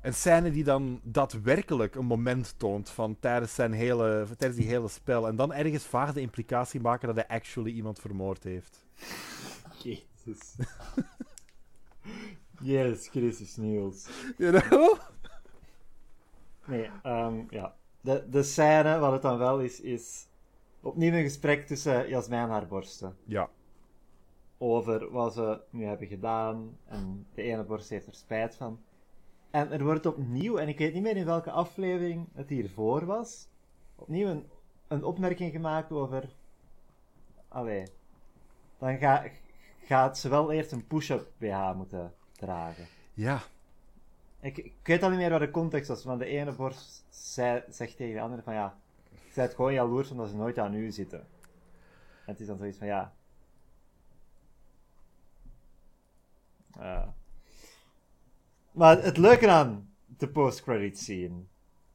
een 0.00 0.14
scène 0.14 0.50
die 0.50 0.64
dan 0.64 1.00
daadwerkelijk 1.02 1.94
een 1.94 2.06
moment 2.06 2.54
toont 2.58 2.90
van 2.90 3.16
tijdens, 3.20 3.54
zijn 3.54 3.72
hele, 3.72 4.26
tijdens 4.38 4.60
die 4.60 4.68
hele 4.68 4.88
spel. 4.88 5.28
En 5.28 5.36
dan 5.36 5.52
ergens 5.52 5.84
vaag 5.84 6.12
de 6.12 6.20
implicatie 6.20 6.80
maken 6.80 7.06
dat 7.06 7.16
hij 7.16 7.36
actually 7.36 7.70
iemand 7.70 7.98
vermoord 7.98 8.44
heeft. 8.44 8.86
Jezus. 9.82 10.56
Jezus 12.60 13.08
Christus 13.08 13.56
Niels. 13.56 14.08
You 14.36 14.60
know? 14.60 14.98
Nee, 16.66 16.90
ehm, 17.02 17.42
ja. 17.50 17.74
De, 18.00 18.26
de 18.30 18.42
scène, 18.42 18.98
wat 18.98 19.12
het 19.12 19.22
dan 19.22 19.38
wel 19.38 19.60
is, 19.60 19.80
is 19.80 20.26
opnieuw 20.80 21.12
een 21.12 21.22
gesprek 21.22 21.66
tussen 21.66 22.08
Jasmijn 22.08 22.42
en 22.42 22.50
haar 22.50 22.66
borsten. 22.66 23.16
Ja. 23.24 23.50
Over 24.58 25.10
wat 25.10 25.34
ze 25.34 25.60
nu 25.70 25.84
hebben 25.84 26.06
gedaan. 26.06 26.78
En 26.86 27.26
de 27.34 27.42
ene 27.42 27.64
borst 27.64 27.88
heeft 27.88 28.06
er 28.06 28.14
spijt 28.14 28.54
van. 28.54 28.80
En 29.50 29.72
er 29.72 29.84
wordt 29.84 30.06
opnieuw, 30.06 30.58
en 30.58 30.68
ik 30.68 30.78
weet 30.78 30.94
niet 30.94 31.02
meer 31.02 31.16
in 31.16 31.24
welke 31.24 31.50
aflevering 31.50 32.28
het 32.34 32.48
hiervoor 32.48 33.04
was, 33.06 33.48
opnieuw 33.94 34.28
een, 34.28 34.46
een 34.88 35.04
opmerking 35.04 35.52
gemaakt 35.52 35.92
over. 35.92 36.28
Allee. 37.48 37.86
Dan 38.78 38.98
ga, 38.98 39.24
gaat 39.84 40.18
ze 40.18 40.28
wel 40.28 40.52
eerst 40.52 40.72
een 40.72 40.86
push-up 40.86 41.32
BH 41.38 41.72
moeten 41.76 42.14
dragen. 42.32 42.86
Ja. 43.14 43.40
Ik, 44.40 44.58
ik 44.58 44.74
weet 44.82 45.02
al 45.02 45.10
niet 45.10 45.18
meer 45.18 45.30
wat 45.30 45.40
de 45.40 45.50
context 45.50 45.88
was, 45.88 46.04
want 46.04 46.20
de 46.20 46.26
ene 46.26 46.52
borst 46.52 47.04
zei, 47.08 47.62
zegt 47.68 47.96
tegen 47.96 48.14
de 48.14 48.20
andere 48.20 48.42
van 48.42 48.54
ja, 48.54 48.78
zei 49.32 49.46
het 49.46 49.56
gewoon 49.56 49.72
jaloers 49.72 50.10
omdat 50.10 50.28
ze 50.28 50.36
nooit 50.36 50.58
aan 50.58 50.74
u 50.74 50.90
zitten. 50.90 51.18
En 51.18 52.34
het 52.34 52.40
is 52.40 52.46
dan 52.46 52.56
zoiets 52.56 52.78
van 52.78 52.86
ja. 52.86 53.14
Eh. 56.78 57.08
Maar 58.78 59.02
het 59.02 59.16
leuke 59.16 59.48
aan 59.48 59.88
de 60.06 60.28
post-credit 60.28 60.98
scene, 60.98 61.34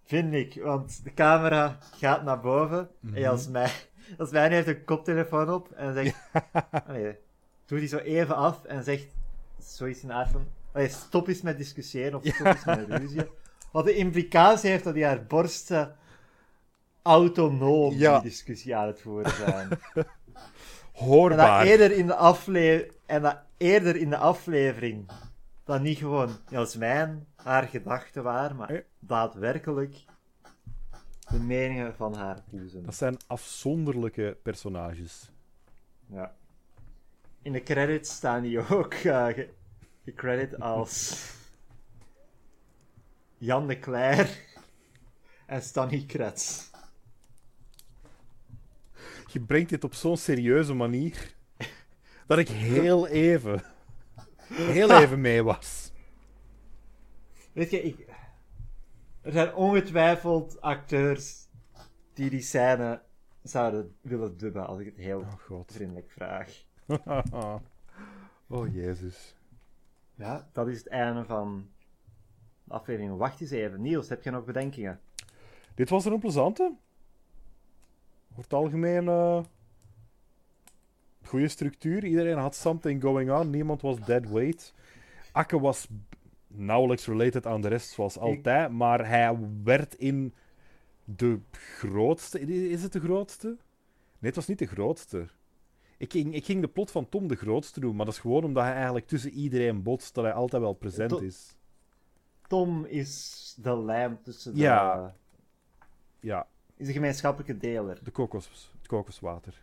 vind 0.06 0.34
ik, 0.34 0.62
want 0.64 1.04
de 1.04 1.14
camera 1.14 1.78
gaat 1.98 2.24
naar 2.24 2.40
boven 2.40 2.90
en 3.14 3.26
als 3.26 3.48
mij, 3.48 3.72
als 4.18 4.32
mij 4.32 4.50
heeft 4.50 4.68
een 4.68 4.84
koptelefoon 4.84 5.50
op 5.50 5.72
en 5.72 5.94
zegt, 5.94 6.16
allee, 6.88 7.18
doet 7.66 7.80
hij 7.80 7.88
zo 7.88 7.98
even 7.98 8.36
af 8.36 8.64
en 8.64 8.84
zegt 8.84 9.08
zoiets 9.60 10.02
in 10.02 10.08
de 10.08 10.14
aard 10.14 10.30
van, 10.30 10.46
allee, 10.72 10.90
stop 10.90 11.28
eens 11.28 11.42
met 11.42 11.58
discussiëren 11.58 12.16
of 12.16 12.26
stop 12.26 12.46
eens 12.46 12.66
met 12.66 12.88
ruzie. 12.88 13.30
Wat 13.72 13.86
de 13.86 13.96
implicatie 13.96 14.70
heeft 14.70 14.84
dat 14.84 14.94
die 14.94 15.06
haar 15.06 15.26
borsten 15.26 15.96
autonoom 17.02 17.94
Ja. 17.94 18.14
die 18.20 18.30
discussie 18.30 18.76
aan 18.76 18.88
het 18.88 19.02
voeren 19.02 19.32
zijn. 19.32 19.70
En 20.94 21.00
dat, 21.00 21.08
Hoorbaar. 21.08 21.66
eerder 21.66 21.92
in 21.92 22.08
de 22.08 22.90
en 23.06 23.22
dat 23.22 23.38
eerder 23.58 23.96
in 23.96 24.10
de 24.10 24.18
aflevering 24.18 25.10
dat 25.64 25.82
niet 25.82 25.98
gewoon 25.98 26.38
Jasmijn 26.50 27.28
haar 27.36 27.68
gedachten 27.68 28.24
waren, 28.24 28.56
maar 28.56 28.84
daadwerkelijk 29.00 30.06
de 31.30 31.40
meningen 31.40 31.96
van 31.96 32.16
haar 32.16 32.44
boezem. 32.50 32.86
Dat 32.86 32.96
zijn 32.96 33.18
afzonderlijke 33.28 34.38
personages. 34.44 35.32
Ja. 36.06 36.36
In 37.42 37.52
de 37.52 37.64
credits 37.64 38.16
staan 38.16 38.42
die 38.42 38.68
ook 38.68 38.94
uh, 38.94 39.26
ge- 39.26 39.54
gecredit 40.04 40.60
als 40.60 41.26
Jan 43.38 43.68
de 43.68 43.80
Cler 43.80 44.30
en 45.46 45.62
Stanny 45.62 46.06
Kretz. 46.06 46.72
Je 49.32 49.40
brengt 49.40 49.70
dit 49.70 49.84
op 49.84 49.94
zo'n 49.94 50.18
serieuze 50.18 50.74
manier 50.74 51.34
dat 52.28 52.38
ik 52.38 52.48
heel 52.48 53.08
even, 53.08 53.64
heel 54.56 54.92
even 55.02 55.22
mee 55.22 55.44
was. 55.44 55.92
Weet 57.54 57.70
je, 57.72 57.82
ik... 57.84 58.08
er 59.22 59.32
zijn 59.32 59.54
ongetwijfeld 59.56 60.62
acteurs 60.62 61.48
die 62.14 62.30
die 62.30 62.42
scène 62.42 63.02
zouden 63.44 63.96
willen 64.02 64.38
dubben, 64.38 64.68
als 64.68 64.80
ik 64.80 64.86
het 64.86 64.96
heel 64.98 65.20
Oh 65.20 65.32
god. 65.34 65.72
vriendelijk 65.74 66.12
vraag. 66.12 66.64
oh 68.48 68.74
jezus. 68.74 69.36
Ja, 70.16 70.50
dat 70.52 70.68
is 70.68 70.78
het 70.78 70.88
einde 70.88 71.26
van 71.26 71.70
de 72.64 72.74
aflevering. 72.74 73.18
Wacht 73.18 73.42
eens 73.42 73.52
even. 73.52 73.82
Niels, 73.82 74.10
heb 74.10 74.24
je 74.24 74.30
nog 74.32 74.46
bedenkingen? 74.46 75.00
Dit 75.76 75.90
was 75.90 76.06
er 76.06 76.12
een 76.12 76.20
plezante. 76.20 76.76
Over 78.32 78.44
het 78.44 78.54
algemeen. 78.54 79.08
eh 79.08 79.44
goede 81.28 81.48
structuur. 81.48 82.04
Iedereen 82.06 82.38
had 82.38 82.56
something 82.56 83.02
going 83.02 83.32
on. 83.32 83.50
Niemand 83.50 83.82
was 83.82 84.00
dead 84.06 84.30
weight. 84.30 84.74
Akke 85.32 85.60
was 85.60 85.88
nauwelijks 86.48 87.06
related 87.08 87.46
aan 87.46 87.62
de 87.62 87.68
rest, 87.68 87.90
zoals 87.90 88.18
altijd. 88.18 88.72
Maar 88.72 89.08
hij 89.08 89.38
werd 89.64 89.96
in 89.96 90.34
de 91.04 91.40
grootste. 91.52 92.40
Is 92.70 92.84
het 92.84 92.92
de 92.94 93.00
grootste? 93.00 93.48
Nee, 93.48 93.58
het 94.32 94.36
was 94.36 94.48
niet 94.48 94.60
de 94.60 94.66
grootste. 94.68 95.28
Ik 95.98 96.12
ging, 96.12 96.34
ik 96.36 96.46
ging 96.46 96.62
de 96.62 96.68
plot 96.68 96.92
van 96.92 97.10
Tom 97.10 97.28
de 97.28 97.36
grootste 97.36 97.80
doen, 97.80 97.96
maar 97.96 98.06
dat 98.06 98.14
is 98.14 98.20
gewoon 98.20 98.44
omdat 98.44 98.64
hij 98.64 98.74
eigenlijk 98.74 99.08
tussen 99.08 99.32
iedereen 99.32 99.84
botst, 99.84 100.14
dat 100.14 100.24
hij 100.24 100.34
altijd 100.34 100.62
wel 100.62 100.74
present 100.74 101.10
To- 101.10 101.18
is. 101.20 101.56
Tom 102.48 102.86
is 102.86 103.56
de 103.62 103.78
lijm 103.78 104.18
tussen 104.24 104.54
de... 104.54 104.60
Ja. 104.60 105.16
Ja, 106.20 106.48
Is 106.78 106.88
een 106.88 106.94
gemeenschappelijke 106.94 107.58
deler. 107.58 108.00
de 108.04 108.12
kokos, 108.12 108.72
het 108.78 108.88
kokoswater. 108.88 109.62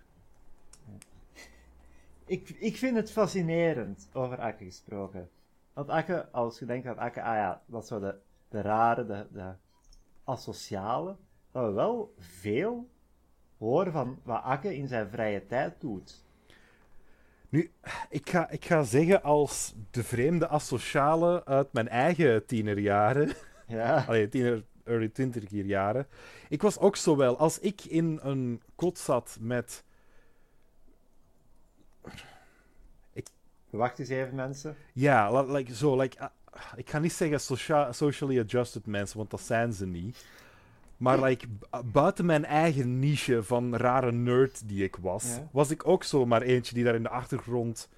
Ik, 2.31 2.48
ik 2.48 2.77
vind 2.77 2.97
het 2.97 3.11
fascinerend, 3.11 4.09
over 4.12 4.39
Akke 4.39 4.65
gesproken. 4.65 5.31
Want 5.73 5.89
Akke, 5.89 6.28
als 6.31 6.59
je 6.59 6.65
denkt 6.65 6.86
aan 6.86 6.98
Akke, 6.98 7.23
ah 7.23 7.35
ja, 7.35 7.62
dat 7.66 7.82
is 7.82 7.89
zo 7.89 8.01
de, 8.01 8.15
de 8.48 8.61
rare, 8.61 9.07
de, 9.07 9.27
de 9.32 9.52
asociale, 10.24 11.16
dat 11.52 11.66
we 11.66 11.73
wel 11.73 12.15
veel 12.19 12.89
horen 13.59 13.93
van 13.93 14.19
wat 14.23 14.43
Akke 14.43 14.77
in 14.77 14.89
zijn 14.89 15.09
vrije 15.09 15.47
tijd 15.47 15.81
doet. 15.81 16.24
Nu, 17.48 17.70
ik 18.09 18.31
ga, 18.31 18.51
ik 18.51 18.65
ga 18.65 18.82
zeggen 18.82 19.23
als 19.23 19.74
de 19.90 20.05
vreemde 20.05 20.48
asociale 20.48 21.44
uit 21.44 21.73
mijn 21.73 21.89
eigen 21.89 22.47
tienerjaren. 22.47 23.32
Ja, 23.66 24.05
Allee, 24.09 24.28
tiener, 24.28 24.65
early 24.85 25.09
twintiger 25.09 25.65
jaren. 25.65 26.07
Ik 26.48 26.62
was 26.62 26.78
ook 26.78 26.97
zo 26.97 27.16
wel. 27.16 27.39
Als 27.39 27.59
ik 27.59 27.85
in 27.85 28.19
een 28.23 28.62
kot 28.74 28.98
zat 28.98 29.36
met... 29.40 29.85
wacht 33.71 33.99
eens 33.99 34.09
even 34.09 34.35
mensen. 34.35 34.77
Ja, 34.93 35.41
li- 35.43 35.53
like, 35.53 35.75
zo, 35.75 35.97
like, 36.01 36.19
ah, 36.19 36.29
ik 36.77 36.91
ga 36.91 36.99
niet 36.99 37.13
zeggen 37.13 37.41
socia- 37.41 37.93
socially 37.93 38.41
adjusted 38.41 38.87
mensen, 38.87 39.17
want 39.19 39.31
dat 39.31 39.41
zijn 39.41 39.73
ze 39.73 39.87
niet. 39.87 40.25
Maar 40.97 41.21
like, 41.27 41.47
bu- 41.49 41.83
buiten 41.93 42.27
mijn 42.27 42.45
eigen 42.45 42.99
niche 42.99 43.43
van 43.43 43.77
rare 43.77 44.13
nerd 44.13 44.69
die 44.69 44.85
ik 44.85 44.97
was, 44.97 45.25
Ja. 45.37 45.49
was 45.53 45.71
ik 45.71 45.87
ook 45.87 46.05
zo 46.05 46.27
maar 46.27 46.43
eentje 46.43 46.75
die 46.75 46.85
daar 46.85 46.95
in 46.95 47.03
de 47.03 47.09
achtergrond... 47.09 47.89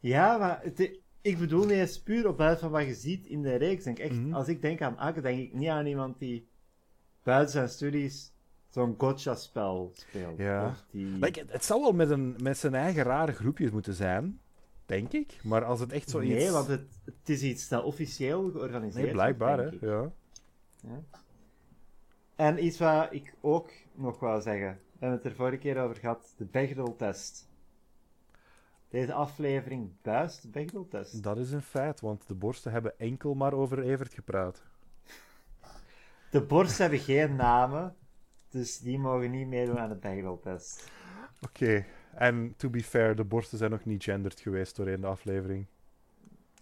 Ja, 0.00 0.36
maar 0.38 0.60
het, 0.62 0.90
ik 1.20 1.38
bedoel 1.38 1.60
niet 1.62 1.70
eens 1.70 2.00
puur 2.02 2.28
op 2.28 2.36
basis 2.36 2.60
van 2.60 2.70
wat 2.70 2.84
je 2.86 2.94
ziet 2.94 3.26
in 3.26 3.42
de 3.42 3.54
reeks. 3.56 3.84
Denk 3.84 3.98
echt, 3.98 4.12
Mhm. 4.14 4.34
Als 4.34 4.48
ik 4.48 4.62
denk 4.62 4.82
aan 4.82 4.98
Akke, 4.98 5.20
denk 5.20 5.38
ik 5.40 5.52
niet 5.54 5.68
aan 5.68 5.86
iemand 5.86 6.18
die 6.18 6.48
buiten 7.22 7.52
zijn 7.52 7.68
studies 7.68 8.32
zo'n 8.70 8.94
gotcha-spel 8.98 9.92
speelt. 9.94 10.38
Ja. 10.38 10.74
Die... 10.90 11.06
Like, 11.06 11.40
het, 11.40 11.52
het 11.52 11.64
zou 11.64 11.80
wel 11.80 11.92
met, 11.92 12.10
een, 12.10 12.36
met 12.42 12.58
zijn 12.58 12.74
eigen 12.74 13.02
rare 13.02 13.32
groepjes 13.32 13.70
moeten 13.70 13.94
zijn, 13.94 14.40
denk 14.88 15.12
ik. 15.12 15.38
Maar 15.42 15.64
als 15.64 15.80
het 15.80 15.92
echt 15.92 16.10
zoiets... 16.10 16.34
Nee, 16.34 16.50
want 16.50 16.66
het, 16.66 16.86
het 17.04 17.28
is 17.28 17.42
iets 17.42 17.68
dat 17.68 17.84
officieel 17.84 18.50
georganiseerd 18.50 19.04
Nee, 19.04 19.12
blijkbaar, 19.12 19.58
hè. 19.58 19.72
ik. 19.72 19.80
Ja. 19.80 20.10
En 22.36 22.64
iets 22.64 22.78
wat 22.78 23.12
ik 23.12 23.34
ook 23.40 23.70
nog 23.94 24.18
wou 24.20 24.40
zeggen. 24.40 24.68
We 24.68 24.98
hebben 24.98 25.18
het 25.18 25.26
er 25.26 25.34
vorige 25.34 25.58
keer 25.58 25.78
over 25.82 25.96
gehad. 25.96 26.34
De 26.36 26.44
Bechdel-test. 26.44 27.48
Deze 28.88 29.12
aflevering 29.12 29.90
buist 30.02 30.42
de 30.42 30.48
Bechdel-test. 30.48 31.22
Dat 31.22 31.38
is 31.38 31.52
een 31.52 31.62
feit, 31.62 32.00
want 32.00 32.28
de 32.28 32.34
borsten 32.34 32.72
hebben 32.72 32.98
enkel 32.98 33.34
maar 33.34 33.52
over 33.52 33.82
Evert 33.82 34.14
gepraat. 34.14 34.62
De 36.30 36.42
borsten 36.42 36.80
hebben 36.80 37.00
geen 37.00 37.36
namen. 37.36 37.96
Dus 38.48 38.78
die 38.78 38.98
mogen 38.98 39.30
niet 39.30 39.48
meedoen 39.48 39.78
aan 39.78 39.88
de 39.88 39.94
Bechdel-test. 39.94 40.90
Oké, 41.40 41.86
en 42.18 42.54
to 42.56 42.70
be 42.70 42.82
fair, 42.82 43.16
de 43.16 43.24
borsten 43.24 43.58
zijn 43.58 43.70
nog 43.70 43.84
niet 43.84 44.04
gendered 44.04 44.40
geweest 44.40 44.76
doorheen 44.76 45.00
de 45.00 45.06
aflevering. 45.06 45.66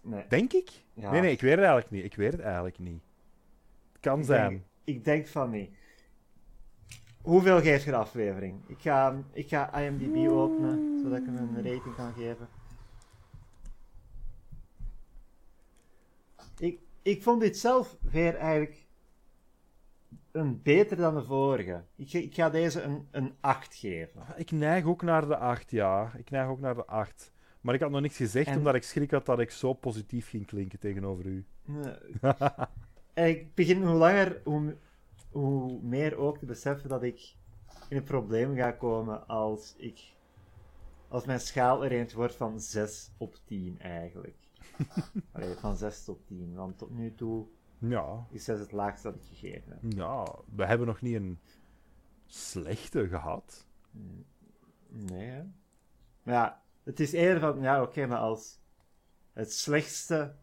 Nee. 0.03 0.25
Denk 0.29 0.53
ik? 0.53 0.71
Ja. 0.93 1.11
Nee, 1.11 1.21
nee, 1.21 1.33
ik 1.33 1.41
weet 1.41 1.51
het 1.51 1.61
eigenlijk 1.61 1.91
niet. 1.91 2.05
Ik 2.05 2.15
weet 2.15 2.33
het 2.33 2.41
eigenlijk 2.41 2.79
niet. 2.79 3.03
Het 3.93 4.01
kan 4.01 4.19
Ik 4.19 4.25
zijn. 4.25 4.49
denk, 4.51 4.63
ik 4.85 5.05
denk 5.05 5.27
van 5.27 5.51
niet. 5.51 5.71
Hoeveel 7.23 7.61
geeft 7.61 7.85
je 7.85 7.91
de 7.91 7.97
aflevering? 7.97 8.61
Ik 8.67 8.79
ga, 8.81 9.23
ik 9.33 9.49
ga 9.49 9.79
IMDb 9.81 10.29
openen, 10.31 11.01
zodat 11.03 11.19
ik 11.19 11.25
hem 11.27 11.37
een 11.37 11.55
rating 11.57 11.95
kan 11.95 12.13
geven. 12.13 12.49
Ik, 16.59 16.79
ik 17.03 17.23
vond 17.23 17.41
dit 17.41 17.57
zelf 17.59 17.97
weer 18.01 18.35
eigenlijk 18.37 18.86
een 20.37 20.63
beter 20.63 20.97
dan 20.97 21.15
de 21.15 21.23
vorige. 21.25 21.85
Ik, 21.97 22.11
ga- 22.11 22.19
ik 22.19 22.35
ga 22.35 22.51
deze 22.51 22.83
een, 22.83 23.07
een 23.11 23.35
8 23.41 23.75
geven. 23.75 24.23
Ik 24.37 24.51
neig 24.51 24.85
ook 24.85 25.03
naar 25.03 25.27
de 25.29 25.37
8, 25.37 25.71
ja. 25.71 26.13
Ik 26.17 26.31
neig 26.31 26.49
ook 26.49 26.61
naar 26.61 26.75
de 26.75 26.87
8. 26.87 27.33
Maar 27.61 27.75
ik 27.75 27.81
had 27.81 27.91
nog 27.91 28.01
niks 28.01 28.17
gezegd, 28.17 28.47
En- 28.49 28.59
omdat 28.59 28.75
ik 28.75 28.83
schrik 28.83 29.11
had 29.11 29.27
dat 29.27 29.39
ik 29.41 29.51
zo 29.51 29.73
positief 29.73 30.29
ging 30.29 30.47
klinken 30.47 30.79
tegenover 30.79 31.27
u. 31.27 31.45
Nee. 31.65 31.95
En 33.15 33.29
ik 33.29 33.55
begin 33.55 33.83
hoe 33.83 33.97
langer, 33.97 34.41
hoe, 34.45 34.77
hoe 35.31 35.83
meer 35.83 36.17
ook 36.17 36.39
te 36.39 36.47
beseffen 36.47 36.89
dat 36.89 37.03
ik 37.03 37.35
in 37.89 37.97
een 37.97 38.03
probleem 38.03 38.55
ga 38.57 38.71
komen 38.71 39.27
als 39.29 39.75
ik 39.79 40.01
als 41.09 41.25
mijn 41.25 41.41
schaal 41.41 41.85
er 41.85 42.13
wordt 42.15 42.35
van 42.35 42.61
6 42.61 43.11
op 43.17 43.37
10 43.45 43.81
eigenlijk. 43.81 44.37
Allee, 45.33 45.55
van 45.55 45.77
6 45.77 46.05
tot 46.05 46.27
10, 46.27 46.55
want 46.55 46.79
tot 46.79 46.91
nu 46.91 47.15
toe 47.15 47.47
Ja, 47.79 48.27
is 48.31 48.45
6 48.45 48.59
het 48.59 48.73
laagste 48.73 49.11
dat 49.11 49.17
ik 49.17 49.29
gegeven 49.39 49.73
heb. 49.73 49.93
ja, 49.93 50.27
we 50.55 50.67
hebben 50.67 50.87
nog 50.87 51.01
niet 51.01 51.15
een 51.15 51.39
slechte 52.27 53.09
gehad. 53.09 53.67
Nee, 54.89 55.27
hè? 55.29 55.43
Maar 56.23 56.35
ja, 56.35 56.63
het 56.83 57.01
is 57.01 57.13
eerder 57.13 57.41
van, 57.41 57.61
ja 57.61 57.83
oké, 57.83 58.07
maar 58.07 58.19
als 58.19 58.59
het 59.33 59.53
slechtste 59.53 60.35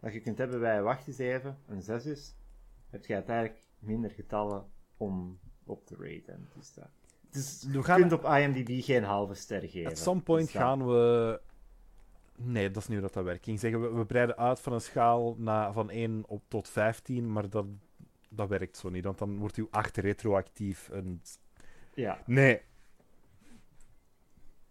dat 0.00 0.12
je 0.12 0.20
kunt 0.20 0.38
hebben 0.38 0.60
bij 0.60 0.82
wacht 0.82 1.06
eens 1.06 1.18
even, 1.18 1.58
een 1.66 1.82
6 1.82 2.06
is, 2.06 2.34
heb 2.90 3.06
je 3.06 3.14
uiteindelijk 3.14 3.62
minder 3.78 4.10
getallen 4.10 4.66
om 4.96 5.38
op 5.64 5.86
te 5.86 5.96
raten. 5.98 6.48
Dus, 6.56 6.74
dat, 6.74 6.88
dus 7.30 7.62
We 7.62 7.72
je 7.72 7.82
kunt 7.82 8.12
op 8.12 8.24
IMDb 8.24 8.82
geen 8.84 9.04
halve 9.04 9.34
ster 9.34 9.68
geven. 9.68 9.90
At 9.90 9.98
some 9.98 10.20
point 10.20 10.44
Dus 10.44 10.52
dat- 10.52 10.62
gaan 10.62 10.86
we. 10.86 11.40
Nee, 12.36 12.70
dat 12.70 12.82
is 12.82 12.88
niet 12.88 12.98
hoe 12.98 13.06
dat, 13.06 13.14
dat 13.14 13.24
werkt. 13.24 13.38
Ik 13.38 13.44
ging 13.44 13.60
zeggen, 13.60 13.80
we, 13.80 13.98
we 13.98 14.06
breiden 14.06 14.36
uit 14.36 14.60
van 14.60 14.72
een 14.72 14.80
schaal 14.80 15.34
naar, 15.38 15.72
van 15.72 15.90
1 15.90 16.24
op 16.26 16.42
tot 16.48 16.68
15, 16.68 17.32
maar 17.32 17.50
dat, 17.50 17.66
dat 18.28 18.48
werkt 18.48 18.76
zo 18.76 18.88
niet, 18.88 19.04
want 19.04 19.18
dan 19.18 19.38
wordt 19.38 19.56
uw 19.56 19.68
8 19.70 19.96
retroactief. 19.96 20.88
Een... 20.92 21.22
Ja. 21.94 22.22
Nee. 22.26 22.60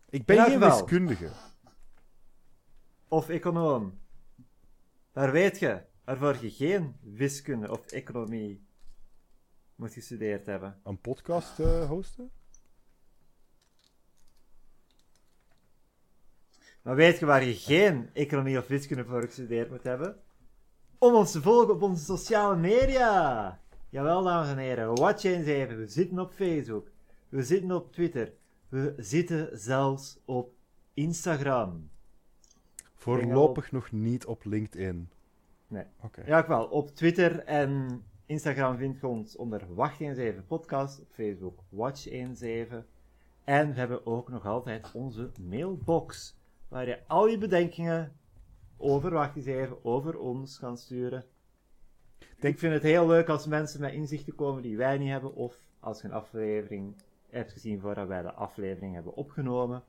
Ik 0.10 0.26
ben 0.26 0.46
geen 0.46 0.60
wiskundige. 0.60 1.32
Of 3.08 3.30
econoom. 3.30 4.00
Daar 5.12 5.32
weet 5.32 5.60
je, 5.60 5.82
waarvoor 6.04 6.38
je 6.42 6.52
geen 6.52 6.96
wiskunde 7.02 7.72
of 7.72 7.86
economie 7.86 8.66
moet 9.76 9.94
gestudeerd 9.94 10.46
hebben. 10.46 10.80
Een 10.84 11.00
podcast 11.00 11.60
eh, 11.60 11.88
hosten? 11.88 12.32
Maar 16.82 16.96
weet 16.96 17.20
je 17.20 17.26
waar 17.26 17.44
je 17.44 17.54
geen 17.54 18.10
economie 18.14 18.58
of 18.58 18.68
wiskunde 18.68 19.06
voor 19.06 19.22
gestudeerd 19.22 19.70
moet 19.70 19.84
hebben? 19.84 20.16
Om 20.98 21.14
ons 21.14 21.32
te 21.32 21.42
volgen 21.42 21.74
op 21.74 21.82
onze 21.82 22.04
sociale 22.04 22.56
media! 22.56 23.60
Jawel, 23.90 24.24
dames 24.24 24.50
en 24.50 24.58
heren, 24.58 24.96
watch 24.96 25.24
eens 25.24 25.48
even. 25.48 25.78
We 25.78 25.88
zitten 25.88 26.20
op 26.20 26.32
Facebook. 26.32 26.88
We 27.30 27.44
zitten 27.44 27.72
op 27.72 27.92
Twitter. 27.92 28.34
We 28.70 28.94
zitten 28.98 29.60
zelfs 29.60 30.20
op 30.26 30.54
Instagram. 30.94 31.90
Voorlopig 32.94 33.72
nog 33.72 33.92
niet 33.92 34.26
op 34.26 34.46
LinkedIn. 34.46 35.10
Nee. 35.68 35.86
Oké. 36.02 36.24
Ja, 36.26 36.48
wel. 36.48 36.66
Op 36.66 36.96
Twitter 36.96 37.40
en 37.40 38.04
Instagram 38.26 38.78
vind 38.78 39.00
je 39.00 39.08
ons 39.08 39.36
onder 39.36 39.76
Wacht 39.76 40.00
eens 40.00 40.18
even 40.18 40.46
podcast. 40.46 41.00
Op 41.00 41.08
Facebook 41.12 41.60
Watch 41.70 42.08
eens 42.10 42.42
even. 42.42 42.86
En 43.44 43.74
we 43.74 43.80
hebben 43.80 44.06
ook 44.06 44.30
nog 44.30 44.46
altijd 44.46 44.92
onze 44.94 45.32
mailbox. 45.40 46.40
Waar 46.72 46.88
je 46.88 47.08
al 47.08 47.28
je 47.28 47.38
bedenkingen 47.38 48.12
over 48.78 49.12
Wacht 49.12 49.36
eens 49.36 49.46
even, 49.46 49.86
over 49.86 50.20
ons 50.20 50.60
kan 50.60 50.78
sturen. 50.78 51.26
Ik 52.40 52.60
vind 52.60 52.74
het 52.74 52.84
heel 52.84 53.08
leuk 53.08 53.30
als 53.30 53.48
mensen 53.48 53.82
met 53.82 53.94
inzichten 53.94 54.36
komen 54.36 54.62
die 54.62 54.78
wij 54.78 54.98
niet 54.98 55.10
hebben. 55.10 55.34
Of 55.34 55.68
als 55.80 56.02
je 56.02 56.08
een 56.08 56.14
aflevering 56.14 56.96
hebt 57.30 57.52
gezien 57.52 57.80
voordat 57.80 58.08
wij 58.08 58.22
de 58.22 58.32
aflevering 58.32 58.94
hebben 58.94 59.14
opgenomen. 59.14 59.84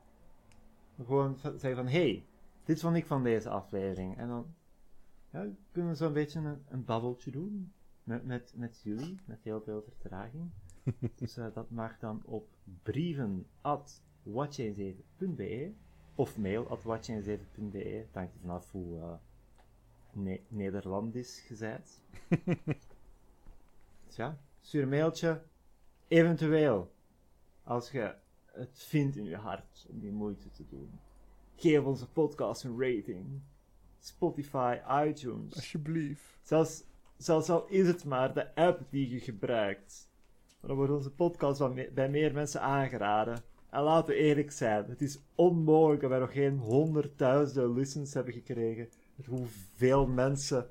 Gewoon 0.97 1.37
zeggen 1.39 1.77
van, 1.77 1.87
hey, 1.87 2.27
dit 2.65 2.81
vond 2.81 2.97
ik 2.97 3.07
van 3.07 3.23
deze 3.23 3.49
aflevering. 3.49 4.17
En 4.17 4.29
dan 4.29 4.55
ja, 5.31 5.47
kunnen 5.73 5.91
we 5.91 5.97
zo'n 5.97 6.13
beetje 6.13 6.39
een, 6.39 6.63
een 6.69 6.85
babbeltje 6.85 7.31
doen. 7.31 7.73
Met, 8.05 8.25
met, 8.25 8.53
met 8.57 8.81
jullie, 8.83 9.21
met 9.25 9.43
heel 9.43 9.61
veel 9.61 9.83
vertraging. 9.83 10.51
dus 11.21 11.37
eh, 11.37 11.47
dat 11.55 11.71
mag 11.71 11.99
dan 11.99 12.23
op 12.25 12.49
brieven 12.83 13.47
at 13.61 14.03
watchain7.be 14.25 15.73
of 16.15 16.39
mail 16.39 16.69
at 16.69 16.83
watchain7.be. 16.83 17.79
Het 17.79 18.15
hangt 18.15 18.35
er 18.35 18.41
vanaf 18.41 18.71
hoe 18.71 18.99
eh 18.99 19.13
ne 20.13 20.41
Nederlandisch 20.49 21.41
gezet. 21.41 22.01
dus 24.07 24.17
ja, 24.17 24.39
stuur 24.61 24.83
een 24.83 24.89
mailtje. 24.89 25.43
Eventueel, 26.09 26.93
als 27.65 27.91
je 27.91 28.15
het 28.47 28.83
vindt 28.83 29.17
in 29.17 29.25
je 29.25 29.37
hart 29.37 29.87
om 29.89 30.01
die 30.01 30.13
moeite 30.13 30.51
te 30.51 30.65
doen, 30.69 30.91
geef 31.57 31.85
onze 31.85 32.09
podcast 32.09 32.65
een 32.65 32.81
rating. 32.81 33.41
Spotify, 33.99 34.79
iTunes. 35.07 35.55
Alsjeblieft. 35.55 36.39
Zelfs, 36.43 36.85
zelfs 37.17 37.51
al 37.51 37.67
is 37.67 37.87
het 37.87 38.05
maar 38.05 38.35
de 38.35 38.55
app 38.55 38.83
die 38.91 39.11
je 39.11 39.21
gebruikt. 39.21 40.11
Dan 40.61 40.77
wordt 40.77 40.93
onze 40.93 41.11
podcast 41.11 41.95
bij 41.95 42.09
meer 42.09 42.33
mensen 42.33 42.61
aangeraden. 42.61 43.43
En 43.73 43.83
laten 43.83 44.15
we 44.15 44.21
eerlijk 44.21 44.53
zijn, 44.53 44.85
het 44.89 45.03
is 45.03 45.19
onmogelijk 45.35 46.01
dat 46.01 46.11
wij 46.11 46.19
nog 46.19 46.33
geen 46.33 46.59
honderdduizenden 46.59 47.73
listens 47.73 48.15
hebben 48.15 48.33
gekregen. 48.33 48.89
Met 49.15 49.27
hoeveel 49.27 50.07
mensen 50.07 50.69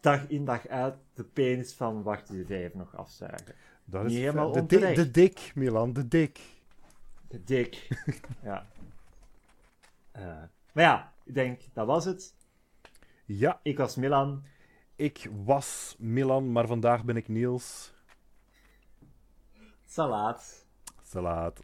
dag 0.00 0.28
in 0.28 0.44
dag 0.44 0.66
uit 0.68 0.96
de 1.14 1.24
penis 1.24 1.72
van 1.72 2.02
Wacht 2.02 2.30
die 2.30 2.44
Vijf 2.46 2.74
nog 2.74 2.96
afzuigen. 2.96 3.54
Dat 3.84 4.02
Niet 4.02 4.12
is 4.12 4.18
helemaal 4.18 4.52
de, 4.52 4.66
dik, 4.66 4.94
de 4.94 5.10
dik, 5.10 5.52
Milan, 5.54 5.92
de 5.92 6.08
dik. 6.08 6.40
De 7.28 7.44
dik. 7.44 7.88
ja. 8.42 8.66
Eh, 10.12 10.22
maar 10.72 10.84
ja, 10.84 11.14
ik 11.24 11.34
denk, 11.34 11.60
dat 11.72 11.86
was 11.86 12.04
het. 12.04 12.34
Ja, 13.24 13.60
Ik 13.62 13.78
was 13.78 13.96
Milan. 13.96 14.44
ik 14.96 15.30
was 15.44 15.96
Milan, 15.98 16.52
maar 16.52 16.66
vandaag 16.66 17.04
ben 17.04 17.16
ik 17.16 17.28
Niels. 17.28 17.92
Salaat. 19.86 20.59
Salaat. 21.10 21.60